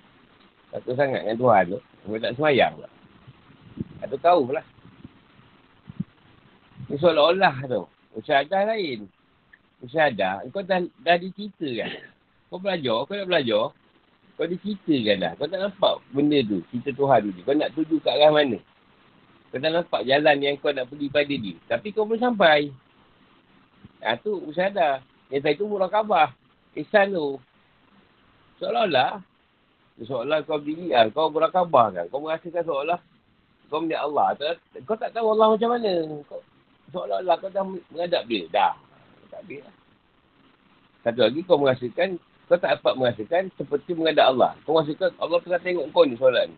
Takut 0.73 0.93
sangat 0.97 1.21
dengan 1.21 1.37
Tuhan 1.37 1.63
tu. 1.69 1.79
Sampai 2.01 2.19
tak 2.25 2.33
semayang 2.33 2.71
pula. 2.81 2.89
Atau 4.01 4.17
tahu 4.17 4.39
pula. 4.49 4.61
Ini 6.89 6.97
seolah-olah 6.97 7.55
tu. 7.69 7.81
Usyahadah 8.17 8.73
lain. 8.73 9.05
Usyahadah. 9.85 10.49
Kau 10.49 10.65
dah, 10.65 10.81
dah 10.81 11.15
diceritakan. 11.21 11.93
Kau 12.49 12.57
belajar, 12.57 12.97
kau 13.05 13.13
dah 13.13 13.29
belajar. 13.29 13.63
Kau 14.35 14.43
diceritakan 14.43 15.17
dah. 15.23 15.31
Kau 15.39 15.47
tak 15.47 15.59
nampak 15.63 15.95
benda 16.11 16.39
tu. 16.43 16.59
Cerita 16.67 16.91
Tuhan 16.91 17.31
tu. 17.31 17.41
Kau 17.47 17.55
nak 17.55 17.71
tuju 17.71 17.95
ke 18.03 18.09
arah 18.11 18.31
mana. 18.35 18.59
Kau 19.51 19.59
tak 19.63 19.71
nampak 19.71 20.01
jalan 20.03 20.35
yang 20.43 20.55
kau 20.59 20.75
nak 20.75 20.91
pergi 20.91 21.07
pada 21.07 21.33
dia. 21.39 21.55
Tapi 21.71 21.87
kau 21.95 22.03
belum 22.03 22.19
sampai. 22.19 22.67
Ha, 24.03 24.19
tu 24.19 24.35
usada. 24.43 24.99
Yang 25.31 25.41
tadi 25.41 25.55
tu 25.55 25.71
murah 25.71 25.87
khabar. 25.87 26.35
Ihsan 26.75 27.15
tu. 27.15 27.39
Seolah-olah. 28.59 29.23
Seolah 30.03 30.43
kau 30.43 30.59
berdiri 30.59 30.91
kan. 30.91 31.07
Kau 31.15 31.31
murah 31.31 31.51
khabar 31.55 31.95
kan. 31.95 32.05
Kau 32.11 32.19
merasakan 32.19 32.63
seolah 32.67 32.99
kau 33.71 33.81
melihat 33.81 34.03
Allah. 34.03 34.35
Kau 34.83 34.99
tak 34.99 35.15
tahu 35.15 35.31
Allah 35.31 35.55
macam 35.55 35.69
mana. 35.79 35.93
Kau, 36.27 36.43
seolah-olah 36.91 37.35
kau 37.39 37.47
dah 37.47 37.63
menghadap 37.63 38.27
dia. 38.27 38.43
Dah. 38.51 38.75
Tak 39.31 39.47
habis 39.47 39.63
lah. 39.63 39.75
Satu 41.07 41.21
lagi 41.23 41.39
kau 41.45 41.61
merasakan 41.61 42.19
kau 42.45 42.57
tak 42.61 42.77
dapat 42.77 42.93
merasakan 42.93 43.49
seperti 43.57 43.97
menghadap 43.97 44.33
Allah. 44.33 44.51
Kau 44.63 44.77
merasakan 44.77 45.09
Allah 45.17 45.41
tengah 45.41 45.61
tengok 45.65 45.85
kau 45.89 46.05
ni 46.05 46.17
solat 46.17 46.45
ni. 46.49 46.57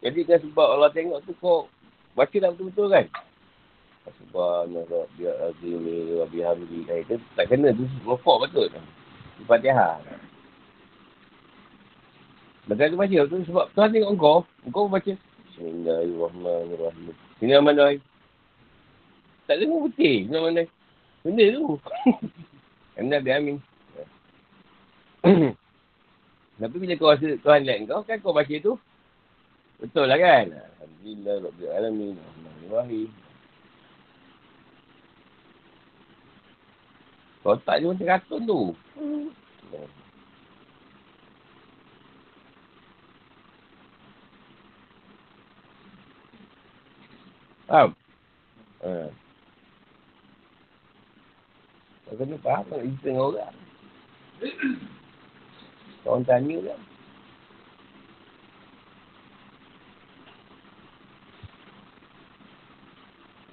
Jadi 0.00 0.24
kan 0.24 0.38
sebab 0.40 0.68
Allah 0.76 0.90
tengok 0.92 1.20
tu 1.28 1.32
kau 1.40 1.68
baca 2.16 2.36
dah 2.36 2.50
betul-betul 2.52 2.88
kan? 2.88 3.04
Subhanallah. 4.06 5.04
Eh, 5.18 7.00
itu 7.02 7.14
tak 7.34 7.46
kena 7.50 7.74
tu 7.74 7.84
rokok 8.06 8.46
betul? 8.46 8.70
Di 9.36 9.42
Fatihah. 9.44 9.98
Baca 12.66 12.84
tu 12.90 12.96
baca 12.98 13.18
tu 13.26 13.36
sebab 13.46 13.66
Tuhan 13.74 13.90
tengok 13.92 14.12
kau. 14.16 14.38
Kau 14.72 14.86
baca. 14.88 15.12
Bismillahirrahmanirrahim. 15.52 17.12
Oi? 17.40 17.96
Tak 19.46 19.56
dengar 19.62 19.78
putih. 19.86 20.26
Mana 20.26 20.66
Benda 21.26 21.44
tu. 21.50 21.64
Anda 22.98 23.18
biamin. 23.18 23.58
Tapi 26.62 26.76
bila 26.78 26.94
kau 26.94 27.10
rasa 27.10 27.34
Tuhan 27.42 27.66
lihat 27.66 27.90
kau, 27.90 28.02
kan 28.06 28.18
kau 28.22 28.32
baca 28.32 28.54
tu. 28.62 28.78
Betul 29.82 30.06
lah 30.08 30.16
kan? 30.16 30.46
Alhamdulillah, 30.54 31.34
Rabbil 31.50 31.70
Alamin, 31.74 32.14
Alhamdulillah. 32.16 33.10
Kau 37.42 37.54
tak 37.62 37.78
dia 37.78 37.86
macam 37.90 38.08
katun 38.10 38.42
tu. 38.42 38.60
Faham? 47.66 47.90
Ha. 48.86 49.10
Kau 52.06 52.14
kena 52.14 52.36
faham 52.38 52.64
tak? 52.70 52.78
Itu 52.86 52.98
tengah 53.02 53.24
orang. 53.34 53.54
Orang 56.06 56.22
tanya 56.22 56.56
kan. 56.62 56.80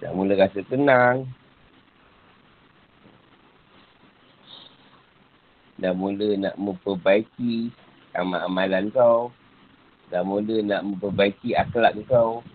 Dah 0.04 0.12
mula 0.14 0.38
rasa 0.38 0.62
tenang. 0.70 1.26
Dah 5.82 5.98
mula 5.98 6.38
nak 6.38 6.56
memperbaiki 6.62 7.74
amal-amalan 8.14 8.94
kau. 8.94 9.34
Dah 10.14 10.22
mula 10.22 10.62
nak 10.62 10.86
memperbaiki 10.86 11.58
akhlak 11.58 11.98
kau. 12.06 12.46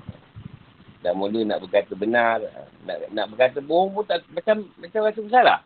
Dah 1.02 1.10
mula 1.10 1.42
nak 1.42 1.66
berkata 1.66 1.98
benar. 1.98 2.38
Nak, 2.86 3.10
nak 3.10 3.26
berkata 3.34 3.58
bohong 3.58 3.98
pun 3.98 4.04
tak, 4.06 4.22
macam 4.30 4.62
macam 4.78 5.00
rasa 5.02 5.18
bersalah. 5.18 5.58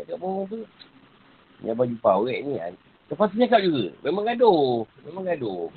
Cakap 0.00 0.16
bohong 0.16 0.48
tu. 0.48 0.64
Ni 1.60 1.68
abang 1.68 1.90
jumpa 1.92 2.10
awet 2.16 2.40
ni. 2.46 2.56
Lepas 3.10 3.28
tu 3.30 3.36
cakap 3.36 3.60
juga. 3.60 3.92
Memang 4.00 4.24
gaduh. 4.24 4.88
Memang 5.04 5.24
gaduh. 5.28 5.68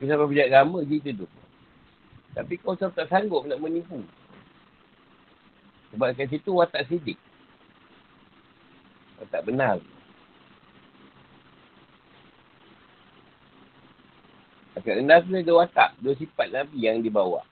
Kisah 0.00 0.16
berbiak 0.16 0.48
agama 0.48 0.80
cerita 0.88 1.12
tu. 1.12 1.28
Tapi 2.32 2.56
kau 2.62 2.78
tak, 2.78 2.96
tak 2.96 3.10
sanggup 3.12 3.44
nak 3.44 3.60
menipu. 3.60 4.00
Sebab 5.92 6.14
kat 6.14 6.30
situ 6.30 6.50
watak 6.54 6.86
sidik. 6.86 7.18
Watak 9.20 9.42
benar. 9.44 9.76
Kat 14.80 14.96
rendah 14.96 15.20
tu 15.20 15.36
ada 15.36 15.52
watak. 15.52 15.90
Dua 16.00 16.16
sifat 16.16 16.48
Nabi 16.48 16.88
yang 16.88 17.04
dibawa. 17.04 17.44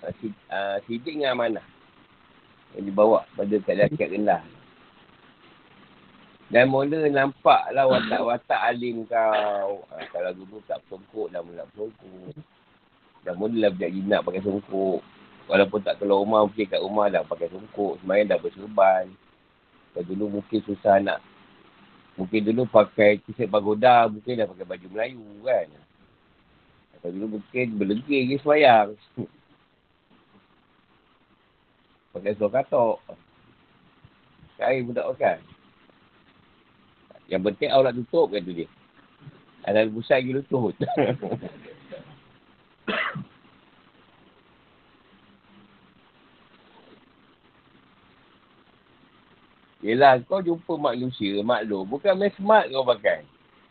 Uh, 0.00 0.78
sidik 0.88 1.18
dengan 1.18 1.36
amanah. 1.36 1.66
Yang 2.78 2.84
dibawa 2.88 3.28
pada 3.36 3.54
keadaan 3.60 3.92
kat 3.98 4.08
rendah. 4.08 4.40
Dan 6.48 6.72
mula 6.72 7.12
nampaklah 7.12 7.84
watak-watak 7.84 8.60
alim 8.72 9.04
kau. 9.04 9.84
Uh, 9.92 10.04
kalau 10.08 10.32
dulu 10.32 10.64
tak 10.64 10.80
perumpuk, 10.88 11.28
dah 11.28 11.44
mula 11.44 11.68
perumpuk. 11.76 12.32
Dah 13.20 13.36
mulalah 13.36 13.68
budak 13.68 13.92
jinak 13.92 14.24
pakai 14.24 14.40
songkok. 14.40 15.04
Walaupun 15.44 15.80
tak 15.84 16.00
keluar 16.00 16.24
rumah, 16.24 16.48
mungkin 16.48 16.64
kat 16.64 16.80
rumah 16.80 17.12
dah 17.12 17.20
pakai 17.28 17.52
songkok. 17.52 18.00
Semayang 18.00 18.32
dah 18.32 18.40
berserban. 18.40 19.12
Kalau 19.92 20.04
dulu 20.08 20.40
mungkin 20.40 20.60
susah 20.64 20.96
nak. 21.04 21.20
Mungkin 22.16 22.40
dulu 22.48 22.64
pakai 22.64 23.20
kisah 23.28 23.44
pagoda, 23.44 24.08
mungkin 24.08 24.40
dah 24.40 24.48
pakai 24.48 24.64
baju 24.64 24.86
Melayu 24.88 25.28
kan. 25.44 25.68
Kalau 26.98 27.12
dulu 27.12 27.26
mungkin 27.36 27.66
berlegir 27.76 28.24
je 28.24 28.36
semayang. 28.40 28.96
pakai 32.16 32.32
suara 32.40 32.64
katok. 32.64 32.96
Kain 34.56 34.88
pun 34.88 34.96
tak 34.96 35.08
pakai. 35.12 35.57
Yang 37.28 37.52
penting 37.52 37.70
awak 37.70 37.92
tutup 37.92 38.32
tu 38.32 38.52
dia. 38.56 38.64
Ada 39.68 39.84
pusat 39.92 40.24
lagi 40.24 40.32
lutut. 40.32 40.72
Yelah, 49.78 50.18
kau 50.26 50.42
jumpa 50.42 50.74
manusia, 50.74 51.38
maklum. 51.44 51.86
Bukan 51.86 52.18
main 52.18 52.34
smart 52.34 52.66
kau 52.72 52.82
pakai. 52.82 53.22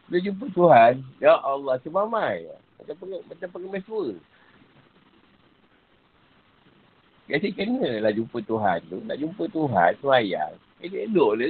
Bila 0.08 0.24
jumpa 0.24 0.46
Tuhan, 0.56 1.04
Ya 1.20 1.36
Allah, 1.36 1.76
semamai. 1.84 2.48
Macam 2.80 2.96
pergi, 2.96 3.18
macam 3.28 3.48
pergi 3.52 3.68
main 3.68 3.84
tua. 3.84 4.16
Jadi 7.28 7.48
kena 7.52 8.00
lah 8.00 8.16
jumpa 8.16 8.40
Tuhan 8.40 8.80
tu. 8.88 9.04
Nak 9.04 9.20
jumpa 9.20 9.44
Tuhan, 9.52 9.92
semayang. 10.00 10.56
Elok-elok 10.80 11.32
le. 11.36 11.50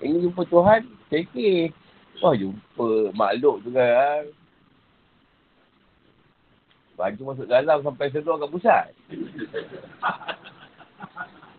Ini 0.00 0.24
jumpa 0.24 0.48
Tuhan, 0.48 0.88
cekir. 1.12 1.76
Wah, 2.24 2.32
jumpa 2.36 3.12
makhluk 3.12 3.64
tu 3.64 3.72
kan. 3.72 4.24
Baju 7.00 7.32
masuk 7.32 7.48
dalam 7.48 7.80
sampai 7.80 8.12
sedar 8.12 8.36
kat 8.36 8.50
pusat. 8.52 8.92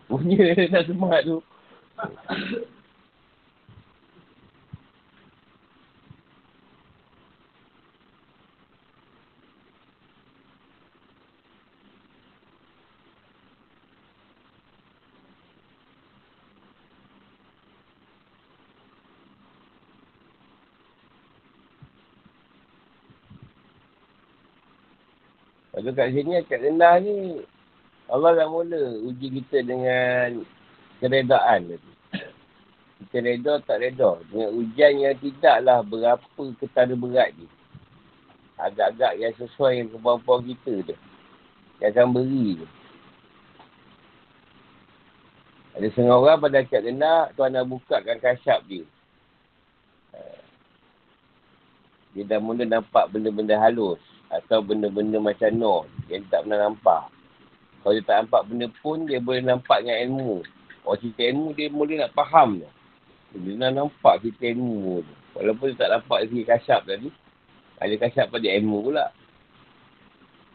Punya 0.06 0.54
nak 0.70 0.86
semat 0.86 1.26
tu. 1.26 1.42
Lepas 25.82 25.98
kat 25.98 26.08
sini, 26.14 26.38
kat 26.46 26.62
rendah 26.62 26.94
ni, 27.02 27.42
Allah 28.06 28.38
dah 28.38 28.46
mula 28.46 29.02
uji 29.02 29.42
kita 29.42 29.66
dengan 29.66 30.46
keredaan. 31.02 31.74
Kita 33.02 33.18
reda 33.18 33.58
tak 33.66 33.82
reda. 33.82 34.22
Dengan 34.30 34.54
ujian 34.62 35.02
yang 35.02 35.18
tidaklah 35.18 35.82
berapa 35.82 36.42
ketara 36.62 36.94
berat 36.94 37.34
ni. 37.34 37.50
Agak-agak 38.62 39.18
yang 39.18 39.34
sesuai 39.34 39.74
dengan 39.74 39.90
kemampuan 39.98 40.46
kita 40.46 40.94
tu. 40.94 40.96
Yang 41.82 41.90
akan 41.98 42.08
beri 42.14 42.62
tu. 42.62 42.68
Ada 45.72 45.86
setengah 45.90 46.14
orang 46.14 46.38
pada 46.38 46.62
kat 46.62 46.84
rendah, 46.86 47.34
Tuan 47.34 47.50
nak 47.50 47.66
bukakan 47.66 48.22
kasyap 48.22 48.62
dia. 48.70 48.86
Dia 52.12 52.28
dah 52.28 52.38
mula 52.38 52.68
nampak 52.68 53.08
benda-benda 53.08 53.56
halus. 53.56 53.98
Atau 54.32 54.64
benda-benda 54.64 55.20
macam 55.20 55.50
no. 55.52 55.84
Yang 56.08 56.32
tak 56.32 56.48
pernah 56.48 56.72
nampak. 56.72 57.12
Kalau 57.84 57.92
dia 57.92 58.04
tak 58.06 58.16
nampak 58.24 58.42
benda 58.48 58.66
pun, 58.80 59.04
dia 59.04 59.20
boleh 59.20 59.42
nampak 59.44 59.84
dengan 59.84 59.98
ilmu. 60.08 60.32
Kalau 60.82 60.96
cerita 60.96 61.22
ilmu, 61.28 61.48
dia 61.52 61.68
boleh 61.68 61.96
nak 62.00 62.14
faham. 62.16 62.64
Dia 63.36 63.52
nak 63.60 63.72
nampak 63.76 64.14
cerita 64.24 64.44
ilmu. 64.48 65.04
Walaupun 65.36 65.72
dia 65.72 65.80
tak 65.84 65.90
nampak 66.00 66.18
dari 66.24 66.44
kasyap 66.48 66.80
tadi. 66.88 67.08
Ada 67.82 67.94
kasyap 67.98 68.26
pada 68.30 68.46
ilmu 68.48 68.78
pula. 68.88 69.06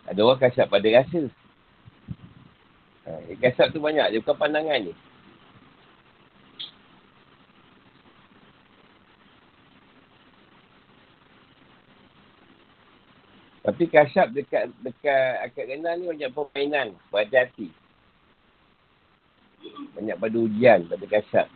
Ada 0.07 0.19
orang 0.23 0.39
kasyap 0.39 0.67
pada 0.71 0.87
rasa. 0.87 1.21
Ha, 3.05 3.11
kasyap 3.43 3.67
tu 3.75 3.79
banyak. 3.83 4.07
Dia 4.15 4.19
bukan 4.23 4.37
pandangan 4.39 4.79
ni. 4.87 4.93
Tapi 13.67 13.83
kasyap 13.91 14.31
dekat 14.31 14.71
dekat 14.79 15.43
akad 15.43 15.67
rendah 15.67 15.99
ni 15.99 16.07
banyak 16.07 16.31
permainan. 16.31 16.95
Berhati-hati. 17.11 17.67
Banyak 19.91 20.15
pada 20.15 20.37
ujian 20.39 20.87
pada 20.87 21.03
kasyap. 21.03 21.47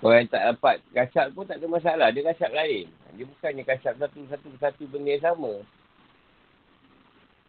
Kalau 0.00 0.16
yang 0.16 0.32
tak 0.32 0.42
dapat 0.48 0.76
kasyap 0.96 1.26
pun 1.36 1.44
tak 1.44 1.60
ada 1.60 1.68
masalah. 1.68 2.08
Dia 2.08 2.32
kasyap 2.32 2.56
lain. 2.56 2.88
Dia 3.12 3.28
bukannya 3.28 3.62
kasyap 3.68 3.94
satu-satu 4.00 4.48
satu 4.56 4.82
benda 4.88 5.12
yang 5.12 5.28
sama. 5.28 5.60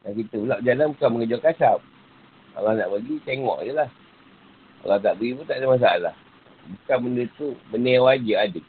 Dan 0.03 0.19
kita 0.19 0.35
pula 0.35 0.59
berjalan 0.59 0.91
bukan 0.99 1.09
mengejar 1.15 1.39
kasyap. 1.39 1.79
Kalau 2.53 2.75
nak 2.75 2.91
bagi, 2.91 3.15
tengok 3.23 3.59
je 3.63 3.71
lah. 3.71 3.89
Kalau 4.83 4.99
tak 4.99 5.15
beri 5.15 5.31
pun 5.31 5.47
tak 5.47 5.63
ada 5.63 5.67
masalah. 5.71 6.15
Bukan 6.63 6.97
benda 7.03 7.23
tu, 7.35 7.59
benda 7.67 7.89
yang 7.91 8.05
wajib 8.07 8.35
ada. 8.39 8.61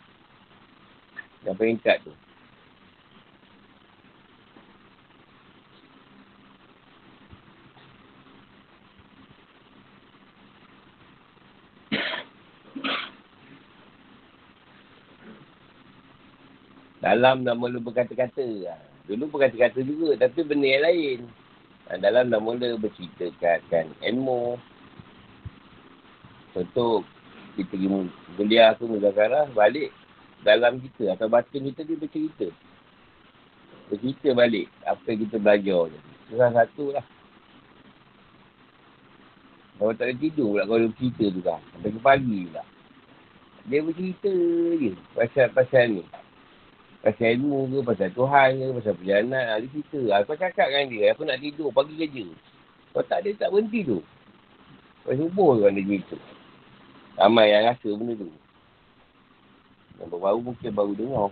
Yang 1.47 1.57
peringkat 1.61 1.97
tu. 2.03 2.13
Dalam 17.05 17.45
dah 17.45 17.53
mula 17.53 17.77
berkata-kata. 17.85 18.75
Dulu 19.05 19.29
berkata-kata 19.29 19.85
juga, 19.85 20.17
tapi 20.25 20.41
benda 20.41 20.65
yang 20.65 20.85
lain. 20.89 21.21
Dalam 22.01 22.33
dah 22.33 22.41
mula 22.41 22.81
berceritakan 22.81 23.93
ilmu. 24.01 24.57
Contoh, 26.57 27.05
kita 27.55 27.75
pergi 27.75 27.89
kuliah 28.37 28.75
tu 28.75 28.91
muzakarah 28.91 29.49
balik 29.55 29.95
dalam 30.43 30.83
kita 30.83 31.17
atau 31.17 31.31
batin 31.31 31.71
kita 31.73 31.87
dia 31.87 31.97
bercerita 31.97 32.47
bercerita 33.89 34.29
balik 34.35 34.67
apa 34.85 35.05
yang 35.09 35.21
kita 35.29 35.37
belajar 35.41 35.81
tu 35.89 35.99
salah 36.35 36.53
satu 36.53 36.85
lah 36.93 37.07
kalau 39.79 39.93
tak 39.95 40.07
ada 40.11 40.15
tidur 40.19 40.55
pula 40.55 40.63
kalau 40.67 40.79
dia 40.83 40.91
bercerita 40.91 41.25
tu 41.31 41.41
kan 41.43 41.61
sampai 41.75 41.91
ke 41.91 42.01
pagi 42.03 42.39
pula 42.51 42.65
dia 43.65 43.79
bercerita 43.81 44.33
je 44.77 44.93
pasal-pasal 45.17 45.87
ni 45.89 46.05
Pasal 47.05 47.37
ilmu 47.37 47.69
ke, 47.69 47.79
pasal 47.85 48.09
Tuhan 48.17 48.49
ke, 48.57 48.67
pasal 48.81 48.97
perjalanan. 48.97 49.45
Ha, 49.45 49.61
dia 49.61 49.69
cerita. 49.77 50.01
Ha, 50.09 50.25
kau 50.25 50.41
cakap 50.41 50.73
dengan 50.73 50.89
dia, 50.89 51.13
aku 51.13 51.29
nak 51.29 51.37
tidur, 51.37 51.69
pagi 51.69 52.01
kerja. 52.01 52.27
Kau 52.97 53.05
tak 53.05 53.21
ada, 53.21 53.31
tak 53.45 53.53
berhenti 53.53 53.85
tu. 53.85 54.01
Kau 55.05 55.13
subuh 55.13 55.69
kan 55.69 55.77
dia 55.77 55.85
cerita. 55.85 56.17
Ramai 57.15 57.55
yang 57.55 57.71
rasa 57.71 57.89
benda 57.95 58.19
tu. 58.19 58.27
Yang 60.03 60.09
baru 60.19 60.39
mungkin 60.43 60.71
baru 60.75 60.93
dengar. 60.99 61.31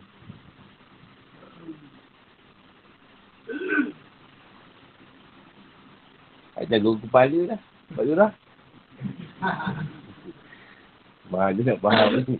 Ada 6.54 6.76
guru 6.78 7.02
kepala 7.02 7.38
dah. 7.56 7.60
Sebab 7.90 8.02
tu 8.06 8.14
dah. 8.14 8.32
Mana 11.32 11.60
nak 11.64 11.80
faham 11.82 12.10
ni. 12.22 12.36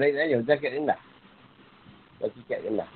Naik 0.00 0.16
aja, 0.16 0.40
jaket 0.48 0.80
rendah. 0.80 0.96
Jaket 2.24 2.64
rendah. 2.64 2.88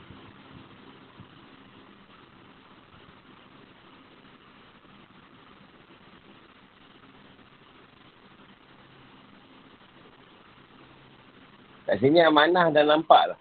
Kat 11.85 12.01
sini 12.01 12.25
amanah 12.25 12.73
dah 12.73 12.81
nampak 12.89 13.37
lah. 13.37 13.41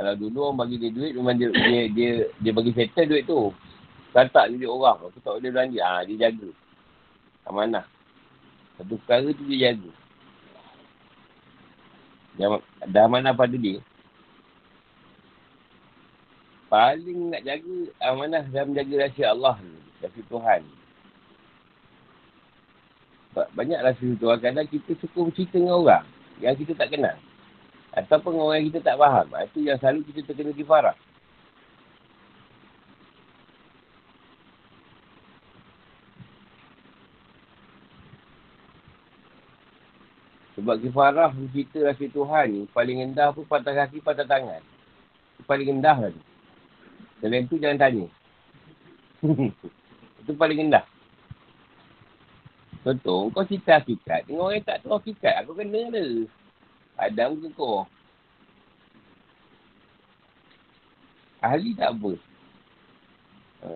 Kalau 0.00 0.16
dulu 0.16 0.48
orang 0.48 0.64
bagi 0.64 0.80
dia 0.80 0.88
duit, 0.96 1.12
memang 1.12 1.36
dia, 1.36 1.52
dia, 1.52 1.82
dia, 1.92 2.10
dia 2.40 2.52
bagi 2.56 2.72
settle 2.72 3.04
duit 3.04 3.28
tu. 3.28 3.52
Tak 4.16 4.32
duit 4.48 4.64
orang, 4.64 4.96
aku 4.96 5.20
tak 5.20 5.36
boleh 5.36 5.52
belanja. 5.52 5.80
Ha, 5.84 6.08
dia 6.08 6.24
jaga. 6.24 6.48
Amanah. 7.52 7.84
Satu 8.80 8.96
perkara 8.96 9.28
tu 9.36 9.44
dia 9.44 9.76
jaga. 9.76 9.92
Dah 12.38 13.02
amanah 13.06 13.34
pada 13.34 13.56
dia. 13.56 13.82
Paling 16.70 17.34
nak 17.34 17.42
jaga 17.42 17.76
amanah 17.98 18.46
dan 18.46 18.70
menjaga 18.70 18.94
rahsia 19.10 19.34
Allah 19.34 19.58
ni. 19.58 19.74
Rahsia 19.98 20.22
Tuhan. 20.30 20.62
Banyak 23.34 23.80
rahsia 23.82 24.14
Tuhan. 24.14 24.38
Kadang 24.38 24.68
kita 24.70 24.94
suka 25.02 25.18
bercerita 25.26 25.58
dengan 25.58 25.82
orang 25.82 26.06
yang 26.38 26.54
kita 26.54 26.78
tak 26.78 26.94
kenal. 26.94 27.18
Ataupun 27.90 28.38
orang 28.38 28.62
yang 28.62 28.68
kita 28.70 28.86
tak 28.86 29.02
faham. 29.02 29.26
Itu 29.34 29.66
yang 29.66 29.82
selalu 29.82 30.06
kita 30.14 30.30
terkena 30.30 30.54
kifarah. 30.54 30.94
Sebab 40.60 40.76
kifarah 40.76 41.32
cerita 41.56 41.88
rahsia 41.88 42.12
Tuhan 42.12 42.46
ni 42.52 42.62
paling 42.76 43.00
rendah 43.00 43.32
pun 43.32 43.48
patah 43.48 43.72
kaki, 43.72 44.04
patah 44.04 44.28
tangan. 44.28 44.60
Paling 45.48 45.72
rendah 45.72 45.96
lah 45.96 46.10
tu. 46.12 46.22
Selain 47.24 47.48
tu 47.48 47.56
jangan 47.56 47.80
tanya. 47.80 48.04
itu 50.20 50.32
paling 50.36 50.68
rendah. 50.68 50.84
Contoh, 52.84 53.32
kau 53.32 53.48
cerita 53.48 53.80
hakikat. 53.80 54.28
Dengan 54.28 54.52
orang 54.52 54.60
yang 54.60 54.68
tak 54.68 54.84
tahu 54.84 55.00
hakikat, 55.00 55.34
aku 55.40 55.56
kena 55.56 55.80
ada. 55.88 56.04
Adam 57.00 57.40
ke 57.40 57.48
kau? 57.56 57.88
Ahli 61.40 61.72
tak 61.72 61.96
apa. 61.96 62.12
Ha. 63.64 63.68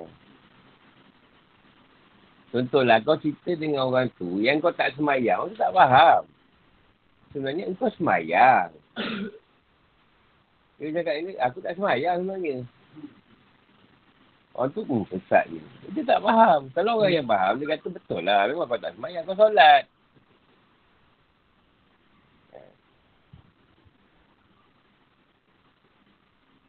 Contohlah, 2.52 3.00
kau 3.00 3.16
cerita 3.16 3.56
dengan 3.56 3.88
orang 3.88 4.12
tu 4.20 4.44
yang 4.44 4.60
kau 4.60 4.68
tak 4.68 4.92
semayang, 5.00 5.48
orang 5.48 5.56
tak 5.56 5.72
faham. 5.72 6.28
Sebenarnya, 7.34 7.66
kau 7.74 7.90
semayang. 7.98 8.70
Dia 10.78 10.94
cakap 10.94 11.14
ini, 11.18 11.34
aku 11.42 11.58
tak 11.58 11.74
semayang 11.74 12.22
sebenarnya. 12.22 12.62
Orang 14.54 14.70
tu 14.70 14.86
pun 14.86 15.02
sesat 15.10 15.50
je. 15.50 15.58
Dia 15.98 16.06
tak 16.06 16.22
faham. 16.22 16.70
Kalau 16.70 17.02
orang 17.02 17.10
yang 17.10 17.26
faham, 17.26 17.58
dia 17.58 17.74
kata 17.74 17.90
betul 17.90 18.22
lah. 18.22 18.46
Memang 18.46 18.70
kau 18.70 18.78
tak 18.78 18.94
semayang, 18.94 19.26
kau 19.26 19.34
solat. 19.34 19.90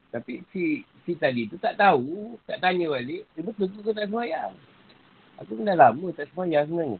Tapi 0.10 0.48
si 0.56 0.88
si 1.04 1.12
tadi 1.20 1.44
tu 1.46 1.60
tak 1.60 1.76
tahu, 1.76 2.40
tak 2.48 2.64
tanya 2.64 2.88
balik, 2.88 3.28
dia 3.36 3.42
betul 3.44 3.68
tu 3.68 3.84
kau 3.84 3.92
tak 3.92 4.08
semayang. 4.08 4.56
Aku 5.44 5.60
dah 5.60 5.76
lama 5.76 6.08
tak 6.16 6.32
semayang 6.32 6.66
sebenarnya. 6.66 6.98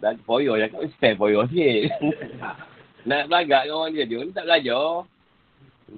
Dan 0.00 0.16
poyo 0.24 0.56
cakap, 0.56 0.80
stand 0.96 1.16
poyo 1.20 1.44
sikit. 1.52 1.92
Nak 3.08 3.28
belagak 3.28 3.68
dengan 3.68 3.76
orang 3.80 3.92
dia, 3.92 4.04
dia 4.04 4.18
ni 4.20 4.32
tak 4.32 4.46
belajar. 4.48 4.84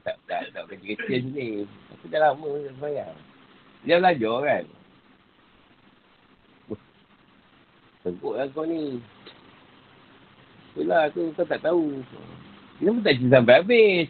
Tak, 0.02 0.16
tak, 0.26 0.42
tak, 0.54 0.62
kecil-kecil 0.70 1.20
sini. 1.30 1.48
Aku 1.94 2.06
dah 2.10 2.30
lama 2.30 2.48
tak 2.66 2.72
semayang. 2.78 3.16
Dia 3.82 3.98
belajar 3.98 4.36
kan. 4.42 4.64
Tengkuk 8.02 8.34
lah 8.34 8.46
kau 8.50 8.66
ni. 8.66 8.98
Itulah 10.74 11.06
tu 11.14 11.30
kau 11.38 11.46
tak 11.46 11.62
tahu. 11.62 12.02
Dia 12.82 12.90
pun 12.90 13.02
tak 13.04 13.14
cerita 13.14 13.38
sampai 13.38 13.56
habis. 13.62 14.06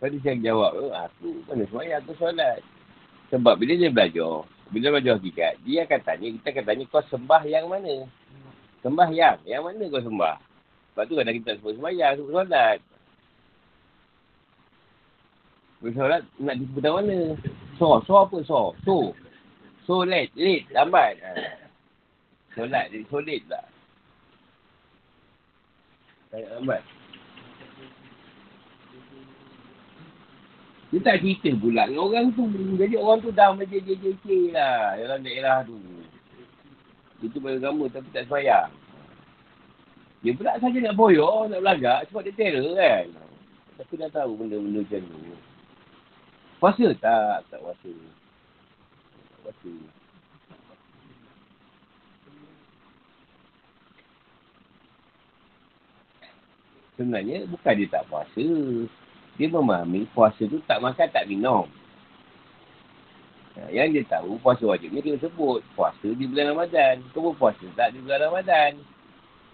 Lepas 0.00 0.16
dia 0.16 0.32
jawab, 0.48 0.72
oh, 0.80 0.92
aku 0.96 1.44
mana 1.44 1.64
semayang, 1.68 2.00
aku 2.00 2.12
solat. 2.16 2.64
Sebab 3.28 3.60
bila 3.60 3.76
dia 3.76 3.92
belajar, 3.92 4.48
bila 4.72 4.96
belajar 4.96 5.20
hakikat, 5.20 5.60
dia 5.60 5.84
akan 5.84 6.00
tanya, 6.00 6.26
kita 6.40 6.48
akan 6.56 6.64
tanya 6.64 6.84
kau 6.88 7.04
sembah 7.12 7.42
yang 7.44 7.68
mana? 7.68 8.08
Sembah 8.80 9.08
yang, 9.12 9.36
mana 9.44 9.84
kau 9.92 10.00
sembah? 10.00 10.36
Sebab 10.92 11.04
tu 11.06 11.14
kadang 11.16 11.36
kita 11.36 11.50
sebut 11.60 11.76
semayang, 11.76 12.16
sebut 12.16 12.32
solat. 12.32 12.78
Bersolat 15.80 16.20
nak 16.36 16.60
di 16.60 16.64
sebelah 16.68 16.92
mana? 17.00 17.18
So, 17.80 18.04
so 18.04 18.12
apa 18.20 18.36
so? 18.44 18.76
So. 18.84 19.16
So 19.88 20.04
late, 20.04 20.28
late, 20.36 20.68
lambat. 20.76 21.16
Ha. 21.24 21.32
Solat, 22.52 22.92
jadi 22.92 23.04
so 23.08 23.24
late 23.24 23.44
tak? 23.48 23.64
Tak 26.28 26.44
lambat. 26.52 26.84
Dia 30.90 30.98
tak 31.06 31.22
cerita 31.22 31.54
pula 31.56 31.86
orang 31.86 32.34
tu. 32.34 32.50
Jadi 32.76 32.98
orang 32.98 33.22
tu 33.22 33.30
dah 33.30 33.54
macam 33.54 33.78
JJK 33.78 34.50
lah. 34.50 34.98
Dalam 34.98 35.22
daerah 35.22 35.62
tu. 35.62 35.78
Itu 37.20 37.36
beragama 37.40 37.84
tapi 37.92 38.08
tak 38.12 38.24
semayang. 38.28 38.72
Dia 40.20 40.36
pula 40.36 40.56
saja 40.60 40.78
nak 40.80 40.96
boyok, 40.96 41.48
nak 41.48 41.60
belagak 41.64 42.00
sebab 42.08 42.20
dia 42.28 42.36
terror 42.36 42.76
kan. 42.76 43.06
Tapi 43.80 43.92
dah 43.96 44.10
tahu 44.12 44.36
benda-benda 44.36 44.84
macam 44.84 45.00
tu. 45.08 45.36
Puasa 46.60 46.86
tak? 47.00 47.48
Tak 47.48 47.60
puasa. 47.64 47.92
Puasa. 49.40 49.72
Sebenarnya 57.00 57.48
bukan 57.48 57.72
dia 57.80 57.88
tak 57.88 58.04
puasa. 58.12 58.46
Dia 59.40 59.48
memahami 59.48 60.04
puasa 60.12 60.44
tu 60.44 60.60
tak 60.68 60.84
makan, 60.84 61.08
tak 61.08 61.24
minum. 61.24 61.64
Yang 63.68 63.88
dia 63.92 64.16
tahu 64.16 64.40
puasa 64.40 64.64
wajibnya 64.64 65.04
dia 65.04 65.20
sebut. 65.20 65.60
Puasa 65.76 66.08
di 66.08 66.24
bulan 66.24 66.56
Ramadan. 66.56 67.04
Kau 67.12 67.36
puasa 67.36 67.66
tak 67.76 67.92
di 67.92 68.00
bulan 68.00 68.32
Ramadan. 68.32 68.80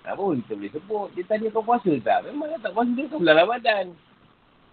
Apa 0.06 0.22
pun 0.22 0.38
kita 0.38 0.54
boleh 0.54 0.70
sebut. 0.70 1.08
Dia 1.18 1.22
tanya 1.26 1.50
kau 1.50 1.66
puasa 1.66 1.90
tak? 2.06 2.22
Memang 2.30 2.54
tak 2.62 2.70
puasa 2.70 2.90
dia 2.94 3.10
ke 3.10 3.18
bulan 3.18 3.36
Ramadan. 3.42 3.84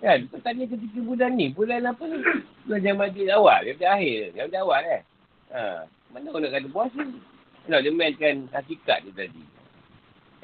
Kan? 0.05 0.19
Kau 0.29 0.41
tanya 0.45 0.63
ketika 0.69 0.99
bulan 1.01 1.31
ni. 1.33 1.49
Bulan 1.49 1.89
apa 1.89 2.03
ni? 2.05 2.21
Bulan 2.69 2.81
Jamadil 2.85 3.33
awal. 3.33 3.65
Dia 3.65 3.97
akhir. 3.97 4.37
Dia 4.37 4.61
awal 4.61 4.79
kan? 4.85 5.01
Ha. 5.49 5.61
Mana 6.13 6.29
kau 6.29 6.37
nak 6.37 6.53
kata 6.53 6.69
puasa? 6.69 7.01
Kalau 7.65 7.79
dia 7.81 7.89
mainkan 7.89 8.45
hakikat 8.53 9.01
dia 9.09 9.25
tadi. 9.25 9.43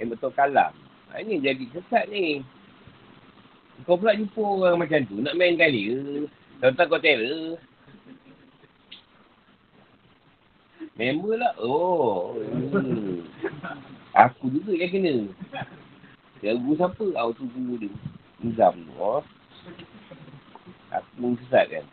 Yang 0.01 0.17
betul 0.17 0.33
kalam. 0.33 0.73
Ha, 1.13 1.21
ini 1.21 1.37
jadi 1.37 1.61
sesat 1.75 2.09
ni. 2.09 2.41
Kau 3.85 3.95
pula 4.01 4.17
jumpa 4.17 4.41
orang 4.41 4.81
macam 4.81 5.05
tu. 5.05 5.21
Nak 5.21 5.37
mainkan 5.37 5.69
dia. 5.69 6.25
Tahu-tahu 6.59 6.97
kau 6.97 6.99
terror. 6.99 7.61
Member 10.99 11.39
lah. 11.39 11.55
Oh. 11.63 12.35
Hmm. 12.75 13.23
Aku 14.19 14.51
juga 14.51 14.75
yang 14.75 14.91
kena. 14.91 15.15
Ganggu 16.43 16.75
siapa? 16.75 17.05
Aku 17.23 17.31
tunggu 17.39 17.79
dia. 17.79 17.91
Nizam 18.43 18.75
tu. 18.83 18.91
Oh. 18.99 19.23
Aku 20.91 21.09
pun 21.15 21.39
sesat 21.47 21.71
kan. 21.71 21.85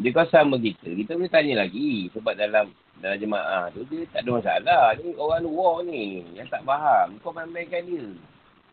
Dia 0.00 0.16
kau 0.16 0.24
sama 0.32 0.56
kita. 0.56 0.88
Kita 0.88 1.20
boleh 1.20 1.28
tanya 1.28 1.68
lagi. 1.68 2.08
Sebab 2.16 2.32
dalam 2.32 2.72
dalam 3.04 3.20
jemaah 3.20 3.68
tu, 3.76 3.84
dia 3.92 4.08
tak 4.08 4.24
ada 4.24 4.40
masalah. 4.40 4.84
Ni 4.96 5.12
orang 5.20 5.44
luar 5.44 5.84
ni 5.84 6.24
yang 6.32 6.48
tak 6.48 6.64
faham. 6.64 7.20
Kau 7.20 7.28
main-mainkan 7.28 7.84
dia. 7.84 8.08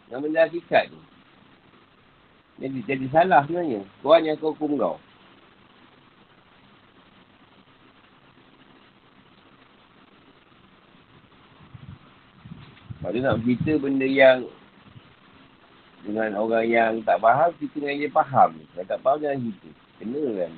Yang 0.07 0.19
benda 0.23 0.47
hakikat 0.47 0.95
tu. 0.95 1.16
Jadi, 2.57 2.79
jadi 2.89 3.05
salah 3.13 3.45
sebenarnya. 3.45 3.85
Tuan 4.01 4.25
yang 4.25 4.37
kau 4.41 4.53
hukum 4.53 4.77
kau. 4.81 4.97
Kalau 12.97 13.23
nak 13.23 13.39
cerita 13.45 13.71
benda 13.79 14.03
yang 14.03 14.43
dengan 16.03 16.35
orang 16.35 16.65
yang 16.67 16.91
tak 17.07 17.21
faham, 17.23 17.53
kita 17.61 17.79
dengan 17.79 18.03
dia 18.03 18.11
faham. 18.11 18.51
Kalau 18.73 18.85
tak 18.89 18.99
faham, 19.05 19.21
jangan 19.21 19.39
cerita. 19.47 19.69
Kena 19.97 20.23
kan 20.43 20.51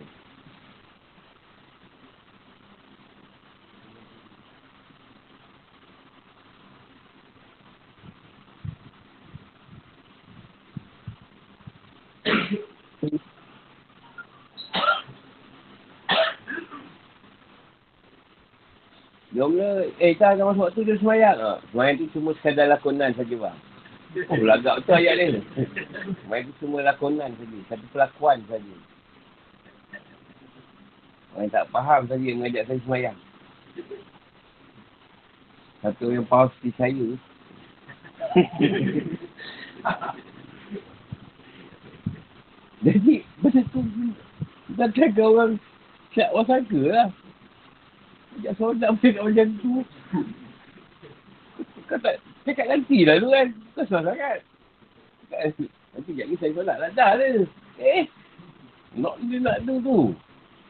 Jomlah, 19.39 19.87
eh 20.03 20.19
tak 20.19 20.35
ada 20.35 20.51
masuk 20.51 20.67
waktu 20.67 20.83
dia 20.83 20.99
semayang. 20.99 21.39
Ha. 21.39 21.63
Semayang 21.71 21.95
tu 21.95 22.11
cuma 22.19 22.35
sekadar 22.35 22.67
lakonan 22.67 23.15
saja 23.15 23.39
bang. 23.39 23.55
Oh, 24.27 24.35
lagak 24.43 24.83
betul 24.83 24.99
ayat 24.99 25.15
ni. 25.15 25.39
Semayang 26.27 26.51
tu 26.51 26.67
cuma 26.67 26.83
lakonan 26.83 27.31
saja. 27.39 27.57
Satu 27.71 27.87
pelakuan 27.95 28.43
saja. 28.51 28.75
Orang 31.31 31.47
yang 31.47 31.55
tak 31.55 31.71
faham 31.71 32.03
saja 32.11 32.19
yang 32.19 32.43
mengajak 32.43 32.67
saya 32.67 32.83
semayang. 32.83 33.15
Satu 35.87 36.11
yang 36.11 36.27
faham 36.27 36.51
seperti 36.59 36.75
saya. 36.75 37.07
Jadi, 42.91 43.23
masa 43.39 43.63
tu, 43.71 43.87
kita 44.67 44.91
jaga 44.99 45.23
orang 45.23 45.55
siap 46.11 46.27
wasaka 46.35 46.91
lah. 46.91 47.07
Sekejap 48.39 48.55
solat 48.55 48.87
macam 48.95 49.23
macam 49.27 49.47
tu. 49.59 49.83
Kau 51.91 51.99
tak 51.99 52.23
cakap 52.47 52.71
nanti 52.71 53.03
lah 53.03 53.19
tu 53.19 53.27
kan. 53.27 53.47
Kau 53.75 53.83
salah 53.83 54.15
sangat. 54.15 54.39
Nanti 55.27 55.67
sekejap 56.07 56.23
lagi 56.23 56.39
saya 56.39 56.51
solat 56.55 56.77
lah. 56.79 56.89
Dah 56.95 57.11
lah. 57.19 57.43
Eh. 57.83 58.07
Nak 58.95 59.15
dia 59.27 59.37
nak 59.43 59.59
tu 59.67 59.75
tu. 59.83 60.15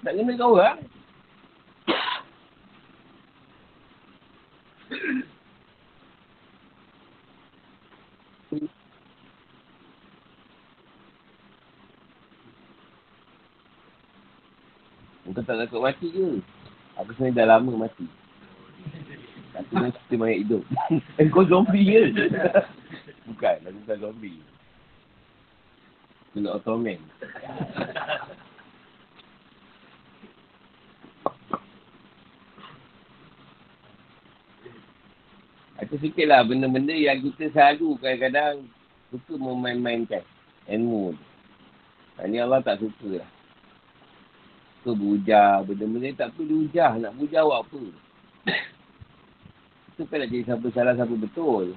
Nak 0.02 0.14
kena 0.18 0.34
kau 0.34 0.58
orang. 0.58 0.82
Kau 15.30 15.44
tak 15.46 15.56
takut 15.62 15.86
mati 15.86 16.10
ke? 16.10 16.42
Aku 17.00 17.16
sebenarnya 17.16 17.48
dah 17.48 17.48
lama 17.56 17.88
mati. 17.88 18.04
Tapi 19.56 19.72
ni 19.72 19.90
kita 19.96 20.16
mayat 20.20 20.40
hidup. 20.44 20.64
Eh, 21.16 21.28
kau 21.34 21.48
zombie 21.48 21.88
ke? 21.88 22.28
bukan, 23.32 23.58
aku 23.64 23.78
bukan 23.88 23.98
zombie. 24.04 24.40
Kena 26.36 26.60
otomen. 26.60 27.00
Aku 35.80 35.96
fikirlah 36.04 36.44
benda-benda 36.44 36.92
yang 36.92 37.24
kita 37.24 37.48
selalu 37.56 37.96
kadang-kadang 38.04 38.68
suka 39.08 39.40
memain-mainkan 39.40 40.28
ilmu. 40.68 41.16
Ini 42.20 42.44
Allah 42.44 42.60
tak 42.60 42.84
suka 42.84 43.24
lah 43.24 43.39
ke 44.84 44.92
berujar, 44.96 45.68
benda-benda 45.68 46.16
tak 46.16 46.30
perlu 46.40 46.68
diujar, 46.68 46.96
nak 47.00 47.16
berujar 47.20 47.44
buat 47.44 47.60
apa. 47.68 47.82
Itu 49.92 50.02
kan 50.08 50.18
nak 50.24 50.30
jadi 50.32 50.44
siapa 50.48 50.68
salah, 50.72 50.94
siapa 50.96 51.16
betul. 51.20 51.76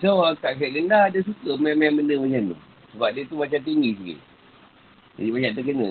Macam 0.00 0.16
orang 0.16 0.40
kat 0.40 0.56
kat 0.56 0.72
gendah 0.72 1.12
dia 1.12 1.20
suka 1.28 1.60
main-main 1.60 1.92
benda 1.92 2.16
macam 2.16 2.56
tu. 2.56 2.58
Sebab 2.96 3.08
dia 3.12 3.28
tu 3.28 3.36
macam 3.36 3.60
tinggi 3.60 3.92
sikit. 4.00 4.18
Jadi 5.20 5.28
banyak 5.28 5.52
terkena. 5.60 5.88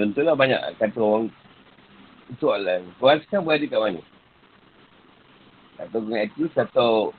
Contohlah 0.00 0.32
banyak 0.32 0.80
kata 0.80 0.96
orang 0.96 1.28
soalan. 2.40 2.88
Korang 2.96 3.20
sekarang 3.28 3.44
berada 3.44 3.66
kat 3.68 3.80
mana? 3.84 4.02
Atau 5.76 6.00
dengan 6.08 6.24
etis 6.24 6.56
atau 6.56 7.12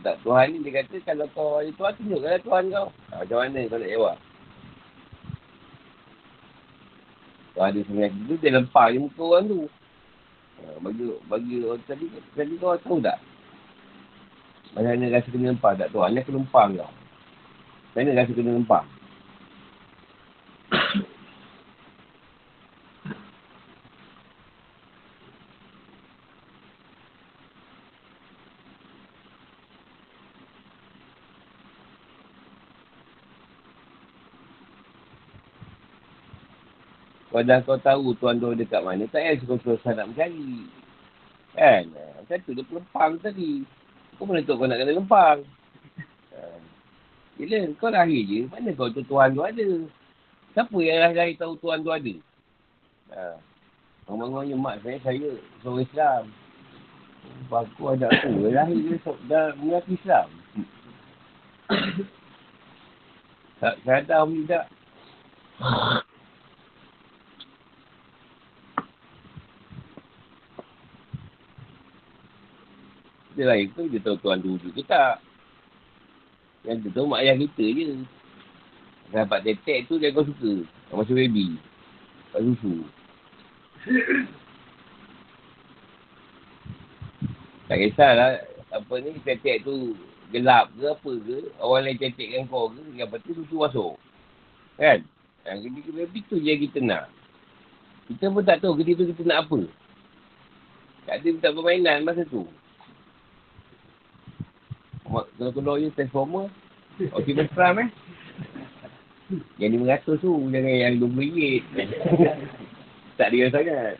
tak 0.00 0.16
Tuhan 0.24 0.46
ni 0.50 0.58
dia 0.64 0.82
kata 0.82 0.96
kalau 1.04 1.26
kau 1.36 1.60
ada 1.60 1.70
Tuhan 1.70 1.92
tunjukkanlah 2.00 2.40
Tuhan 2.42 2.64
kau. 2.72 2.88
Ha, 3.12 3.14
macam 3.22 3.36
mana 3.38 3.58
kau 3.68 3.78
nak 3.78 3.92
jawab? 3.92 4.16
Kalau 7.54 7.66
ada 7.70 7.80
sebenarnya 7.86 8.16
itu 8.18 8.34
dia 8.42 8.50
lempar 8.50 8.86
je 8.90 8.98
muka 8.98 9.22
orang 9.22 9.44
tu. 9.46 9.60
Ha, 10.58 10.64
bagi 10.80 11.04
bagi 11.28 11.54
orang 11.62 11.82
tadi 11.84 12.06
tadi 12.34 12.54
kau 12.58 12.78
tahu 12.80 12.98
tak? 13.04 13.18
Macam 14.74 14.90
mana 14.90 15.12
rasa 15.12 15.28
kena 15.30 15.52
lempar 15.52 15.72
tak 15.78 15.90
Tuhan 15.92 16.10
ni 16.10 16.18
aku 16.24 16.32
lempar 16.32 16.64
kau. 16.72 16.90
Macam 17.94 17.98
mana 18.00 18.18
rasa 18.18 18.32
kena 18.32 18.50
lempar? 18.56 18.82
Kalau 37.34 37.66
kau 37.66 37.74
tahu 37.82 38.14
tuan 38.22 38.38
tu 38.38 38.54
dekat 38.54 38.78
mana, 38.86 39.10
tak 39.10 39.26
payah 39.26 39.42
kau 39.42 39.58
susah 39.58 39.90
nak 39.98 40.14
mencari. 40.14 40.70
Kan? 41.58 41.90
Macam 41.90 42.38
tu 42.46 42.54
dia 42.54 42.62
pelempang 42.62 43.18
tadi. 43.18 43.66
Kau 44.14 44.22
mana 44.22 44.46
tahu 44.46 44.62
kau 44.62 44.70
nak 44.70 44.78
kena 44.78 44.94
lempang? 44.94 45.42
Bila 47.34 47.58
kau 47.74 47.90
lahir 47.90 48.22
je, 48.22 48.46
mana 48.46 48.70
kau 48.78 48.86
tu 48.94 49.02
tuan 49.10 49.34
tu 49.34 49.42
ada? 49.42 49.66
Siapa 50.54 50.78
yang 50.78 51.02
lahir-lahir 51.02 51.34
tahu 51.34 51.58
tuan 51.58 51.82
tu 51.82 51.90
ada? 51.90 52.14
Ha. 53.18 53.34
Orang-orang 54.06 54.54
mak 54.54 54.78
saya, 54.86 55.02
saya 55.02 55.34
seorang 55.66 55.82
Islam. 55.82 56.22
Aku 57.50 57.98
ada 57.98 58.14
tu, 58.22 58.46
lahir 58.46 58.78
dia 58.78 59.10
dah 59.26 59.50
mengaku 59.58 59.98
Islam. 59.98 60.28
tak 63.58 63.74
sadar 63.82 64.22
pun 64.22 64.46
tak. 64.46 64.70
Dia 73.34 73.50
lain 73.50 73.66
tu 73.74 73.90
dia 73.90 73.98
tahu 73.98 74.14
tuan 74.22 74.38
dulu 74.38 74.70
ke 74.70 74.82
tak. 74.86 75.18
Yang 76.62 76.86
dia 76.86 76.90
tahu 76.94 77.06
mak 77.10 77.26
ayah 77.26 77.34
kita 77.34 77.64
je. 77.66 77.86
Dapat 79.10 79.38
tetek 79.42 79.90
tu 79.90 79.98
dia 79.98 80.14
kau 80.14 80.22
suka. 80.22 80.62
Macam 80.94 81.18
baby. 81.18 81.58
Tak 82.30 82.40
susu. 82.46 82.74
tak 87.66 87.76
kisahlah. 87.82 88.38
Apa 88.70 88.94
ni 89.02 89.18
tetek 89.26 89.66
tu 89.66 89.98
gelap 90.30 90.70
ke 90.78 90.86
apa 90.86 91.12
ke. 91.26 91.38
Orang 91.58 91.90
lain 91.90 91.98
tetekkan 91.98 92.46
kau 92.46 92.70
ke. 92.70 92.82
Yang 92.94 93.18
penting 93.18 93.34
susu 93.42 93.56
masuk. 93.66 93.98
Kan? 94.78 95.02
Yang 95.42 95.84
baby 95.90 96.18
tu 96.30 96.38
je 96.38 96.54
kita 96.54 96.78
nak. 96.80 97.10
Kita 98.06 98.30
pun 98.30 98.46
tak 98.46 98.62
tahu 98.62 98.78
ketika 98.78 99.04
tu 99.04 99.10
kita 99.10 99.22
nak 99.26 99.50
apa. 99.50 99.60
Tak 101.04 101.20
ada 101.20 101.28
tak 101.42 101.52
permainan 101.52 102.06
masa 102.06 102.24
tu. 102.24 102.48
Kalau 105.14 105.52
keluar 105.54 105.78
je 105.78 105.94
Transformer, 105.94 106.50
Optimus 107.14 107.50
Prime 107.54 107.78
eh. 107.86 107.90
Yang 109.56 109.70
RM500 109.80 110.20
tu, 110.20 110.32
jangan 110.52 110.74
yang 110.74 110.94
RM20. 111.00 111.38
tak 113.18 113.28
dia 113.30 113.46
sangat. 113.48 113.96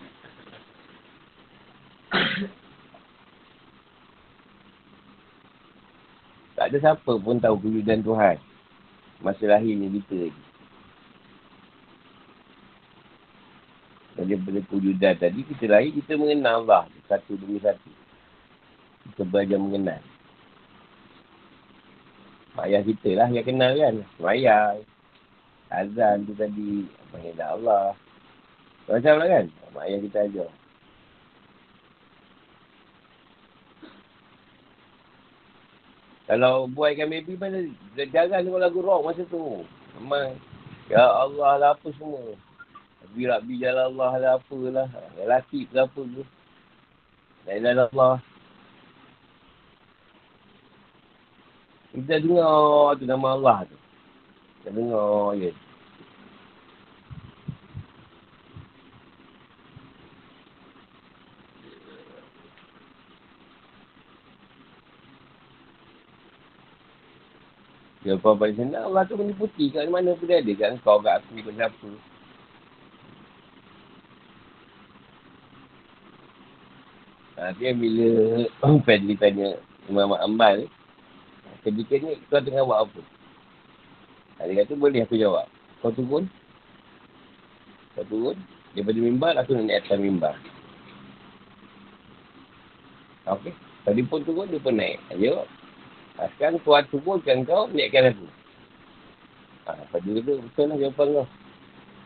tak 6.54 6.70
ada 6.70 6.78
siapa 6.80 7.12
pun 7.20 7.36
tahu 7.36 7.60
kewujudan 7.60 8.00
Tuhan. 8.00 8.40
Masa 9.20 9.44
lahirnya 9.44 9.84
kita 10.00 10.16
lagi. 10.16 10.42
Daripada 14.16 14.60
kewujudan 14.72 15.14
tadi, 15.20 15.40
kita 15.44 15.64
lahir, 15.68 15.92
kita 15.92 16.16
mengenal 16.16 16.64
Allah 16.64 16.88
satu 17.04 17.36
demi 17.36 17.60
satu. 17.60 17.90
Kita 19.12 19.28
belajar 19.28 19.60
mengenal. 19.60 20.00
Mak 22.54 22.70
ayah 22.70 22.82
kita 22.86 23.10
lah 23.18 23.28
yang 23.34 23.46
kenal 23.46 23.74
kan. 23.74 23.94
Semayang. 24.14 24.76
Azan 25.74 26.22
tu 26.22 26.32
tadi. 26.38 26.86
Apa 26.86 27.16
yang 27.18 27.34
dah 27.34 27.48
Allah. 27.58 27.86
Macam 28.86 29.14
lah 29.18 29.28
kan. 29.28 29.44
Mak 29.74 29.84
ayah 29.90 30.00
kita 30.06 30.18
ajar. 30.30 30.50
Kalau 36.24 36.64
buat 36.72 36.96
ikan 36.96 37.12
baby 37.12 37.36
mana 37.36 37.68
jarang 38.08 38.48
tengok 38.48 38.62
lagu 38.62 38.80
rock 38.80 39.04
masa 39.04 39.22
tu. 39.28 39.60
Memang 40.00 40.40
ya 40.88 41.04
Allah 41.04 41.52
lah 41.60 41.70
apa 41.76 41.88
semua. 42.00 42.32
Rabi-rabi 43.04 43.60
jalan 43.60 43.92
Allah 43.92 44.12
lah 44.16 44.32
apalah. 44.40 44.88
Latif 45.20 45.68
lah 45.76 45.84
apa 45.84 46.00
tu. 46.00 46.24
La 47.44 47.60
ilaha 47.60 47.90
Allah. 47.92 48.14
Kita 51.94 52.18
dengar 52.18 52.98
tu 52.98 53.06
nama 53.06 53.38
Allah 53.38 53.58
tu. 53.70 53.78
Kita 54.58 54.74
dengar. 54.74 55.38
Ya, 68.04 68.20
apa 68.20 68.36
pada 68.36 68.52
sana, 68.52 68.84
Allah 68.84 69.02
tu 69.08 69.16
meniputi 69.16 69.72
kat 69.72 69.88
mana 69.88 70.12
pun 70.18 70.28
dia 70.28 70.42
ada. 70.42 70.52
Kat 70.52 70.76
kau, 70.84 71.00
kat 71.00 71.22
aku, 71.24 71.40
kat 71.40 71.54
siapa. 71.56 71.88
Nanti 77.38 77.64
bila 77.72 78.08
Fadli 78.84 79.14
tanya 79.16 79.56
Imam 79.88 80.12
Ambal 80.20 80.68
Ketika 81.64 81.96
ni 81.96 82.20
kau 82.28 82.44
tengah 82.44 82.68
buat 82.68 82.84
apa? 82.84 83.00
Dia 84.44 84.60
kata 84.60 84.76
boleh 84.76 85.00
aku 85.00 85.16
jawab. 85.16 85.48
Kau 85.80 85.88
turun. 85.96 86.28
Kau 87.96 88.04
turun. 88.04 88.36
Daripada 88.76 89.00
mimbar 89.00 89.32
aku 89.40 89.56
nak 89.56 89.64
naik 89.64 89.88
atas 89.88 89.96
mimbar. 89.96 90.36
Okey. 93.24 93.56
Tadi 93.88 94.04
pun 94.04 94.20
turun 94.28 94.52
dia 94.52 94.60
pun 94.60 94.76
naik. 94.76 95.00
Jawab. 95.16 95.48
Ha, 96.20 96.28
sekarang 96.36 96.60
tuan 96.62 96.86
turunkan 96.92 97.48
kau, 97.48 97.64
naikkan 97.72 98.12
aku. 98.12 98.28
Ha, 99.64 99.88
pada 99.88 100.04
tu, 100.04 100.44
betul 100.44 100.68
lah 100.68 100.76
jawapan 100.76 101.16
kau. 101.16 101.24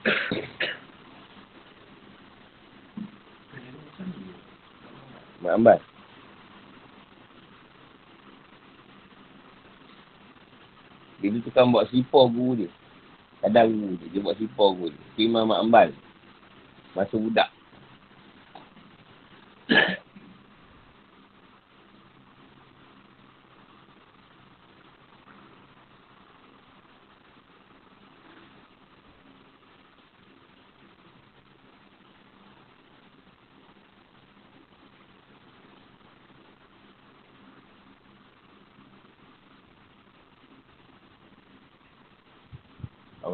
Mak 5.43 5.55
Ambat. 5.55 5.79
Dia 11.19 11.35
tu 11.35 11.43
tukang 11.51 11.75
buat 11.75 11.91
sipor 11.91 12.31
guru 12.31 12.65
dia. 12.65 12.71
Kadang 13.43 13.75
guru 13.75 13.95
dia. 13.99 14.09
Dia 14.15 14.21
buat 14.23 14.39
sipor 14.39 14.79
guru 14.79 14.95
dia. 14.95 15.05
Terima 15.19 15.43
Mak 15.43 15.61
Ambal. 15.67 15.89
Masa 16.95 17.15
budak. 17.19 17.49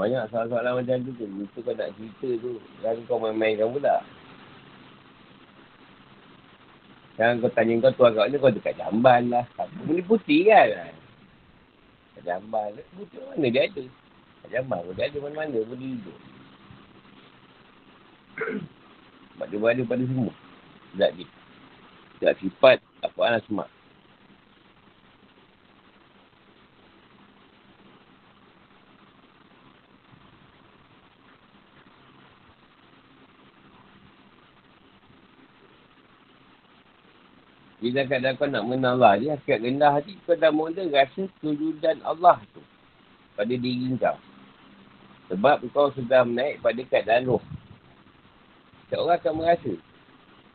Banyak 0.04 0.28
soalan-soalan 0.28 0.84
macam 0.84 1.00
tu 1.08 1.10
tu. 1.16 1.24
Itu 1.24 1.58
kau 1.64 1.72
nak 1.72 1.88
cerita 1.96 2.28
tu. 2.44 2.60
Jangan 2.84 3.08
kau 3.08 3.16
main-mainkan 3.16 3.72
pula. 3.72 4.04
Jangan 7.16 7.40
kau 7.40 7.50
tanya 7.56 7.72
kau 7.88 7.92
tuan 7.96 8.12
kau 8.12 8.28
ni 8.28 8.36
kau 8.36 8.52
dekat 8.52 8.76
jamban 8.76 9.32
lah. 9.32 9.44
Benda 9.88 10.04
putih 10.04 10.44
kan? 10.52 10.92
Kat 12.20 12.22
jamban. 12.28 12.76
Putih 12.92 13.18
mana 13.32 13.48
dia 13.48 13.64
ada? 13.64 13.82
Kat 14.44 14.48
jamban 14.52 14.84
pun 14.84 14.92
dia 14.92 15.08
ada 15.08 15.18
mana-mana 15.24 15.58
pun 15.64 15.76
dia 15.80 15.88
hidup. 15.88 16.18
Sebab 19.34 19.46
dia 19.48 19.56
berada 19.56 19.82
pada 19.88 20.04
semua. 20.04 20.32
Tak 21.00 21.10
dia. 21.16 21.26
Tak 22.20 22.36
sifat 22.44 22.78
apa-apa 23.00 23.40
semak. 23.48 23.68
Bila 37.84 38.00
kadang 38.08 38.40
kau 38.40 38.48
nak 38.48 38.64
mengenal 38.64 38.96
Allah, 38.96 39.12
dia 39.20 39.30
akan 39.36 39.58
rendah 39.60 39.92
hati, 39.92 40.16
kau 40.24 40.32
dah 40.32 40.48
mula 40.48 40.88
rasa 40.88 41.28
kejudan 41.44 42.00
Allah 42.00 42.40
tu 42.56 42.64
pada 43.36 43.52
diri 43.52 43.92
kau. 44.00 44.16
Sebab 45.28 45.68
kau 45.68 45.92
sudah 45.92 46.24
menaik 46.24 46.64
pada 46.64 46.80
keadaan 46.80 47.28
roh. 47.28 47.44
Setiap 48.88 49.04
orang 49.04 49.20
akan 49.20 49.32
merasa 49.36 49.72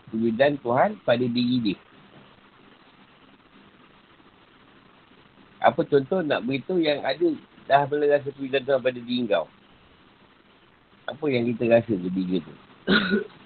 kejudan 0.10 0.58
Tuhan 0.58 0.90
pada 1.06 1.22
diri 1.22 1.58
dia. 1.62 1.78
Apa 5.62 5.86
contoh 5.86 6.26
nak 6.26 6.50
beritahu 6.50 6.82
yang 6.82 7.06
ada 7.06 7.30
dah 7.70 7.86
mula 7.94 8.10
rasa 8.10 8.34
kejudan 8.34 8.66
Tuhan 8.66 8.82
pada 8.82 8.98
diri 8.98 9.30
kau? 9.30 9.46
Apa 11.06 11.26
yang 11.30 11.46
kita 11.54 11.78
rasa 11.78 11.94
diri 11.94 12.42
tu? 12.42 12.54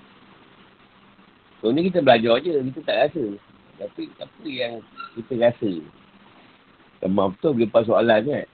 So 1.63 1.71
ni 1.71 1.87
kita 1.87 2.03
belajar 2.03 2.43
je, 2.43 2.59
kita 2.59 2.79
tak 2.83 2.97
rasa. 3.07 3.23
Tapi 3.81 4.09
apa 4.21 4.45
yang 4.45 4.83
kita 5.17 5.33
rasa? 5.41 5.71
Lemah 7.03 7.33
betul 7.35 7.51
boleh 7.57 7.69
pas 7.71 7.83
soalan 7.83 8.21
kan? 8.23 8.47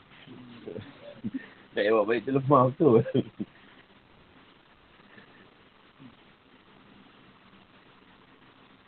tak 1.76 1.84
jawab 1.86 2.10
balik 2.10 2.26
tu 2.26 2.32
lemah 2.34 2.64
betul. 2.74 3.04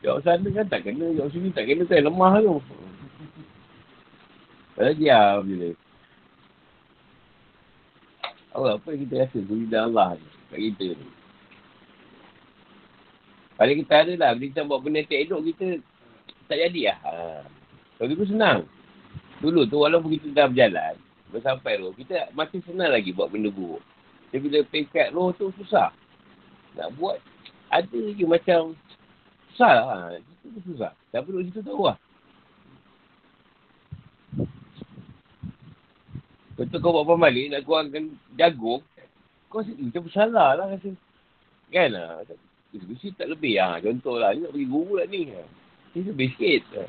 Jawab 0.01 0.25
sana 0.25 0.47
kan 0.49 0.65
tak 0.65 0.81
kena, 0.81 1.13
jawab 1.13 1.29
sini 1.29 1.53
tak 1.53 1.69
kena, 1.69 1.85
saya 1.85 2.09
lemah 2.09 2.41
tu. 2.41 2.57
Padahal 4.73 4.97
diam 4.97 5.45
je 5.45 5.55
lah. 5.61 5.75
Allah, 8.51 8.75
apa 8.75 8.87
yang 8.91 9.01
kita 9.07 9.15
rasa? 9.23 9.37
Tujuan 9.45 9.83
Allah 9.93 10.19
ni. 10.19 10.27
Kat 10.51 10.59
kita 10.59 10.87
ni. 10.97 11.07
Paling 13.55 13.77
kita 13.85 13.93
ada 13.93 14.13
lah. 14.17 14.31
Bila 14.35 14.47
kita 14.51 14.61
buat 14.67 14.79
benda 14.83 15.05
tak 15.05 15.21
elok, 15.21 15.41
kita 15.53 15.67
tak 16.51 16.59
jadi 16.67 16.81
lah. 16.91 16.99
Ha. 17.07 17.13
Kalau 17.95 18.07
dulu 18.11 18.27
senang. 18.27 18.59
Dulu 19.39 19.61
tu 19.71 19.79
walaupun 19.79 20.11
kita 20.19 20.27
dah 20.35 20.45
berjalan, 20.51 20.93
bersampai 21.31 21.79
roh, 21.79 21.95
kita 21.95 22.29
masih 22.35 22.59
senang 22.67 22.91
lagi 22.91 23.15
buat 23.15 23.31
benda 23.31 23.47
buruk. 23.47 23.79
Tapi 24.29 24.43
bila 24.43 24.59
pekat 24.67 25.15
roh 25.15 25.31
tu 25.33 25.47
susah. 25.55 25.95
Nak 26.75 26.91
buat, 26.99 27.17
ada 27.71 27.99
je 28.11 28.27
macam 28.27 28.75
susah 29.55 29.71
lah. 29.71 29.87
Ha. 29.87 30.19
Itu 30.19 30.59
susah. 30.75 30.91
Tak 31.15 31.23
perlu 31.23 31.47
kita 31.47 31.63
tahu 31.63 31.87
lah. 31.87 31.97
Betul 36.59 36.77
kau 36.83 36.93
buat 36.93 37.07
pembalik, 37.09 37.49
nak 37.49 37.65
kurangkan 37.65 38.13
jagung, 38.37 38.85
kau 39.49 39.65
rasa 39.65 39.73
macam 39.73 40.01
bersalah 40.05 40.49
lah 40.59 40.65
rasa. 40.69 40.93
Kan 41.73 41.89
lah. 41.95 42.21
Mesti 42.71 43.17
tak 43.17 43.33
lebih 43.33 43.57
lah. 43.57 43.81
Contoh 43.81 44.21
lah, 44.21 44.35
ni 44.37 44.45
nak 44.45 44.53
pergi 44.53 44.67
guru 44.69 45.01
lah 45.01 45.07
ni. 45.09 45.33
Ini 45.91 46.07
lebih 46.07 46.31
sikit. 46.39 46.87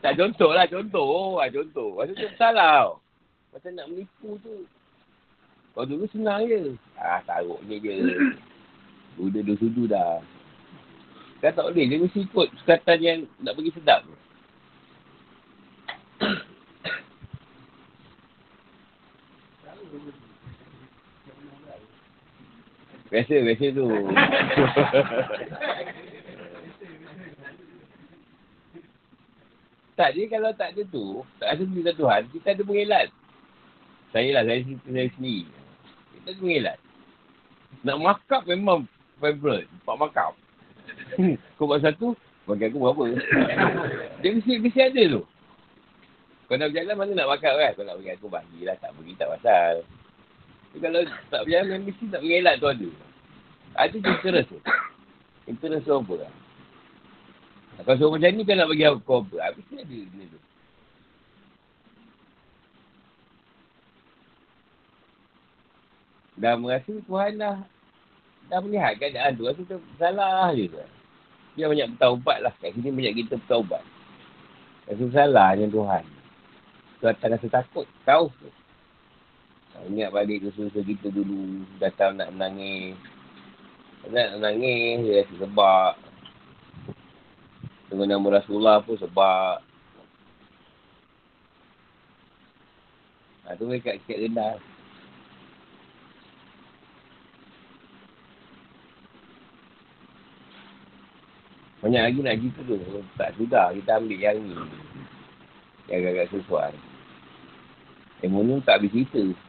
tak 0.00 0.16
contoh 0.16 0.50
lah, 0.56 0.64
contoh. 0.64 1.36
Ah, 1.36 1.52
contoh. 1.52 2.00
Masa 2.00 2.16
tu 2.16 2.28
salah. 2.40 2.96
Macam 3.52 3.70
nak 3.76 3.88
menipu 3.92 4.40
tu. 4.40 4.64
Kalau 5.76 5.86
dulu 5.90 6.08
senang 6.08 6.48
je. 6.48 6.72
Ah, 6.96 7.20
taruh 7.28 7.60
ni 7.68 7.76
je. 7.82 7.92
Udah 9.20 9.40
dua 9.44 9.56
sudu 9.60 9.84
dah. 9.84 10.24
Kan 11.44 11.52
tak 11.52 11.68
boleh. 11.68 11.84
Dia 11.84 12.00
mesti 12.00 12.24
ikut 12.24 12.48
sukatan 12.64 12.98
yang 13.04 13.18
nak 13.44 13.52
bagi 13.58 13.74
sedap. 13.76 14.00
Biasa, 23.12 23.34
biasa 23.44 23.66
tu. 23.76 23.86
tak, 29.94 30.08
dia 30.16 30.24
kalau 30.32 30.50
tak 30.56 30.72
ada 30.72 30.82
tu, 30.88 31.20
tak 31.36 31.48
ada 31.52 31.62
cerita 31.68 31.92
Tuhan, 31.94 32.20
kita 32.32 32.46
ada 32.56 32.62
mengelat. 32.64 33.08
Saya 34.10 34.28
lah, 34.32 34.42
saya 34.48 34.60
cerita 34.64 34.88
saya 34.88 35.08
sendiri. 35.20 35.52
Kita 36.16 36.28
ada 36.32 36.40
mengelat. 36.40 36.78
Nak 37.84 37.98
makap 38.00 38.42
memang 38.48 38.88
favorite. 39.20 39.68
Empat 39.84 39.96
makap. 40.00 40.32
Kau 41.60 41.68
buat 41.68 41.84
satu, 41.84 42.16
bagi 42.48 42.72
aku 42.72 42.78
berapa? 42.80 43.04
dia 44.24 44.30
mesti, 44.32 44.52
mesti 44.60 44.80
ada 44.80 45.02
tu. 45.20 45.22
Kau 46.44 46.56
nak 46.56 46.72
berjalan 46.72 46.96
mana 46.96 47.12
nak 47.16 47.30
makap 47.36 47.54
kan? 47.56 47.70
Kau 47.76 47.84
nak 47.84 47.96
bagi 48.00 48.12
aku 48.16 48.26
bagilah, 48.32 48.76
tak 48.80 48.90
bagi 48.96 49.12
tak 49.16 49.28
pasal. 49.38 49.84
Kalau 50.74 51.00
tak 51.30 51.42
berjalan, 51.46 51.86
mesti 51.86 52.04
tak 52.10 52.20
mengelak 52.22 52.58
tu 52.58 52.66
ada. 52.66 52.88
Ada 53.78 53.96
interest 53.98 54.48
tu. 54.50 54.58
Interest 55.46 55.86
tu 55.86 55.94
apa 55.94 56.14
lah. 56.26 56.32
Kalau 57.82 57.98
suruh 57.98 58.12
macam 58.14 58.30
ni 58.30 58.46
kan 58.46 58.54
nak 58.58 58.70
bagi 58.70 58.86
aku 58.86 59.26
apa. 59.26 59.36
Habis 59.50 59.64
ni 59.70 59.76
ada 59.82 59.96
benda 60.06 60.24
tu. 60.30 60.40
Dah 66.34 66.54
merasa 66.58 66.92
Tuhan 67.06 67.32
dah 67.38 67.56
dah 68.50 68.58
melihat 68.62 68.92
keadaan 68.98 69.34
tu. 69.34 69.46
Rasa 69.46 69.62
tu 69.66 69.78
salah 69.98 70.54
je 70.54 70.70
tu. 70.70 70.78
Dia 71.58 71.70
banyak 71.70 71.98
bertaubat 71.98 72.38
lah. 72.42 72.54
Kat 72.62 72.74
sini 72.74 72.94
banyak 72.94 73.14
kita 73.26 73.38
bertaubat. 73.42 73.82
Rasa 74.90 75.04
salah 75.10 75.54
je 75.58 75.66
Tuhan. 75.66 76.04
Tuhan 77.02 77.14
tak 77.18 77.28
rasa 77.34 77.46
takut. 77.50 77.86
Tahu 78.06 78.30
tu. 78.38 78.50
Ingat 79.82 80.14
balik 80.14 80.46
dosa-dosa 80.46 80.80
kita 80.86 81.10
dulu. 81.10 81.66
Datang 81.82 82.14
nak 82.14 82.30
menangis. 82.30 82.94
Nak 84.08 84.38
menangis. 84.38 85.02
Dia 85.02 85.20
rasa 85.20 85.34
sebab. 85.42 85.92
Dengan 87.90 88.06
nama 88.16 88.38
Rasulullah 88.38 88.78
pun 88.80 88.96
sebab. 88.96 89.60
Ha, 93.44 93.58
tu 93.60 93.68
mereka 93.68 93.92
sikit 93.98 94.24
rendah. 94.24 94.56
Banyak 101.84 102.02
lagi 102.08 102.20
nak 102.24 102.38
cerita 102.40 102.60
tu. 102.64 102.76
Tak 103.20 103.30
sudah. 103.36 103.68
Kita 103.76 104.00
ambil 104.00 104.16
yang 104.16 104.38
ni. 104.40 104.56
Yang 105.92 105.98
agak-agak 106.00 106.28
sesuai. 106.32 106.72
Ilmu 108.24 108.40
ni 108.40 108.64
tak 108.64 108.80
habis 108.80 108.96
cerita. 108.96 109.43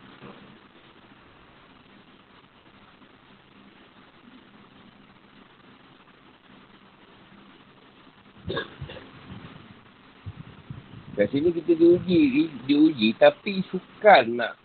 Kat 11.15 11.31
sini 11.31 11.47
kita 11.55 11.79
diuji, 11.79 12.51
diuji 12.67 13.15
tapi 13.15 13.63
suka 13.71 14.27
nak. 14.27 14.59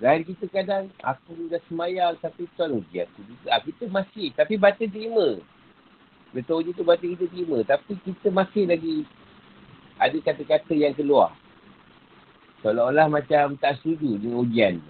Zahir 0.00 0.24
kita 0.24 0.48
kadang, 0.48 0.88
aku 1.04 1.36
dah 1.52 1.60
semayang 1.68 2.16
tapi 2.18 2.48
tuan 2.56 2.80
uji 2.80 3.04
aku 3.04 3.20
juga. 3.28 3.48
Ah, 3.52 3.60
kita 3.60 3.84
masih, 3.92 4.32
tapi 4.32 4.56
batin 4.56 4.88
terima. 4.88 5.36
Betul 6.32 6.64
uji 6.64 6.72
tu 6.72 6.82
batin 6.82 7.12
kita 7.14 7.28
terima. 7.28 7.60
Tapi 7.62 7.92
kita 8.02 8.32
masih 8.32 8.64
lagi 8.66 9.04
ada 10.00 10.16
kata-kata 10.18 10.72
yang 10.74 10.96
keluar. 10.96 11.36
Seolah-olah 12.64 13.06
macam 13.12 13.54
tak 13.60 13.78
setuju 13.84 14.16
dengan 14.16 14.42
ujian. 14.42 14.80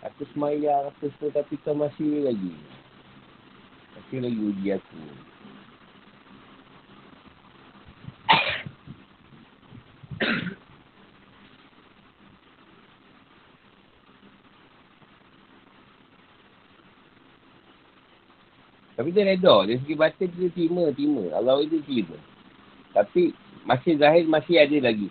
Aku 0.00 0.24
semayang, 0.32 0.88
aku 0.88 1.12
semua 1.12 1.44
tapi 1.44 1.60
tuan 1.60 1.76
masih 1.84 2.24
lagi. 2.24 2.56
Masih 4.00 4.18
lagi 4.24 4.40
uji 4.40 4.66
aku. 4.80 5.29
Tapi 19.00 19.16
dia 19.16 19.24
reda. 19.24 19.64
Dari 19.64 19.80
segi 19.80 19.96
batin 19.96 20.28
dia 20.36 20.52
terima, 20.52 20.92
terima. 20.92 21.24
Allah 21.32 21.64
itu 21.64 21.80
terima. 21.88 22.20
Tapi 22.92 23.32
masih 23.64 23.96
zahir 23.96 24.28
masih 24.28 24.60
ada 24.60 24.76
lagi. 24.92 25.08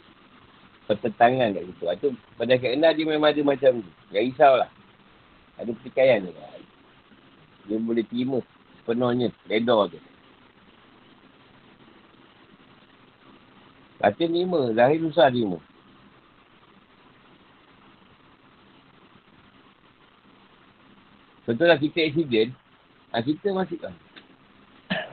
Pertentangan 0.86 1.58
kat 1.58 1.66
situ. 1.66 1.84
Itu 1.90 2.08
pada 2.38 2.54
kena 2.62 2.94
dia 2.94 3.10
memang 3.10 3.34
ada 3.34 3.42
macam 3.42 3.82
tu. 3.82 3.92
Jangan 4.14 4.30
risaulah. 4.30 4.70
Ada 5.58 5.74
pertikaian 5.74 6.22
dia. 6.22 6.50
Dia 7.66 7.82
boleh 7.82 8.06
terima 8.06 8.46
sepenuhnya. 8.78 9.34
Reda 9.50 9.90
tu. 9.90 9.98
Batin 13.98 14.30
terima. 14.30 14.70
Zahir 14.78 15.02
susah 15.02 15.34
terima. 15.34 15.58
Contohlah 21.50 21.82
kita 21.82 22.06
accident, 22.06 22.54
Ha, 23.10 23.26
kita 23.26 23.50
masih 23.52 23.82
kan. 23.82 23.94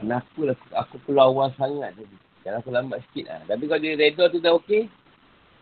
Kenapa 0.01 0.40
lah 0.44 0.57
aku 0.76 1.01
keluar 1.09 1.32
awal 1.32 1.49
sangat 1.57 1.97
tadi. 1.97 2.16
Kalau 2.44 2.61
aku 2.61 2.70
lambat 2.70 3.01
sikit 3.09 3.32
lah. 3.32 3.40
Tapi 3.49 3.64
kalau 3.64 3.80
dia 3.80 3.97
reda 3.97 4.24
tu 4.28 4.38
dah 4.38 4.53
okey. 4.61 4.86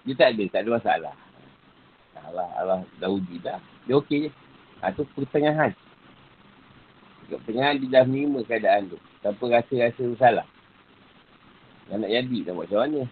Dia 0.05 0.14
tak 0.18 0.28
ada. 0.35 0.45
Tak 0.51 0.61
ada 0.66 0.70
masalah. 0.74 1.14
Allah, 2.24 2.49
Allah 2.59 2.78
dah 2.99 3.09
uji 3.09 3.39
dah. 3.39 3.62
Dia 3.87 3.95
okey 4.03 4.28
je. 4.28 4.30
Ha, 4.82 4.91
tu 4.93 5.07
pertengahan. 5.14 5.70
Pertengahan 7.30 7.78
dia 7.80 8.03
dah 8.03 8.05
menerima 8.05 8.41
keadaan 8.45 8.91
tu. 8.91 8.99
Tanpa 9.22 9.45
rasa-rasa 9.49 10.05
salah. 10.18 10.47
Yang 11.89 11.99
nak 12.01 12.11
jadi 12.11 12.39
tak 12.45 12.53
buat 12.53 12.66
macam 12.68 12.80
mana. 12.85 13.03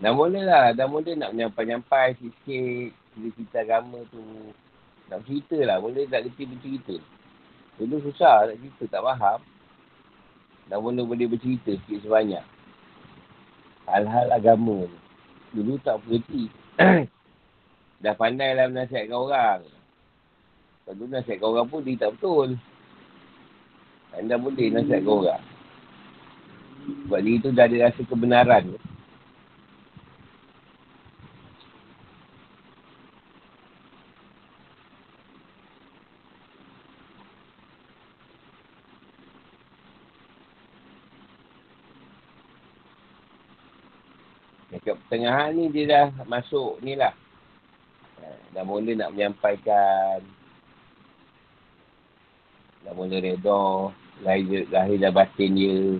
Dah 0.00 0.16
mula 0.16 0.40
lah. 0.40 0.66
Dah 0.72 0.88
mula 0.88 1.12
nak 1.12 1.36
nyampai-nyampai 1.36 2.16
sikit. 2.16 2.96
Cerita 3.12 3.60
agama 3.60 4.00
tu. 4.08 4.24
Nak 5.12 5.20
cerita 5.28 5.60
lah. 5.60 5.76
Mula 5.76 6.00
tak 6.08 6.28
kerti 6.28 6.48
bercerita. 6.48 6.96
Dulu 7.76 8.00
susah 8.08 8.48
nak 8.48 8.56
cerita. 8.56 8.84
Tak 8.96 9.04
faham. 9.04 9.40
Dah 10.72 10.78
mula 10.80 11.04
boleh 11.04 11.28
bercerita 11.28 11.76
sikit 11.76 12.00
sebanyak. 12.00 12.44
Hal-hal 13.84 14.32
agama 14.32 14.88
tu. 14.88 14.98
Dulu 15.60 15.76
tak 15.84 16.00
berhenti. 16.08 16.48
Dah 18.02 18.16
pandai 18.16 18.56
lah 18.56 18.72
menasihatkan 18.72 19.12
orang. 19.12 19.60
Kalau 20.88 20.96
dulu 20.96 21.12
nasihatkan 21.12 21.48
orang 21.52 21.66
pun 21.68 21.84
dia 21.84 22.00
tak 22.00 22.16
betul. 22.16 22.56
Anda 24.16 24.40
boleh 24.40 24.72
nasihatkan 24.72 25.12
orang. 25.12 25.44
Sebab 26.80 27.20
dia 27.20 27.42
tu 27.44 27.50
dah 27.52 27.64
ada 27.68 27.76
rasa 27.90 28.00
kebenaran 28.08 28.62
tu. 28.72 28.80
Pertengahan 45.10 45.58
ni 45.58 45.66
dia 45.74 45.90
dah 45.90 46.06
masuk 46.22 46.78
ni 46.86 46.94
lah. 46.94 47.10
Eh, 48.22 48.38
dah 48.54 48.62
mula 48.62 48.94
nak 48.94 49.10
menyampaikan. 49.10 50.22
Dah 52.86 52.94
mula 52.94 53.18
reda. 53.18 53.90
Lahir, 54.22 54.70
lahir 54.70 55.02
dah 55.02 55.10
batin 55.10 55.58
dia. 55.58 55.98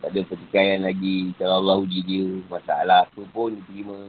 Tak 0.00 0.16
ada 0.16 0.20
pertikaian 0.24 0.80
lagi. 0.80 1.36
Kalau 1.36 1.60
Allah 1.60 1.76
uji 1.84 2.00
dia. 2.08 2.40
Masalah 2.48 3.04
apa 3.04 3.20
pun 3.36 3.52
dia 3.52 3.64
terima. 3.68 4.00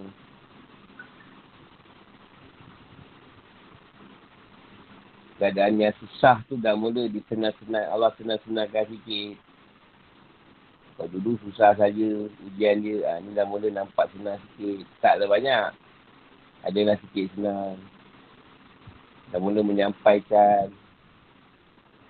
Keadaan 5.36 5.84
yang 5.84 5.92
susah 6.00 6.48
tu 6.48 6.56
dah 6.56 6.80
mula 6.80 7.12
disenang-senang. 7.12 7.92
Allah 7.92 8.16
senang-senangkan 8.16 8.88
sikit. 8.88 9.49
Kalau 11.00 11.16
dulu 11.16 11.40
susah 11.48 11.72
saja 11.80 12.08
ujian 12.44 12.84
dia. 12.84 13.08
Ha, 13.08 13.24
ni 13.24 13.32
dah 13.32 13.48
mula 13.48 13.72
nampak 13.72 14.12
senang 14.12 14.36
sikit. 14.36 14.84
Tak 15.00 15.16
ada 15.16 15.32
banyak. 15.32 15.72
Adalah 16.68 17.00
sikit 17.00 17.32
senang. 17.40 17.80
Dah 19.32 19.40
mula 19.40 19.64
menyampaikan. 19.64 20.68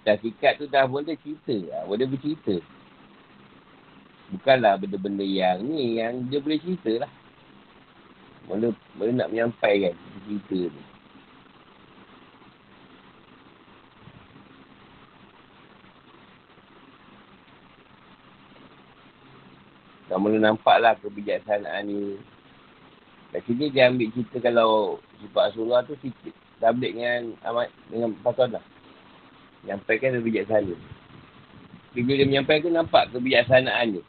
Dah 0.02 0.18
sikat 0.18 0.58
tu 0.58 0.66
dah 0.66 0.90
mula 0.90 1.14
cerita. 1.22 1.54
Ha, 1.70 1.86
boleh 1.86 2.10
bercerita. 2.10 2.58
Bukanlah 4.34 4.82
benda-benda 4.82 5.22
yang 5.22 5.62
ni, 5.70 6.02
yang 6.02 6.26
dia 6.26 6.42
boleh 6.42 6.58
cerita 6.58 7.06
lah. 7.06 7.12
Mula, 8.50 8.74
mula 8.98 9.12
nak 9.14 9.30
menyampaikan 9.30 9.94
cerita 10.26 10.74
tu. 10.74 10.89
Dah 20.10 20.18
mula 20.18 20.41
nampak 20.41 20.82
lah 20.82 20.97
kebijaksanaan 20.97 21.86
ni. 21.86 22.18
Kat 23.30 23.45
sini 23.45 23.70
dia 23.70 23.93
ambil 23.93 24.10
cerita 24.10 24.41
kalau 24.41 24.97
sifat 25.22 25.53
Rasulullah 25.53 25.86
tu 25.86 25.93
sikit. 26.01 26.34
Ambil 26.66 26.97
dengan 26.97 27.22
amat 27.45 27.70
dengan 27.93 28.18
pasuan 28.26 28.57
lah. 28.57 28.66
Nyampaikan 29.70 30.18
dia 30.18 30.26
bijaksana. 30.26 30.74
Bila 31.93 32.12
dia 32.18 32.26
menyampaikan 32.26 32.74
nampak 32.74 33.14
kebijaksanaan 33.14 34.01
dia. 34.01 34.03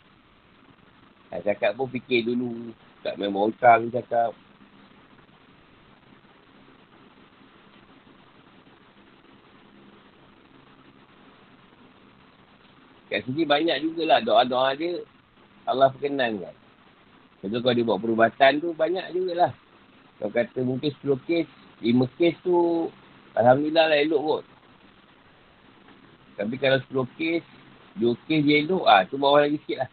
Ha, 1.31 1.45
cakap 1.45 1.77
pun 1.77 1.93
fikir 1.93 2.25
dulu. 2.25 2.73
Tak 3.05 3.21
main 3.21 3.29
bongkang 3.29 3.93
cakap. 3.93 4.33
Kat 13.13 13.21
sini 13.29 13.45
banyak 13.45 13.85
jugalah 13.85 14.25
doa-doa 14.25 14.73
dia 14.81 15.05
Allah 15.71 15.89
perkenankan. 15.95 16.55
Contoh 17.41 17.61
kalau 17.65 17.75
dia 17.75 17.87
buat 17.87 18.01
perubatan 18.03 18.61
tu 18.61 18.77
banyak 18.77 19.07
jugalah. 19.17 19.55
Kalau 20.21 20.31
kata 20.35 20.61
mungkin 20.61 20.93
10 21.01 21.17
kes, 21.25 21.49
5 21.81 22.19
kes 22.21 22.35
tu 22.45 22.89
Alhamdulillah 23.39 23.87
lah 23.89 23.99
elok 24.03 24.21
kot. 24.21 24.45
Tapi 26.37 26.55
kalau 26.59 27.07
10 27.07 27.17
kes, 27.17 27.45
2 27.97 28.27
kes 28.27 28.41
je 28.43 28.55
elok, 28.67 28.85
ah 28.91 29.07
tu 29.07 29.17
bawah 29.17 29.47
lagi 29.47 29.57
sikit 29.63 29.87
lah. 29.87 29.91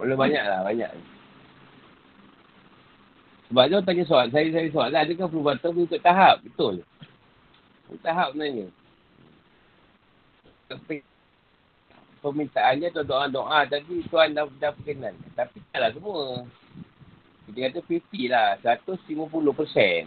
Boleh 0.00 0.16
banyak 0.18 0.42
lah, 0.42 0.66
banyak. 0.66 0.90
Sebab 3.52 3.64
dia 3.68 3.84
tanya 3.84 4.04
soal, 4.08 4.26
saya 4.32 4.48
saya 4.48 4.68
soal 4.72 4.88
lah, 4.90 5.04
adakah 5.04 5.28
perubatan 5.28 5.70
tu 5.76 5.84
untuk 5.84 6.00
tahap? 6.00 6.40
Betul. 6.40 6.80
Untuk 7.86 8.00
tahap 8.00 8.32
sebenarnya. 8.32 8.66
Tapi 10.72 11.04
permintaannya 12.22 12.94
atau 12.94 13.02
doa-doa 13.02 13.66
tadi 13.66 14.06
Tuhan 14.06 14.38
dah, 14.38 14.46
dah 14.62 14.70
perkenan. 14.72 15.18
Tapi 15.34 15.58
taklah 15.74 15.90
semua. 15.90 16.46
Kita 17.50 17.58
kata 17.68 17.80
50 17.84 18.30
lah. 18.30 18.56
150%. 18.62 20.06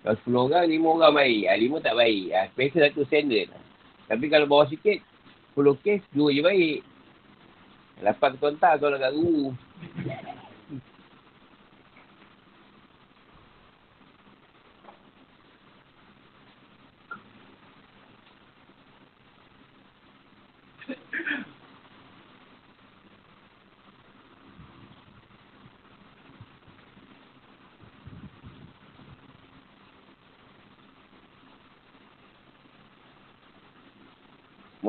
Kalau 0.00 0.16
10 0.24 0.46
orang, 0.48 0.64
5 0.64 0.94
orang 0.96 1.12
baik. 1.18 1.42
Ha, 1.50 1.58
5 1.58 1.84
tak 1.84 1.98
baik. 1.98 2.26
Ha, 2.32 2.40
special 2.54 2.82
satu 2.88 3.02
standard. 3.10 3.48
Tapi 4.06 4.24
kalau 4.30 4.46
bawah 4.48 4.66
sikit, 4.70 5.02
10 5.58 5.76
kes, 5.84 6.00
2 6.14 6.32
je 6.32 6.40
baik. 6.40 6.78
8 8.00 8.40
kontak 8.40 8.80
kalau 8.80 8.96
kat 8.96 9.12
guru. 9.12 9.52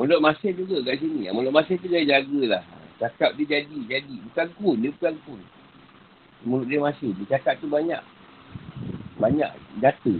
Mulut 0.02 0.18
masih 0.18 0.50
juga 0.58 0.82
kat 0.82 0.98
sini. 0.98 1.30
Mulut 1.30 1.54
masih 1.54 1.78
tu 1.78 1.86
dia 1.86 2.02
jagalah. 2.02 2.66
Cakap 2.98 3.38
dia 3.38 3.62
jadi, 3.62 3.78
jadi. 3.86 4.16
Bukan 4.26 4.46
kun, 4.58 4.82
dia 4.82 4.90
bukan 4.98 5.14
kun. 5.22 5.38
Mulut 6.42 6.66
dia 6.66 6.82
masih. 6.82 7.14
Dia 7.22 7.38
cakap 7.38 7.62
tu 7.62 7.70
banyak. 7.70 8.02
Banyak 9.22 9.54
situ. 10.02 10.18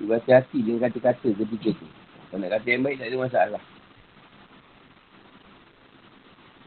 Dia 0.00 0.04
berhati-hati 0.08 0.58
dengan 0.64 0.88
kata-kata 0.88 1.28
ketika 1.28 1.76
tu. 1.76 1.84
Kalau 2.32 2.40
nak 2.40 2.56
kata 2.56 2.66
yang 2.72 2.82
baik, 2.88 2.96
tak 3.04 3.08
ada 3.12 3.16
masalah. 3.20 3.62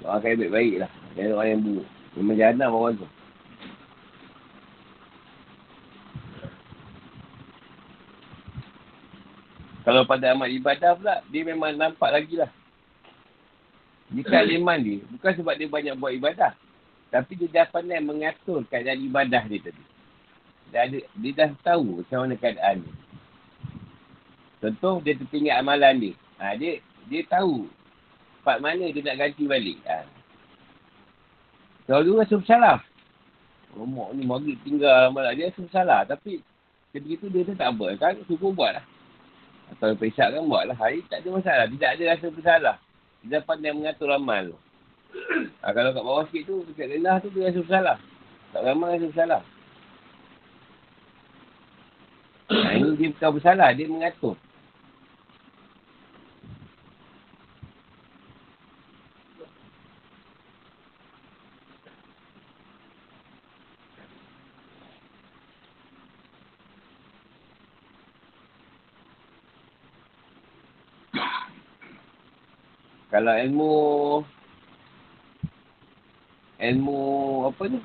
Doakan 0.05 0.29
yang 0.29 0.39
baik-baik 0.45 0.75
lah. 0.85 0.91
Jangan 1.17 1.33
orang 1.33 1.49
yang 1.49 1.61
buruk. 1.65 1.87
Memang 2.13 2.37
jana 2.37 2.65
orang 2.69 2.93
tu. 3.01 3.07
Kalau 9.91 10.07
pada 10.07 10.31
amat 10.31 10.47
ibadah 10.55 10.95
pula, 10.95 11.19
dia 11.27 11.43
memang 11.43 11.75
nampak 11.75 12.15
lagi 12.15 12.39
lah. 12.39 12.47
Jika 14.07 14.39
aliman 14.39 14.79
dia, 14.79 15.03
bukan 15.11 15.35
sebab 15.35 15.51
dia 15.59 15.67
banyak 15.67 15.99
buat 15.99 16.15
ibadah. 16.15 16.55
Tapi 17.11 17.35
dia 17.35 17.51
dah 17.51 17.67
pandai 17.67 17.99
mengatur 17.99 18.63
keadaan 18.71 19.03
ibadah 19.03 19.43
dia 19.51 19.59
tadi. 19.59 19.83
Dia, 20.71 20.87
ada, 20.87 20.95
dia 20.95 21.31
dah 21.35 21.51
tahu 21.59 21.99
macam 21.99 22.23
mana 22.23 22.39
keadaan 22.39 22.87
dia. 22.87 22.93
Contoh, 24.63 25.03
dia 25.03 25.19
tertinggal 25.19 25.59
amalan 25.59 25.93
dia. 25.99 26.13
Ha, 26.39 26.55
dia 26.55 26.79
dia 27.11 27.27
tahu 27.27 27.67
part 28.47 28.63
mana 28.63 28.87
dia 28.95 29.03
nak 29.03 29.27
ganti 29.27 29.43
balik. 29.43 29.75
Ha. 29.91 30.07
Kalau 31.91 31.99
dulu 32.07 32.23
rasa 32.23 32.39
bersalah. 32.39 32.79
Romak 33.75 34.15
ni 34.15 34.23
maghrib 34.23 34.55
tinggal 34.63 35.11
amalan 35.11 35.35
dia 35.35 35.51
rasa 35.51 35.59
bersalah. 35.67 35.99
Tapi 36.07 36.39
ketika 36.95 37.27
tu 37.27 37.27
dia 37.27 37.43
tak 37.59 37.75
apa. 37.75 37.99
Kan 37.99 38.23
suruh 38.23 38.55
buat 38.55 38.79
lah. 38.79 38.85
Atau 39.71 39.95
pesak 39.95 40.35
kan 40.35 40.43
buatlah. 40.43 40.75
Hari 40.75 41.01
tak 41.07 41.23
ada 41.23 41.29
masalah. 41.31 41.65
Tidak 41.71 41.89
ada 41.95 42.03
rasa 42.11 42.27
bersalah. 42.27 42.75
Dia 43.23 43.39
pandai 43.39 43.71
mengatur 43.71 44.11
amal 44.11 44.51
tu. 44.51 44.57
Ha, 45.61 45.71
kalau 45.75 45.91
kat 45.93 46.03
bawah 46.03 46.23
sikit 46.31 46.43
tu, 46.47 46.55
dekat 46.71 46.97
rendah 46.97 47.15
tu 47.23 47.27
dia 47.31 47.51
rasa 47.51 47.59
bersalah. 47.63 47.97
Tak 48.51 48.61
ramai 48.67 48.97
rasa 48.97 49.07
bersalah. 49.07 49.41
Ha, 52.51 52.67
ini 52.77 52.89
dia 52.99 53.07
bukan 53.15 53.29
bersalah. 53.39 53.67
Dia 53.71 53.87
mengatur. 53.87 54.35
Kalau 73.21 73.37
ilmu 73.37 73.73
ilmu 76.57 77.01
apa 77.53 77.63
tu? 77.69 77.77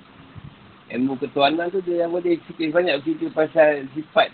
Ilmu 0.97 1.13
ketuanan 1.21 1.69
tu 1.69 1.85
dia 1.85 2.09
yang 2.09 2.17
boleh 2.17 2.41
sikit 2.49 2.73
banyak 2.73 3.05
cerita 3.05 3.29
pasal 3.37 3.85
sifat 3.93 4.33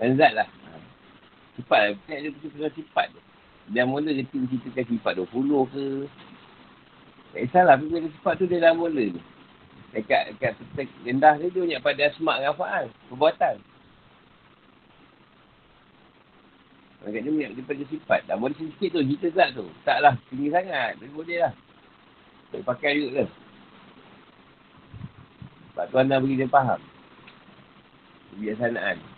dan 0.00 0.16
zat 0.16 0.32
lah. 0.40 0.48
Sifat 1.60 1.78
lah. 1.84 1.90
Banyak 2.00 2.16
dia 2.16 2.30
cerita 2.32 2.56
pasal 2.56 2.72
sifat 2.80 3.06
tu. 3.12 3.20
Dia 3.76 3.84
mula 3.84 4.08
dia 4.08 4.24
ceritakan 4.32 4.84
sifat 4.88 5.12
20 5.20 5.52
ke. 5.68 5.86
Tak 7.36 7.40
kisahlah. 7.44 7.76
Bila 7.76 8.08
sifat 8.08 8.40
tu 8.40 8.48
dia 8.48 8.64
dah 8.64 8.72
mula. 8.72 9.04
Dekat, 9.92 10.32
dekat, 10.32 10.56
dekat 10.80 10.88
rendah 11.04 11.36
dia, 11.44 11.52
dia 11.52 11.60
banyak 11.60 11.80
pada 11.84 12.00
asmak 12.08 12.40
dengan 12.40 12.56
fa'al. 12.56 12.84
Perbuatan. 13.12 13.54
Agak 17.04 17.20
dia 17.20 17.32
banyak 17.32 17.52
daripada 17.60 17.82
sifat. 17.92 18.20
Dah 18.24 18.36
boleh 18.40 18.56
sikit 18.56 18.96
tu, 18.96 19.00
cerita 19.04 19.28
zat 19.36 19.48
tu. 19.52 19.68
Taklah, 19.84 20.16
tinggi 20.32 20.48
sangat. 20.48 20.96
Tapi 20.96 21.12
boleh 21.12 21.36
lah. 21.44 21.52
Tak 22.48 22.64
pakai 22.64 22.96
juga 22.96 23.10
ke. 23.20 23.24
Sebab 25.74 25.86
Tuan 25.90 26.08
dah 26.08 26.18
beri 26.22 26.40
dia 26.40 26.48
faham. 26.48 26.80
Kebiasaan. 28.32 29.13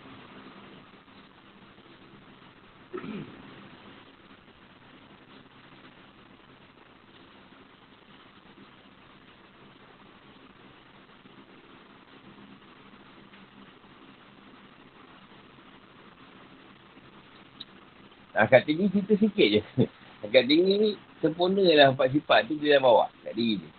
Ha, 18.37 18.45
kat 18.45 18.69
tinggi 18.69 18.85
cerita 18.93 19.17
sikit 19.17 19.47
je. 19.49 19.61
Kat 20.33 20.45
tinggi 20.45 20.73
ni 20.77 20.89
sempurna 21.21 21.65
lah 21.73 21.89
empat 21.89 22.13
sifat 22.13 22.45
tu 22.45 22.53
dia 22.61 22.77
dah 22.77 22.81
bawa 22.85 23.05
kat 23.25 23.33
diri 23.33 23.61
dia. 23.61 23.71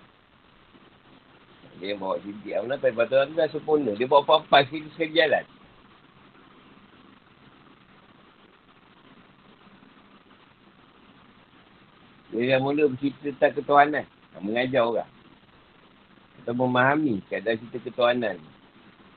Dia 1.78 1.94
bawa 1.94 2.18
sini. 2.18 2.50
Apa 2.54 2.66
nak 2.66 2.78
perbuatan 2.82 3.30
tu 3.30 3.34
dah 3.38 3.48
sempurna. 3.54 3.90
Dia 3.94 4.10
bawa 4.10 4.26
apa-apa 4.26 4.66
sekali 4.66 4.90
sekali 4.90 5.14
jalan. 5.14 5.44
Dia 12.34 12.54
dah 12.54 12.58
mula 12.58 12.90
bercerita 12.90 13.30
tentang 13.30 13.54
ketuhanan. 13.62 14.06
Mengajar 14.42 14.82
orang. 14.86 15.10
Atau 16.42 16.54
memahami 16.54 17.22
keadaan 17.30 17.62
cerita 17.62 17.78
ketuanan. 17.82 18.38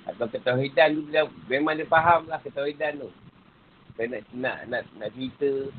Atau 0.05 0.25
ketauhidan 0.29 0.97
tu 0.97 1.01
dia, 1.09 1.25
memang 1.49 1.77
dia 1.77 1.85
faham 1.85 2.25
lah 2.29 2.41
ketauhidan 2.41 3.01
tu. 3.05 3.09
Saya 4.01 4.17
nak, 4.17 4.25
nak, 4.33 4.59
nak, 4.65 4.83
nak 4.97 5.09
cerita 5.13 5.69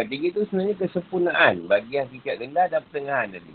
Hakikat 0.00 0.16
tinggi 0.16 0.32
tu 0.32 0.48
sebenarnya 0.48 0.80
kesempurnaan 0.80 1.68
bagi 1.68 2.00
hakikat 2.00 2.40
rendah 2.40 2.72
dan 2.72 2.80
pertengahan 2.88 3.36
tadi. 3.36 3.52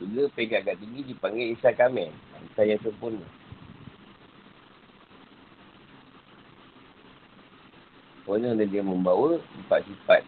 Juga 0.00 0.24
pegang 0.32 0.64
hakikat 0.64 0.80
tinggi 0.80 1.00
dipanggil 1.12 1.52
Isa 1.52 1.68
Kamil. 1.76 2.08
Isa 2.48 2.64
yang 2.64 2.80
sempurna. 2.80 3.28
Pokoknya 8.24 8.56
dia 8.64 8.80
membawa 8.80 9.36
empat 9.36 9.84
sifat 9.84 10.24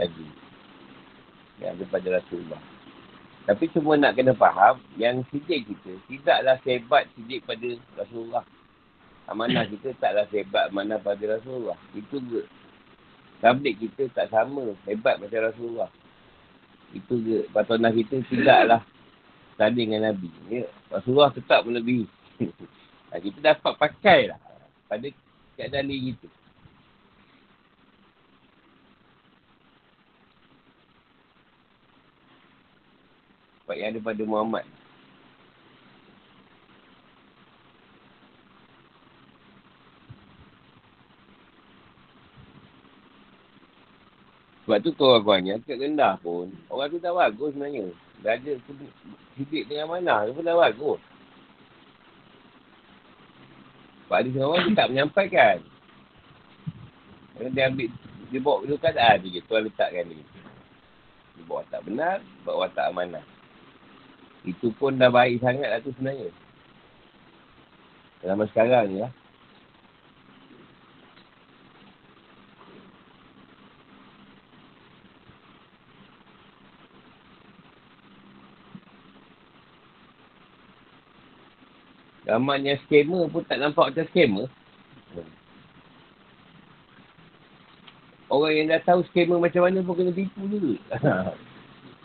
tadi. 0.00 0.24
Yang 1.60 1.68
ada 1.68 1.84
pada 1.92 2.08
Rasulullah. 2.16 2.62
Tapi 3.44 3.64
semua 3.76 4.00
nak 4.00 4.16
kena 4.16 4.32
faham 4.32 4.80
yang 4.96 5.20
sidik 5.28 5.68
kita 5.68 6.00
tidaklah 6.08 6.56
sebat 6.64 7.04
sidik 7.12 7.44
pada 7.44 7.76
Rasulullah. 8.00 8.44
Amanah 9.28 9.68
kita 9.68 9.92
taklah 10.00 10.24
sebat 10.32 10.72
mana 10.72 10.96
pada 10.96 11.36
Rasulullah. 11.36 11.76
Itu 11.92 12.24
Tablik 13.38 13.78
kita 13.78 14.10
tak 14.10 14.34
sama 14.34 14.74
hebat 14.82 15.22
macam 15.22 15.46
Rasulullah. 15.46 15.90
Itu 16.90 17.22
je. 17.22 17.46
Patonah 17.54 17.94
kita 17.94 18.18
tidaklah 18.26 18.82
tanding 19.54 19.94
dengan 19.94 20.10
Nabi. 20.10 20.30
Ya, 20.50 20.66
Rasulullah 20.90 21.30
tetap 21.30 21.62
melebihi. 21.62 22.06
nah, 23.10 23.18
kita 23.22 23.38
dapat 23.54 23.72
pakai 23.78 24.20
lah 24.34 24.38
pada 24.90 25.06
keadaan 25.54 25.86
diri 25.86 26.14
kita. 26.14 26.28
Sebab 33.62 33.76
yang 33.76 33.92
ada 33.92 34.00
pada 34.00 34.22
Muhammad. 34.24 34.64
Sebab 44.68 44.84
tu 44.84 44.92
orang 45.00 45.64
kat 45.64 45.80
rendah 45.80 46.20
pun, 46.20 46.52
orang 46.68 46.92
tu 46.92 47.00
tak 47.00 47.16
bagus 47.16 47.56
sebenarnya. 47.56 47.88
Dah 48.20 48.36
ada 48.36 48.52
sidik 49.32 49.64
dengan 49.64 49.96
mana, 49.96 50.28
tu 50.28 50.36
pun 50.36 50.44
dah 50.44 50.60
bagus. 50.60 51.00
Sebab 54.04 54.16
ada 54.20 54.28
seorang 54.28 54.68
dia 54.68 54.76
tak 54.76 54.88
menyampaikan. 54.92 55.56
Kalau 57.32 57.48
dia 57.56 57.64
ambil, 57.72 57.88
dia 58.28 58.40
bawa 58.44 58.56
dua 58.68 58.76
keadaan 58.76 59.24
je, 59.24 59.40
tuan 59.48 59.64
letakkan 59.64 60.04
dia. 60.04 60.20
Dia 60.20 61.42
bawa 61.48 61.64
tak 61.72 61.80
benar, 61.88 62.20
bawa 62.44 62.68
tak 62.76 62.92
amanah. 62.92 63.24
Itu 64.44 64.68
pun 64.76 65.00
dah 65.00 65.08
baik 65.08 65.40
sangat 65.40 65.64
lah 65.64 65.80
tu 65.80 65.96
sebenarnya. 65.96 66.28
Dalam 68.20 68.44
sekarang 68.52 68.84
ni 68.92 69.00
lah. 69.00 69.12
Ramanya 82.28 82.76
skema 82.84 83.24
pun 83.32 83.40
tak 83.48 83.56
nampak 83.56 83.88
macam 83.88 84.04
skema. 84.12 84.44
Orang 88.28 88.52
yang 88.52 88.68
dah 88.68 88.84
tahu 88.84 89.00
skema 89.08 89.40
macam 89.40 89.64
mana 89.64 89.80
pun 89.80 89.96
kena 89.96 90.12
tipu 90.12 90.44
juga. 90.44 90.76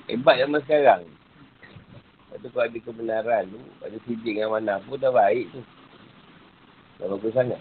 Hebat 0.08 0.40
zaman 0.40 0.64
sekarang. 0.64 1.04
Lepas 2.32 2.40
tu 2.40 2.48
kalau 2.56 2.64
ada 2.72 2.80
kebenaran 2.80 3.44
tu, 3.52 3.60
ada 3.84 3.98
sidik 4.08 4.40
dengan 4.40 4.56
mana 4.56 4.80
pun 4.80 4.96
dah 4.96 5.12
baik 5.12 5.52
tu. 5.52 5.60
Dah 7.04 7.12
bagus 7.12 7.36
sangat. 7.36 7.60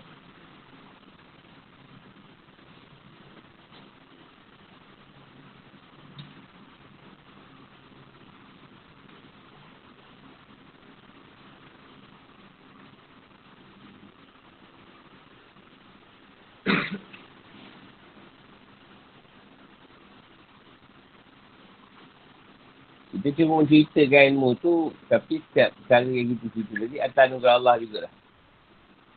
Kita 23.33 23.49
cuma 23.49 23.65
menceritakan 23.65 24.37
ilmu 24.37 24.61
tu, 24.61 24.93
tapi 25.09 25.41
setiap 25.41 25.73
cara 25.89 26.05
yang 26.05 26.37
kita 26.37 26.53
cerita 26.53 26.75
tadi, 26.85 26.97
atas 27.01 27.23
anugerah 27.33 27.55
Allah 27.57 27.75
jugalah. 27.81 28.13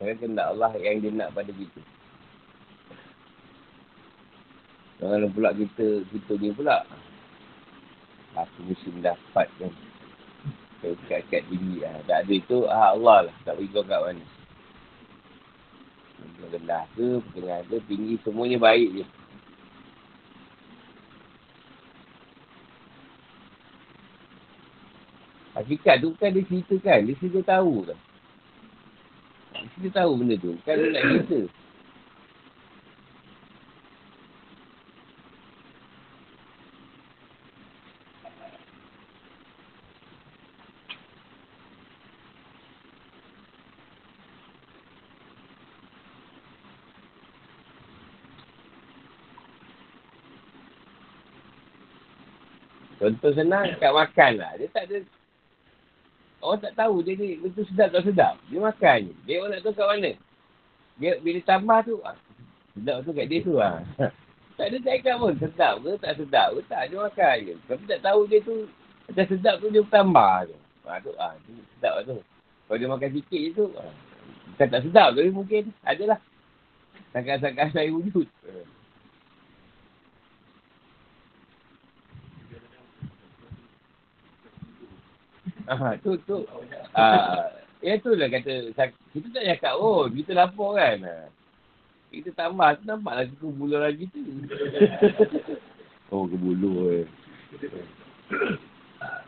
Kerana 0.00 0.12
kena 0.16 0.42
Allah 0.56 0.72
yang 0.80 1.04
dia 1.04 1.12
nak 1.12 1.36
pada 1.36 1.52
kita. 1.52 1.80
Jangan 5.04 5.28
pula 5.36 5.52
kita, 5.52 6.00
kita 6.08 6.32
ni 6.40 6.48
pula. 6.48 6.88
Aku 8.40 8.64
mesti 8.64 8.88
mendapat 8.88 9.52
kan. 9.60 9.72
Kat-kat 11.12 11.44
tinggi 11.52 11.84
lah. 11.84 12.00
Tak 12.08 12.24
ada 12.24 12.32
itu, 12.32 12.64
ah 12.72 12.96
Allah 12.96 13.28
lah. 13.28 13.36
Tak 13.44 13.60
beri 13.60 13.68
kau 13.68 13.84
kat 13.84 14.00
mana. 14.00 14.24
Rendah 16.56 16.88
ke, 16.96 17.20
pertengah 17.20 17.60
ke, 17.68 17.76
tinggi, 17.84 18.16
semuanya 18.24 18.56
baik 18.56 18.96
je. 18.96 19.04
Hakikat 25.56 26.04
tu 26.04 26.12
kan 26.20 26.36
dia 26.36 26.44
ceritakan. 26.44 27.08
Dia 27.08 27.16
cerita 27.16 27.40
tahu 27.56 27.88
tu. 27.88 27.96
Dia 29.56 29.68
cerita 29.72 30.04
tahu 30.04 30.12
benda 30.20 30.36
tu. 30.36 30.52
Kan 30.68 30.76
dia 30.76 30.92
nak 30.92 31.04
cerita. 31.08 31.40
Contoh 52.96 53.32
senang, 53.32 53.76
kat 53.80 53.92
makan 53.92 54.32
lah. 54.40 54.52
Dia 54.60 54.68
tak 54.72 54.88
ada 54.88 54.98
Orang 56.46 56.62
tak 56.62 56.78
tahu 56.78 57.02
dia 57.02 57.18
ni 57.18 57.42
betul 57.42 57.66
sedap 57.66 57.90
tak 57.90 58.06
sedap. 58.06 58.38
Dia 58.46 58.62
makan 58.62 58.98
je. 59.10 59.12
Dia 59.26 59.42
orang 59.42 59.58
nak 59.58 59.62
tahu 59.66 59.74
kat 59.74 59.86
mana. 59.90 60.12
Dia 61.02 61.10
bila 61.18 61.38
tambah 61.42 61.78
tu, 61.82 61.94
ah, 62.06 62.16
sedap 62.78 62.96
tu 63.02 63.10
kat 63.10 63.26
dia 63.26 63.38
tu 63.42 63.58
lah. 63.58 63.82
tak 64.56 64.66
ada 64.70 64.76
cakap 64.78 65.14
pun 65.18 65.34
sedap 65.42 65.74
ke 65.82 65.90
tak 65.98 66.12
sedap 66.22 66.48
ke. 66.54 66.60
Tak, 66.70 66.82
dia 66.86 66.96
makan 67.02 67.34
je. 67.42 67.54
Tapi 67.66 67.82
tak 67.90 68.00
tahu 68.06 68.20
dia 68.30 68.38
tu, 68.46 68.54
macam 69.10 69.24
sedap 69.26 69.54
tu 69.58 69.66
dia 69.74 69.82
tambah 69.90 70.34
tu. 70.46 70.56
Ha, 70.86 71.02
tu, 71.02 71.10
ha, 71.18 71.34
tu 71.42 71.50
sedap 71.74 71.92
lah 71.98 72.02
tu. 72.06 72.18
Kalau 72.70 72.78
dia 72.78 72.88
makan 72.94 73.10
sikit 73.10 73.40
je 73.42 73.50
tu, 73.50 73.66
bukan 74.54 74.66
tak 74.70 74.82
sedap 74.86 75.08
tapi 75.18 75.30
mungkin 75.34 75.62
adalah. 75.82 76.18
Sangka-sangka 77.10 77.70
saya 77.74 77.90
wujud. 77.90 78.30
Ah, 85.66 85.98
tu 85.98 86.14
tu. 86.22 86.46
Ah, 86.94 87.50
ya 87.82 87.98
tu 87.98 88.14
lah 88.14 88.30
kata 88.30 88.70
kita 89.10 89.26
tak 89.34 89.44
cakap 89.50 89.74
oh, 89.78 90.06
kita 90.06 90.30
lapor 90.30 90.78
kan. 90.78 91.02
Kita 92.14 92.30
tambah 92.38 92.78
tu 92.78 92.82
nampak 92.86 93.14
lagi 93.18 93.34
ke 93.34 93.46
bulu 93.50 93.76
lagi 93.76 94.04
tu. 94.14 94.22
oh, 96.14 96.22
ke 96.30 96.36
bulu 96.38 96.72
eh. 96.94 97.04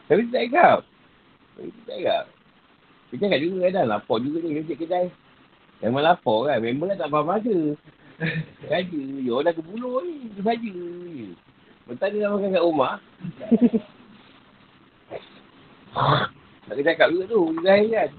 Tapi 0.06 0.30
tak 0.30 0.42
cakap. 0.46 0.78
Tapi 1.58 1.70
tak 1.84 1.96
cakap. 1.98 2.24
Kita 3.10 3.22
cakap 3.26 3.40
juga 3.42 3.56
kadang 3.66 3.86
lapor 3.90 4.16
juga 4.22 4.38
ni 4.46 4.62
kerja 4.62 4.74
kedai. 4.78 5.06
Memang 5.82 6.06
lapor 6.06 6.46
kan. 6.46 6.62
Memang 6.62 6.94
tak 6.94 7.10
faham 7.10 7.34
ada. 7.34 7.58
Saja. 8.70 9.02
Ya 9.26 9.32
orang 9.34 9.54
ke 9.58 9.62
bulu 9.66 10.06
ni. 10.06 10.30
Itu 10.30 10.40
saja. 10.46 10.74
Bentar 11.88 12.08
dia 12.14 12.28
nak 12.28 12.30
makan 12.38 12.54
kat 12.54 12.64
rumah. 12.64 12.94
Tak 15.94 16.72
kena 16.76 16.88
cakap 16.92 17.08
juga 17.12 17.24
tu, 17.32 17.40
Zahir 17.64 17.88
kan. 17.88 18.10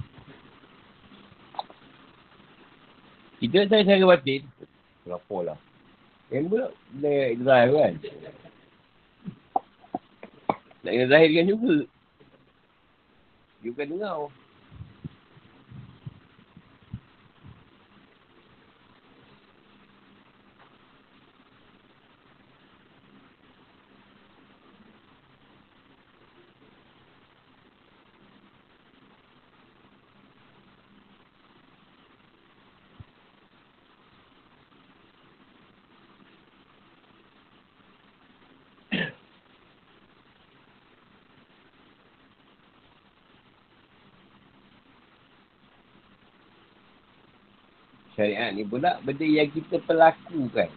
Kita 3.39 3.59
tak 3.71 3.87
cara 3.87 4.03
batin. 4.03 4.41
Kenapa 5.05 5.35
lah? 5.41 5.57
Yang 6.29 6.45
pula, 6.51 6.67
dia 6.99 7.33
drive 7.39 7.71
kan? 7.73 7.93
Nak 10.83 10.91
kena 10.91 11.05
zahirkan 11.07 11.45
juga. 11.51 11.75
Dia 13.59 13.69
bukan 13.75 13.87
dengar. 13.95 14.15
Syariat 48.19 48.51
ni 48.51 48.67
pula 48.67 48.99
benda 48.99 49.23
yang 49.23 49.47
kita 49.47 49.79
pelakukan. 49.87 50.67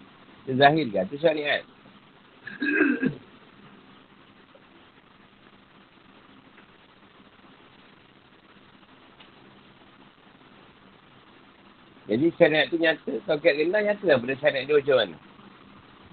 Kita 0.47 0.53
zahirkan. 0.55 1.11
Itu 1.11 1.19
syariat. 1.19 1.67
Jadi 12.07 12.31
syariat 12.39 12.71
tu 12.71 12.79
nyata. 12.79 13.11
Kalau 13.27 13.43
kat 13.43 13.59
rendah 13.59 13.91
nyata 13.91 14.07
lah 14.07 14.23
pada 14.23 14.39
syariat 14.39 14.63
dia 14.63 14.79
macam 14.79 15.03
mana. 15.03 15.19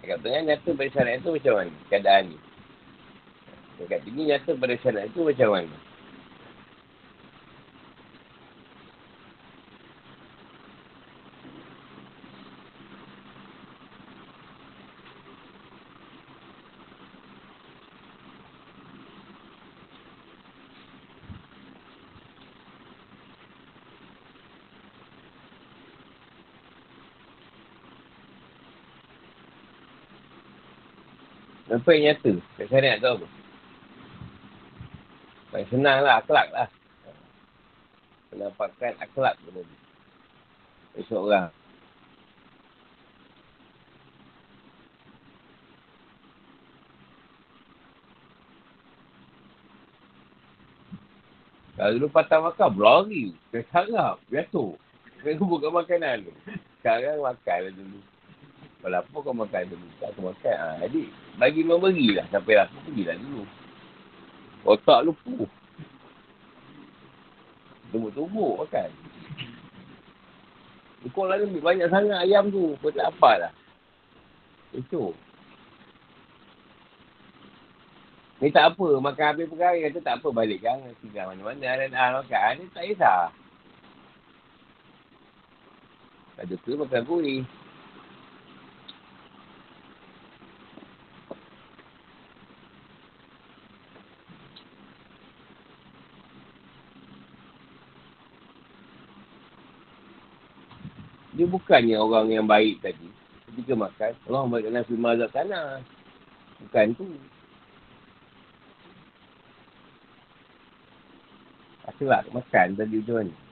Kat 0.01 0.18
tengah 0.26 0.41
nyata 0.49 0.69
pada 0.73 0.89
syariat 0.97 1.22
tu 1.22 1.38
macam 1.38 1.53
mana. 1.61 1.77
Keadaan 1.93 2.34
ni. 2.34 2.38
Kat 3.85 4.01
tinggi 4.01 4.34
nyata 4.34 4.57
pada 4.57 4.73
syariat 4.81 5.06
tu 5.14 5.30
macam 5.30 5.53
mana. 5.53 5.89
Apa 31.70 31.90
yang 31.94 32.18
nyata? 32.18 32.34
Kat 32.58 32.66
syariat 32.66 32.98
tu 32.98 33.10
apa? 33.14 33.28
Paling 35.54 35.70
senang 35.70 36.02
lah, 36.02 36.18
akhlak 36.18 36.48
lah. 36.50 36.70
Penampakan 38.34 38.94
akhlak 38.98 39.38
tu 39.41 39.50
tadi. 39.54 39.76
Seseorang. 40.98 41.54
Kalau 51.80 51.96
dulu 51.96 52.08
patah 52.12 52.44
makan, 52.44 52.70
berlari. 52.76 53.32
Dia 53.56 53.64
sarap, 53.72 54.20
jatuh. 54.28 54.76
Dia 55.24 55.40
buka 55.40 55.72
makanan 55.72 56.28
tu. 56.28 56.34
Sekarang 56.82 57.24
makan 57.24 57.60
lah 57.64 57.72
dulu. 57.72 58.00
Kalau 58.80 58.97
apa 59.03 59.18
kau 59.19 59.35
makan 59.35 59.64
dulu. 59.68 59.88
Tak 59.99 60.15
kau 60.15 60.31
makan. 60.31 60.56
Ha, 60.56 60.80
jadi, 60.88 61.03
bagi 61.35 61.61
memberi 61.68 62.15
lah. 62.15 62.26
Sampai 62.31 62.56
lapar, 62.56 62.80
pergilah 62.88 63.15
dulu. 63.19 63.43
Otak 64.64 64.99
lupa. 65.03 65.35
Tumbuk-tumbuk 67.91 68.56
makan. 68.64 68.89
Kau 71.11 71.27
lah 71.27 71.39
ni 71.39 71.60
banyak 71.60 71.91
sangat 71.91 72.23
ayam 72.23 72.47
tu. 72.47 72.76
Kau 72.80 72.91
tak 72.91 73.11
apa 73.11 73.31
lah. 73.47 73.51
Itu. 74.72 75.11
Ni 78.39 78.47
tak 78.56 78.76
apa. 78.76 78.88
Makan 79.03 79.27
habis 79.27 79.51
perkara 79.51 79.76
kata 79.76 79.99
tak 79.99 80.15
apa 80.23 80.27
balik 80.31 80.64
kan. 80.64 80.80
Tinggal 81.03 81.35
mana-mana. 81.35 81.84
Dan 81.84 81.91
ah, 81.95 82.23
makan. 82.23 82.51
Ni 82.64 82.72
tak 82.72 82.84
kisah. 82.88 83.27
Ada 86.39 86.56
tu 86.64 86.80
makan 86.80 87.03
kuih. 87.03 87.43
Dia 101.40 101.48
bukannya 101.48 101.95
orang 101.95 102.36
yang 102.36 102.44
baik 102.44 102.84
tadi. 102.84 103.07
Ketika 103.48 103.72
makan, 103.72 104.11
Allah 104.28 104.41
memberikan 104.44 104.84
firman 104.84 105.16
azab 105.16 105.32
tanah. 105.32 105.80
Bukan 106.60 106.88
tu. 106.99 107.07
Akhlak 111.88 112.28
makan 112.36 112.68
tadi 112.76 112.99
macam 112.99 113.16
mana? 113.24 113.49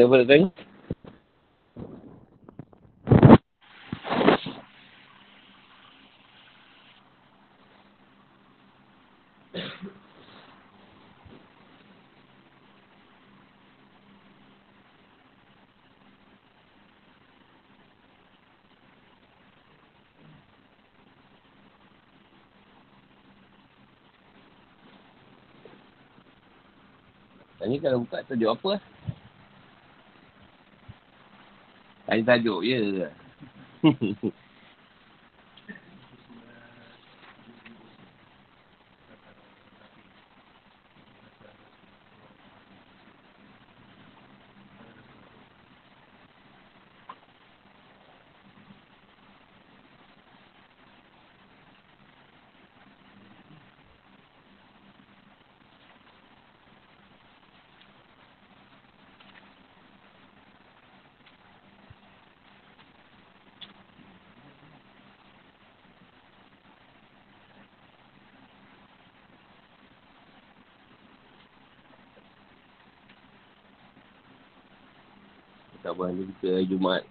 Ada 0.00 0.08
apa 0.08 0.16
nak 0.16 0.28
tanya? 0.32 0.48
Tanya 27.60 27.76
kalau 27.84 28.08
buka 28.08 28.24
tajuk 28.24 28.48
apa 28.48 28.80
lah. 28.80 28.89
Tanya 32.10 32.34
tajuk 32.34 32.66
je. 32.66 33.06
Tak 33.80 34.49
apa, 75.84 76.02
nanti 76.12 76.32
kita 76.40 76.48
hari 76.56 76.66
Jumaat. 76.68 77.04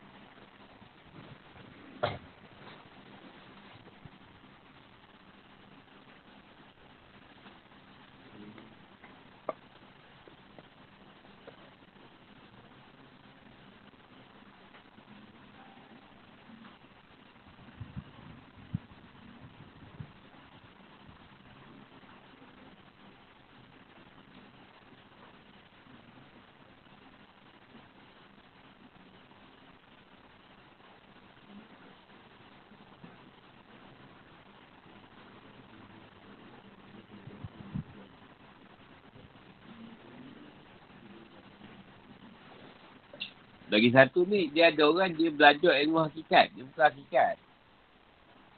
Lagi 43.79 43.95
satu 43.95 44.27
ni, 44.27 44.51
dia 44.51 44.75
ada 44.75 44.91
orang 44.91 45.15
dia 45.15 45.31
belajar 45.31 45.71
ilmu 45.79 46.03
hakikat. 46.03 46.51
Dia 46.51 46.67
bukan 46.67 46.83
hakikat. 46.83 47.39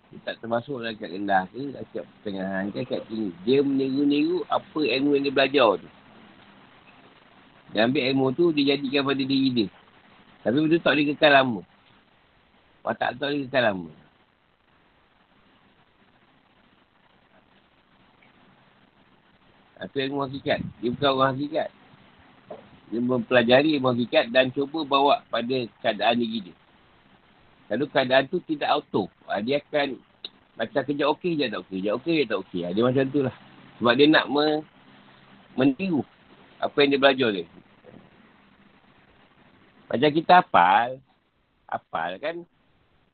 Dia 0.10 0.18
tak 0.26 0.36
termasuk 0.42 0.82
dalam 0.82 0.98
kat 0.98 1.14
rendah 1.14 1.46
ke, 1.54 1.62
kat 1.94 2.06
pertengahan 2.10 2.66
ke, 2.74 2.82
kat 2.90 3.06
tinggi. 3.06 3.30
Dia 3.46 3.62
meniru-niru 3.62 4.42
apa 4.50 4.82
ilmu 4.82 5.14
yang 5.14 5.30
dia 5.30 5.36
belajar 5.38 5.70
tu. 5.78 5.90
Dia 7.70 7.86
ambil 7.86 8.02
ilmu 8.10 8.26
tu, 8.34 8.50
dia 8.50 8.74
jadikan 8.74 9.06
pada 9.06 9.22
diri 9.22 9.50
dia. 9.54 9.68
Tapi 10.42 10.58
betul 10.58 10.82
tak 10.82 10.94
boleh 10.98 11.06
kekal 11.14 11.32
lama. 11.38 11.62
Watak 12.82 13.10
tak 13.22 13.26
boleh 13.30 13.46
kekal 13.46 13.64
lama. 13.70 13.92
Itu 19.86 19.98
ilmu 20.02 20.26
hakikat. 20.26 20.66
Dia 20.82 20.90
bukan 20.90 21.10
orang 21.14 21.38
hakikat. 21.38 21.70
Dia 22.92 23.00
mempelajari 23.00 23.80
ilmu 23.80 23.96
hakikat 23.96 24.36
dan 24.36 24.52
cuba 24.52 24.84
bawa 24.84 25.24
pada 25.32 25.64
keadaan 25.80 26.20
diri 26.20 26.52
dia. 26.52 26.56
Kalau 27.72 27.88
keadaan 27.88 28.28
tu 28.28 28.44
tidak 28.44 28.68
auto. 28.68 29.08
Ah, 29.32 29.40
dia 29.40 29.64
akan 29.64 29.96
macam 30.60 30.84
kejap 30.84 31.08
okey 31.16 31.40
je 31.40 31.48
tak 31.48 31.64
okey. 31.64 31.78
Kejap 31.80 31.94
okey 32.04 32.14
je 32.20 32.24
tak 32.28 32.40
okey. 32.44 32.62
Ah, 32.68 32.72
dia 32.76 32.84
macam 32.84 33.06
tu 33.08 33.20
lah. 33.24 33.36
Sebab 33.80 33.94
dia 33.96 34.08
nak 34.12 34.28
me, 34.28 34.60
meniru 35.56 36.04
apa 36.60 36.76
yang 36.84 36.90
dia 36.92 37.00
belajar 37.00 37.30
dia. 37.32 37.46
Macam 39.88 40.10
kita 40.12 40.32
hafal. 40.44 41.00
Hafal 41.72 42.12
kan. 42.20 42.36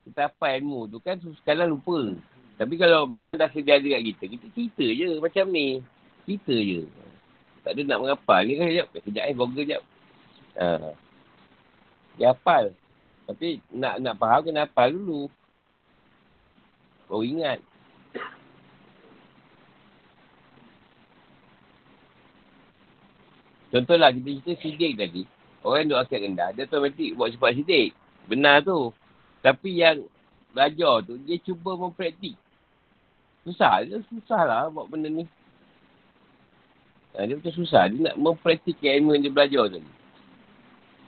Kita 0.09 0.19
hafal 0.25 0.51
ilmu 0.57 0.89
tu 0.89 0.97
kan 1.05 1.21
sekarang 1.21 1.77
lupa. 1.77 2.17
Tapi 2.57 2.73
kalau 2.81 3.13
dah 3.29 3.49
sedia 3.53 3.77
ada 3.77 3.85
kat 3.85 4.01
kita, 4.01 4.23
kita 4.25 4.45
cerita 4.57 4.85
je 4.89 5.09
macam 5.21 5.45
ni. 5.53 5.85
Cerita 6.25 6.55
je. 6.57 6.81
Tak 7.67 7.75
ada 7.75 7.83
nak 7.83 7.99
menghafal. 7.99 8.41
Ni 8.47 8.55
kan 8.55 8.65
sekejap. 8.71 8.87
Sekejap 8.95 9.23
eh, 9.27 9.35
boga 9.35 9.59
sekejap. 9.59 9.83
Ha. 10.55 10.67
Dia 12.15 12.31
hafal. 12.31 12.71
Tapi 13.27 13.59
nak 13.75 13.99
nak 13.99 14.15
faham 14.15 14.39
kena 14.39 14.63
hafal 14.63 14.95
dulu. 14.95 15.27
Kau 17.11 17.27
ingat. 17.27 17.59
Contohlah 23.67 24.15
kita 24.15 24.31
cerita 24.31 24.51
sidik 24.63 24.93
tadi. 24.95 25.23
Orang 25.59 25.91
duduk 25.91 25.99
akad 25.99 26.23
rendah, 26.23 26.55
dia 26.55 26.63
automatik 26.63 27.19
buat 27.19 27.35
cepat 27.35 27.51
sidik. 27.59 27.91
Benar 28.31 28.63
tu. 28.63 28.95
Tapi 29.43 29.83
yang 29.83 30.07
belajar 30.55 31.03
tu, 31.03 31.19
dia 31.27 31.35
cuba 31.43 31.75
mempraktik. 31.75 32.39
Susah. 33.43 33.83
Susah 34.07 34.41
lah 34.47 34.71
buat 34.71 34.87
benda 34.87 35.11
ni. 35.11 35.27
Ha, 37.17 37.25
dia 37.25 37.33
macam 37.33 37.49
susah. 37.57 37.89
Dia 37.89 38.13
nak 38.13 38.15
mempraktikkan 38.21 39.01
ilmu 39.01 39.17
yang 39.17 39.23
dia 39.25 39.33
belajar 39.33 39.63
tu. 39.73 39.81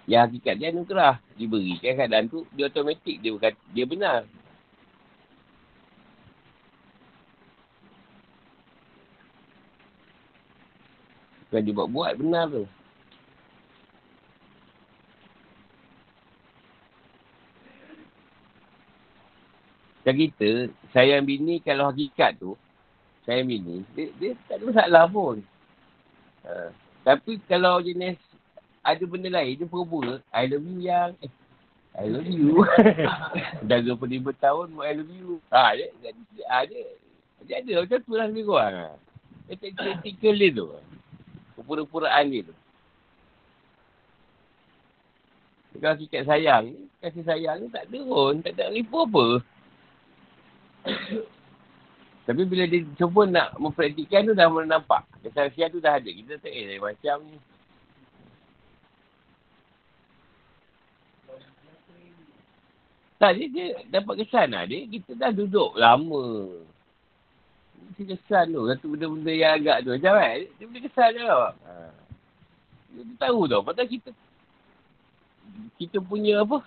Yang 0.10 0.22
hakikat 0.26 0.54
dia 0.58 0.68
anugerah. 0.74 1.16
Diberikan 1.38 1.94
keadaan 1.94 2.26
tu, 2.26 2.50
dia 2.58 2.66
automatik. 2.66 3.22
Dia, 3.22 3.30
berkata, 3.30 3.62
dia 3.70 3.86
benar. 3.86 4.26
Bukan 11.46 11.62
dia 11.62 11.74
buat-buat 11.78 12.12
benar 12.18 12.46
tu. 12.50 12.66
Macam 20.02 20.16
kita, 20.26 20.74
sayang 20.90 21.22
bini 21.22 21.62
kalau 21.62 21.94
hakikat 21.94 22.34
tu, 22.42 22.58
sayang 23.30 23.46
bini, 23.46 23.86
dia, 23.94 24.10
dia 24.18 24.34
tak 24.50 24.58
ada 24.58 24.64
masalah 24.66 25.06
pun. 25.06 25.46
Ha. 26.46 26.72
Tapi 27.04 27.40
kalau 27.48 27.82
jenis 27.82 28.20
ada 28.84 29.04
benda 29.04 29.30
lain, 29.32 29.60
dia 29.60 29.68
pura 29.68 30.24
I 30.32 30.48
love 30.48 30.66
you 30.66 30.80
yang, 30.84 31.12
eh, 31.20 31.32
I 32.00 32.06
love 32.08 32.28
you. 32.28 32.64
Dah 33.68 33.80
25 33.82 34.32
tahun, 34.40 34.68
I 34.80 34.94
love 34.96 35.12
you. 35.12 35.42
Ha, 35.52 35.76
dia, 35.76 35.88
dia, 36.00 36.12
dia, 36.16 36.46
ha, 36.48 36.64
dia, 36.64 36.84
dia 37.44 37.56
ada 37.60 37.72
macam 37.84 38.00
tu 38.04 38.14
lah 38.16 38.26
lebih 38.30 38.44
kurang. 38.48 38.96
Dia 39.50 39.56
teknikal 39.58 40.36
dia 40.38 40.50
tu. 40.54 40.68
Pura-puraan 41.66 42.32
dia 42.32 42.48
tu. 42.48 42.56
Kalau 45.80 45.96
sikit 45.96 46.28
sayang, 46.28 46.76
kasih 47.00 47.24
sayang 47.24 47.64
ni 47.64 47.68
tak 47.72 47.88
ada 47.88 48.00
pun. 48.04 48.44
Tak 48.44 48.54
ada 48.58 48.74
ribu 48.74 49.06
apa. 49.06 49.26
Tapi 52.30 52.46
bila 52.46 52.70
dia 52.70 52.86
cuba 52.94 53.26
nak 53.26 53.58
mempraktikkan 53.58 54.22
tu 54.22 54.38
dah 54.38 54.46
mula 54.46 54.70
nampak. 54.70 55.02
Kesaksian 55.26 55.74
tu 55.74 55.82
dah 55.82 55.98
ada. 55.98 56.06
Kita 56.06 56.38
tak 56.38 56.54
eh 56.54 56.78
macam 56.78 57.26
ni. 57.26 57.42
Tak, 63.18 63.34
dia, 63.34 63.46
dia 63.50 63.68
dapat 63.90 64.22
kesan 64.22 64.54
lah. 64.54 64.70
Dia, 64.70 64.86
kita 64.86 65.18
dah 65.18 65.34
duduk 65.34 65.74
lama. 65.74 66.54
Dia 67.98 68.14
kesan 68.14 68.54
tu. 68.54 68.62
Satu 68.70 68.94
benda-benda 68.94 69.34
yang 69.34 69.58
agak 69.58 69.78
tu. 69.90 69.98
Macam 69.98 70.14
kan? 70.22 70.38
Dia 70.38 70.66
boleh 70.70 70.84
kesan 70.86 71.10
je 71.18 71.24
lah. 71.26 71.52
Ha. 71.66 71.74
Dia, 72.94 73.02
dia 73.10 73.16
tahu 73.18 73.50
tau. 73.50 73.66
Padahal 73.66 73.90
kita 73.90 74.14
kita 75.82 75.98
punya 75.98 76.46
apa? 76.46 76.62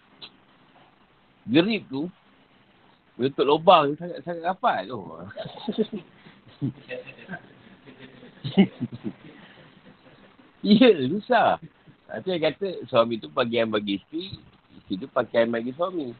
Gerip 1.46 1.86
tu 1.86 2.10
Bentuk 3.20 3.44
lubang 3.44 3.92
sangat-sangat 4.00 4.44
rapat 4.44 4.88
tu. 4.88 5.00
Ya, 10.62 10.94
susah. 11.10 11.58
Nanti 12.06 12.28
yang 12.30 12.46
kata 12.46 12.86
suami 12.86 13.18
tu 13.18 13.26
bagian 13.26 13.66
bagi 13.66 13.98
isteri, 13.98 14.38
isteri 14.78 15.02
tu 15.02 15.10
pakaian 15.10 15.50
bagi 15.50 15.74
suami. 15.74 16.14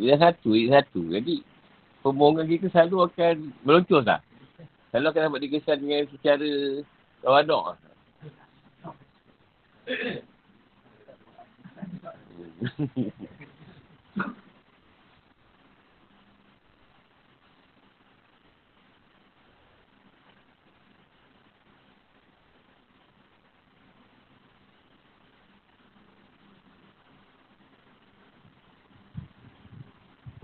Dia 0.00 0.16
satu, 0.16 0.56
dia 0.56 0.80
satu. 0.80 1.12
Jadi, 1.12 1.44
pembohongan 2.00 2.48
kita 2.48 2.72
selalu 2.72 3.12
akan 3.12 3.52
meluncur 3.68 4.00
tak? 4.00 4.24
Selalu 4.88 5.06
akan 5.12 5.22
dapat 5.28 5.40
dikesan 5.44 5.78
dengan 5.84 6.08
secara 6.08 6.48
kawadak. 7.20 7.76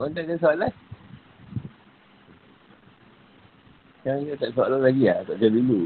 Korang 0.01 0.17
tak 0.17 0.33
ada 0.33 0.41
soalan? 0.41 0.73
Sekarang 4.01 4.25
kita 4.25 4.37
tak 4.41 4.57
soalan 4.57 4.81
lagi 4.81 5.05
lah. 5.13 5.21
Tak 5.29 5.37
macam 5.37 5.51
dulu. 5.61 5.81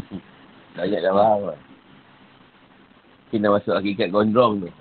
Banyak 0.80 1.00
dah 1.04 1.12
faham 1.12 1.40
lah. 1.52 1.60
Kita 3.28 3.52
masuk 3.52 3.76
hakikat 3.76 4.08
gondrong 4.08 4.64
tu. 4.64 4.72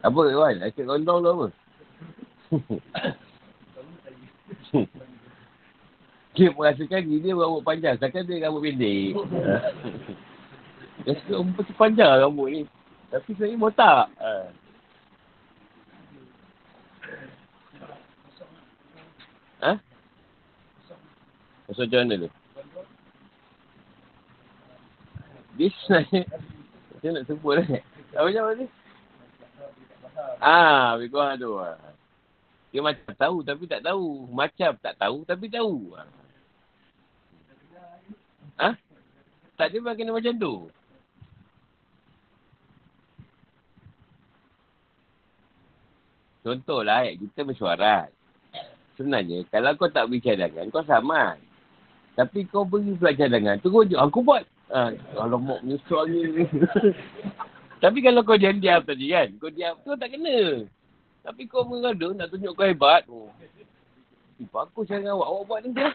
apa 0.00 0.20
Wan? 0.32 0.64
Hakikat 0.64 0.88
gondrong 0.88 1.20
tu 1.20 1.28
apa? 1.28 1.46
Dia 6.36 6.52
merasakan 6.52 7.00
diri 7.08 7.24
dia 7.24 7.32
rambut 7.32 7.64
panjang. 7.64 7.96
Takkan 7.96 8.28
dia 8.28 8.44
rambut 8.44 8.60
pendek. 8.60 9.16
dia 11.08 11.12
suka 11.24 11.32
rambut 11.40 11.64
panjang 11.80 12.12
rambut 12.20 12.48
ni. 12.52 12.62
Tapi 13.08 13.30
saya 13.40 13.56
botak. 13.56 14.12
Ha. 14.20 14.30
Ha? 19.64 19.72
Masuk 21.66 21.82
macam 21.88 21.98
mana 22.04 22.14
tu? 22.20 22.30
Dia 25.56 25.68
sebenarnya 25.72 26.20
Saya 27.00 27.10
nak 27.16 27.24
sebut 27.28 27.52
lah 27.56 27.66
Apa 28.12 28.26
macam 28.28 28.44
mana 28.44 28.64
Ah, 30.40 31.00
lebih 31.00 31.16
kurang 31.16 31.40
tu 31.40 31.56
Dia 32.72 32.80
macam 32.84 33.12
tahu 33.16 33.36
tapi 33.40 33.64
tak 33.64 33.80
tahu 33.80 34.28
Macam 34.28 34.70
tak 34.76 34.94
tahu 35.00 35.24
tapi 35.24 35.48
tahu 35.48 35.96
Ha? 35.96 36.04
Tak 39.56 39.72
ada 39.72 39.96
kena 39.96 40.12
macam 40.12 40.36
tu. 40.36 40.54
Contohlah 46.44 47.02
ayat 47.02 47.18
kita 47.18 47.42
bersuarat. 47.42 48.12
Sebenarnya, 48.94 49.42
kalau 49.50 49.74
kau 49.74 49.90
tak 49.90 50.06
beri 50.06 50.22
cadangan, 50.22 50.70
kau 50.70 50.84
sama. 50.86 51.34
Tapi 52.14 52.46
kau 52.48 52.68
beri 52.68 52.94
pula 52.96 53.16
cadangan, 53.16 53.58
tu 53.58 53.72
kau 53.72 53.82
aku 53.82 54.20
buat. 54.22 54.44
Ha, 54.70 54.92
kalau 55.16 55.40
mau 55.40 55.58
menyusul 55.64 56.04
ni. 56.06 56.46
Tapi 57.82 57.98
kalau 58.00 58.24
kau 58.24 58.38
diam-diam 58.38 58.80
tadi 58.84 59.10
kan, 59.10 59.28
kau 59.40 59.50
diam, 59.50 59.74
tu 59.82 59.96
tak 59.98 60.12
kena. 60.12 60.64
Tapi 61.26 61.42
kau 61.50 61.66
mengadu 61.66 62.14
nak 62.14 62.30
tunjuk 62.30 62.54
kau 62.54 62.68
hebat. 62.68 63.02
Oh. 63.10 63.32
Tiba 64.38 64.68
aku 64.68 64.84
cara 64.86 65.02
awak, 65.16 65.28
awak 65.28 65.44
buat 65.48 65.60
ni 65.64 65.70
dia. 65.74 65.90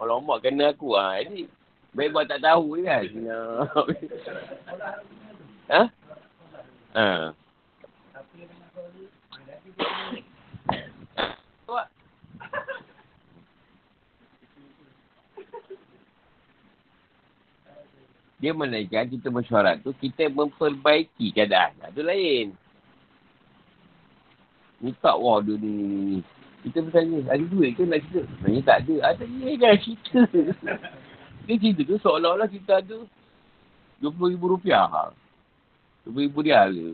Alamak 0.00 0.42
kena 0.42 0.74
aku. 0.74 0.98
Ha. 0.98 1.22
Jadi 1.22 1.46
baik 1.94 2.10
buat 2.10 2.26
tak 2.26 2.42
tahu 2.42 2.78
je 2.78 2.82
kan. 2.82 3.04
ha? 5.70 5.82
Ha. 6.94 7.34
Dia 18.44 18.52
menaikkan 18.52 19.08
kita 19.08 19.32
mesyuarat 19.32 19.80
tu, 19.80 19.96
kita 19.96 20.28
memperbaiki 20.28 21.32
keadaan. 21.32 21.72
Itu 21.88 22.04
lain. 22.04 22.52
Ni 24.84 24.92
tak 25.00 25.16
wah 25.16 25.40
dia 25.40 25.56
ni. 25.56 26.20
Kita 26.60 26.84
bertanya, 26.84 27.24
ada 27.32 27.40
duit 27.40 27.72
ke 27.72 27.88
nak 27.88 28.04
cerita? 28.04 28.20
Sebenarnya 28.28 28.62
tak 28.68 28.78
ada. 28.84 28.94
Ada 29.08 29.24
ni 29.24 29.56
kan 29.56 29.74
cerita. 29.80 30.20
Dia 31.44 31.60
cerita 31.60 31.84
tu 31.84 32.00
seolah-olah 32.00 32.48
kita 32.48 32.80
ada 32.80 32.98
RM20,000. 34.00 35.12
RM20,000 36.08 36.36
dia 36.40 36.56
ada. 36.64 36.86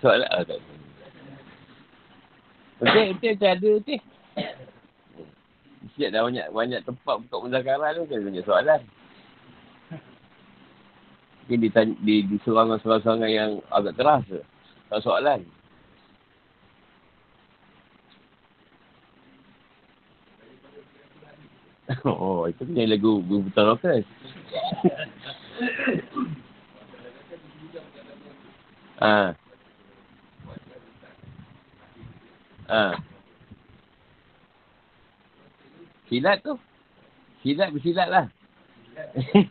Soalan. 0.00 0.28
Ah, 0.30 0.42
tak. 0.42 0.60
Okey, 2.82 3.04
okey, 3.16 3.30
okey, 3.38 3.48
ada 3.48 3.68
okey. 3.80 3.98
Siap 5.94 6.10
dah 6.10 6.26
banyak 6.26 6.46
banyak 6.50 6.80
tempat 6.82 7.14
untuk 7.22 7.46
muzakarah 7.46 7.94
tu 7.94 8.02
kan 8.10 8.18
banyak 8.24 8.44
soalan. 8.44 8.80
Mungkin 11.44 11.58
di, 11.60 11.68
di, 12.00 12.14
di 12.24 12.36
sorangan-sorangan 12.42 13.28
yang 13.28 13.60
agak 13.68 13.94
keras 14.00 14.24
tu. 14.26 14.40
Tak 14.88 15.00
soalan. 15.04 15.44
oh, 22.08 22.48
itu 22.48 22.64
punya 22.64 22.88
lagu 22.88 23.20
Buta 23.20 23.62
Rockers. 23.62 24.08
Ah. 29.04 29.34
Ha. 32.74 32.98
Silat 36.10 36.42
tu. 36.42 36.58
Silat 37.46 37.70
bersilat 37.70 38.08
lah. 38.10 38.26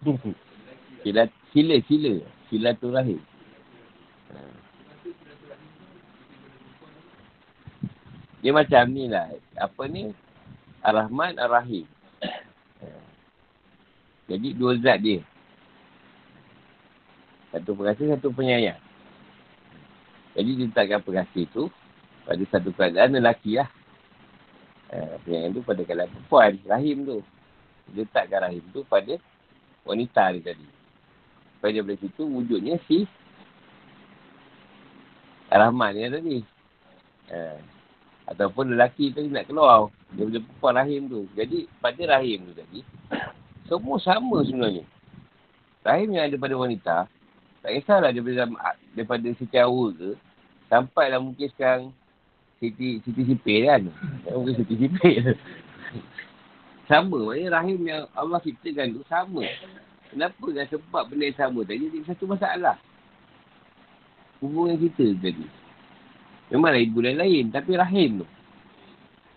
silat, 1.08 1.32
sila, 1.56 1.76
sila. 1.88 2.14
Silatul 2.52 2.92
rahim. 2.92 3.22
Ha. 4.28 4.38
Dia 8.44 8.52
macam 8.52 8.84
ni 8.92 9.08
lah. 9.08 9.32
Apa 9.56 9.88
ni? 9.88 10.12
Ar-Rahman, 10.84 11.40
Ar-Rahim. 11.40 11.88
Ha. 12.20 12.88
Jadi 14.28 14.52
dua 14.52 14.76
zat 14.84 15.00
dia. 15.00 15.24
Satu 17.56 17.72
perkasa, 17.72 18.04
satu 18.04 18.36
penyayang. 18.36 18.84
Jadi 20.36 20.60
dia 20.60 20.68
letakkan 20.68 21.00
perkasa 21.00 21.48
tu 21.56 21.72
pada 22.24 22.44
satu 22.50 22.70
keadaan 22.76 23.20
lelaki 23.20 23.60
lah. 23.60 23.70
Uh, 24.94 25.18
yang 25.26 25.58
tu 25.58 25.66
pada 25.66 25.82
keadaan 25.84 26.10
perempuan, 26.12 26.52
rahim 26.70 26.98
tu. 27.04 27.18
Dia 27.92 28.08
letakkan 28.08 28.40
rahim 28.48 28.64
tu 28.72 28.82
pada 28.88 29.14
wanita 29.84 30.24
ni 30.32 30.40
tadi. 30.40 30.68
Supaya 31.58 31.72
daripada 31.80 31.98
situ 32.00 32.24
wujudnya 32.24 32.80
si 32.88 33.08
Rahman 35.52 35.94
ni 35.94 36.10
tadi. 36.10 36.38
Uh, 37.34 37.60
ataupun 38.32 38.74
lelaki 38.74 39.12
tu 39.12 39.28
nak 39.28 39.50
keluar. 39.50 39.92
Dia 40.16 40.24
boleh 40.24 40.42
perempuan 40.46 40.76
rahim 40.80 41.02
tu. 41.12 41.22
Jadi 41.36 41.68
pada 41.84 42.02
rahim 42.18 42.40
tu 42.48 42.54
tadi, 42.56 42.80
semua 43.68 43.98
sama 44.00 44.46
sebenarnya. 44.46 44.86
Rahim 45.84 46.16
yang 46.16 46.32
ada 46.32 46.38
pada 46.40 46.56
wanita, 46.56 46.96
tak 47.60 47.72
kisahlah 47.76 48.16
daripada, 48.16 48.48
daripada 48.96 49.28
setiap 49.36 49.68
awal 49.68 49.92
ke, 49.92 50.12
sampailah 50.72 51.20
mungkin 51.20 51.48
sekarang 51.52 51.92
Siti 52.64 53.04
Siti 53.04 53.22
Sipil 53.28 53.68
kan. 53.68 53.84
Mungkin 54.32 54.56
Siti 54.56 54.76
Sipil. 54.80 55.36
sama. 56.88 57.18
Maksudnya 57.20 57.50
rahim 57.52 57.80
yang 57.84 58.04
Allah 58.16 58.40
ciptakan 58.40 58.96
tu 58.96 59.04
sama. 59.08 59.44
Kenapa 60.14 60.46
kan 60.46 60.66
sebab 60.70 61.04
benda 61.10 61.26
yang 61.28 61.40
sama 61.40 61.60
tadi 61.66 61.90
jadi 61.90 62.06
satu 62.08 62.24
masalah. 62.30 62.78
Hubungan 64.40 64.78
kita 64.78 65.16
tadi. 65.20 65.48
Memanglah 66.52 66.80
ibu 66.84 67.00
dan 67.02 67.18
lain. 67.18 67.50
Tapi 67.50 67.72
rahim 67.74 68.22
tu. 68.22 68.28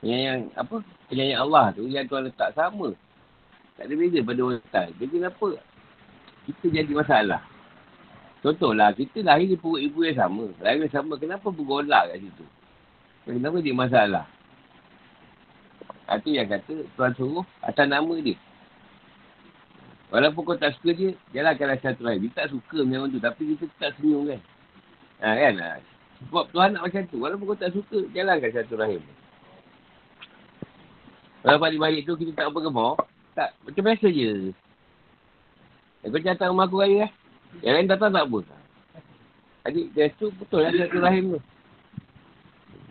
Yang, 0.04 0.20
yang 0.20 0.38
apa? 0.54 0.76
Penyayang 1.06 1.40
Allah 1.48 1.64
tu 1.72 1.86
yang 1.86 2.04
Tuhan 2.06 2.28
letak 2.28 2.52
sama. 2.52 2.92
Tak 3.78 3.88
ada 3.88 3.94
beza 3.94 4.18
pada 4.22 4.40
wanita. 4.42 4.82
Jadi 5.00 5.12
kenapa? 5.16 5.48
Kita 6.46 6.64
jadi 6.70 6.92
masalah. 6.94 7.40
Contohlah, 8.44 8.94
kita 8.94 9.26
lahir 9.26 9.50
di 9.50 9.58
perut 9.58 9.82
ibu 9.82 10.06
yang 10.06 10.16
sama. 10.16 10.46
Lahir 10.62 10.86
yang 10.86 10.94
sama. 10.94 11.18
Kenapa 11.18 11.50
bergolak 11.50 12.14
kat 12.14 12.22
situ? 12.22 12.44
Kenapa 13.26 13.58
dia 13.58 13.74
masalah? 13.74 14.24
Itu 16.06 16.30
yang 16.30 16.46
kata 16.46 16.86
Tuhan 16.94 17.12
suruh 17.18 17.42
atas 17.58 17.86
nama 17.90 18.14
dia. 18.22 18.38
Walaupun 20.14 20.46
kau 20.46 20.54
tak 20.54 20.78
suka 20.78 20.94
dia, 20.94 21.10
jalankanlah 21.34 21.82
satu 21.82 22.06
lain. 22.06 22.22
Dia 22.22 22.46
tak 22.46 22.54
suka 22.54 22.86
memang 22.86 23.10
tu. 23.10 23.18
Tapi 23.18 23.58
kita 23.58 23.66
tak 23.82 23.98
senyum 23.98 24.30
kan. 24.30 24.40
Ha, 25.18 25.34
kan? 25.34 25.54
Ha. 25.58 25.68
Sebab 26.30 26.44
Tuhan 26.54 26.78
nak 26.78 26.82
macam 26.86 27.02
tu. 27.10 27.18
Walaupun 27.18 27.44
kau 27.50 27.58
tak 27.58 27.74
suka, 27.74 28.06
jalankan 28.14 28.50
satu 28.54 28.78
rahim. 28.78 29.02
Kalau 31.42 31.58
balik-balik 31.58 32.06
tu 32.06 32.14
kita 32.14 32.30
tak 32.38 32.46
apa 32.54 32.58
gemar, 32.62 32.94
tak. 33.34 33.50
Macam 33.66 33.82
biasa 33.82 34.06
je. 34.06 34.54
Eh, 36.06 36.08
kau 36.14 36.22
datang 36.22 36.54
rumah 36.54 36.70
aku 36.70 36.78
raya 36.78 37.10
lah. 37.10 37.10
Yang 37.66 37.74
lain 37.74 37.88
datang 37.90 38.10
tak 38.14 38.24
apa. 38.30 38.38
Adik, 39.66 39.86
dia 39.90 40.14
tu 40.14 40.30
betul 40.38 40.62
lah 40.62 40.70
satu 40.70 40.98
rahim 41.02 41.24
tu. 41.34 41.40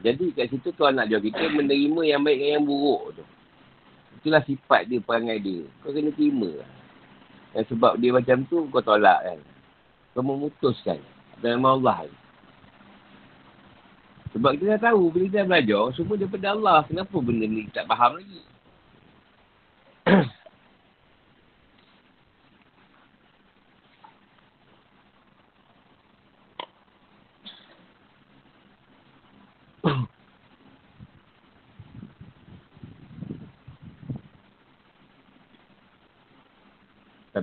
Jadi 0.05 0.37
kat 0.37 0.53
situ 0.53 0.69
Tuhan 0.69 1.01
nak 1.01 1.09
jawab 1.09 1.25
kita 1.25 1.49
menerima 1.49 2.01
yang 2.05 2.21
baik 2.21 2.37
dan 2.37 2.49
yang 2.61 2.65
buruk 2.69 3.17
tu. 3.17 3.25
Itulah 4.21 4.45
sifat 4.45 4.85
dia, 4.85 5.01
perangai 5.01 5.41
dia. 5.41 5.65
Kau 5.81 5.89
kena 5.89 6.13
terima. 6.13 6.61
Dan 7.57 7.63
sebab 7.65 7.97
dia 7.97 8.13
macam 8.13 8.45
tu, 8.45 8.69
kau 8.69 8.85
tolak 8.85 9.25
kan. 9.25 9.39
Kau 10.13 10.21
memutuskan. 10.21 11.01
Dan 11.41 11.57
nama 11.57 11.73
Allah. 11.73 11.97
Sebab 14.37 14.61
kita 14.61 14.77
dah 14.77 14.93
tahu, 14.93 15.09
bila 15.09 15.25
kita 15.25 15.41
belajar, 15.41 15.83
semua 15.97 16.21
daripada 16.21 16.53
Allah. 16.53 16.79
Kenapa 16.85 17.15
benda 17.17 17.45
ni 17.49 17.65
tak 17.73 17.89
faham 17.89 18.21
lagi? 18.21 18.41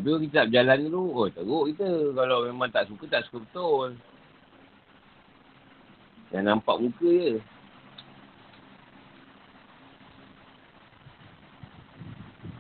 Tapi 0.03 0.11
kalau 0.11 0.23
kita 0.27 0.35
tak 0.35 0.47
berjalan 0.51 0.79
dulu, 0.91 1.03
oh 1.15 1.29
teruk 1.31 1.65
kita. 1.71 1.91
Kalau 2.11 2.39
memang 2.43 2.75
tak 2.75 2.91
suka, 2.91 3.07
tak 3.07 3.23
suka 3.31 3.39
betul. 3.47 3.95
Yang 6.35 6.43
nampak 6.43 6.77
muka 6.83 7.07
je. 7.07 7.39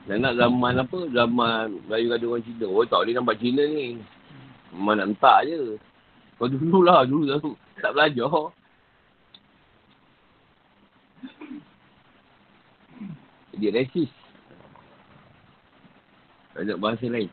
Dan 0.06 0.22
nak 0.22 0.38
zaman 0.38 0.86
apa? 0.86 0.98
Zaman 1.10 1.82
Melayu 1.90 2.14
ada 2.14 2.24
orang 2.30 2.46
Cina. 2.46 2.66
Oh 2.70 2.86
tak 2.86 3.02
boleh 3.02 3.14
nampak 3.18 3.36
Cina 3.42 3.62
ni. 3.66 3.98
Memang 4.70 5.02
nak 5.02 5.10
entak 5.10 5.38
je. 5.50 5.82
Kau 6.38 6.46
dulu 6.46 6.86
lah. 6.86 7.02
Dulu 7.02 7.26
tak, 7.26 7.42
tak 7.82 7.90
belajar. 7.90 8.54
Dia 13.58 13.74
resis. 13.74 14.21
Tak 16.62 16.78
bahasa 16.78 17.10
lain. 17.10 17.26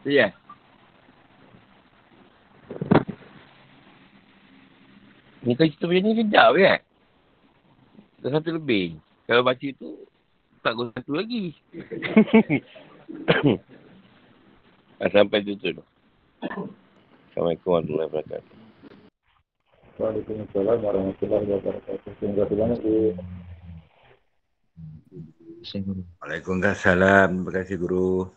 Itu 0.00 0.12
ya. 0.12 0.28
Ni 5.40 5.56
kalau 5.56 5.72
cerita 5.72 5.88
macam 5.88 6.04
ni 6.04 6.20
kejap 6.20 6.52
kan? 6.52 6.80
Dah 8.20 8.30
satu 8.36 8.60
lebih. 8.60 9.00
Kalau 9.24 9.40
baca 9.40 9.68
tu, 9.80 10.04
tak 10.60 10.76
guna 10.76 10.92
satu 10.92 11.16
lagi. 11.16 11.56
ah, 15.00 15.10
sampai 15.10 15.42
tu 15.42 15.56
tu. 15.56 15.82
Assalamualaikum 17.30 17.68
warahmatullahi 17.72 18.08
wabarakatuh. 18.10 18.56
Waalaikumsalam 20.00 20.78
warahmatullahi 20.80 21.46
wabarakatuh. 21.48 22.10
Terima 22.16 22.34
kasih 22.40 22.56
banyak. 22.56 22.80
Waalaikumsalam. 26.24 27.28
Terima 27.36 27.50
kasih 27.52 27.76
guru. 27.76 28.32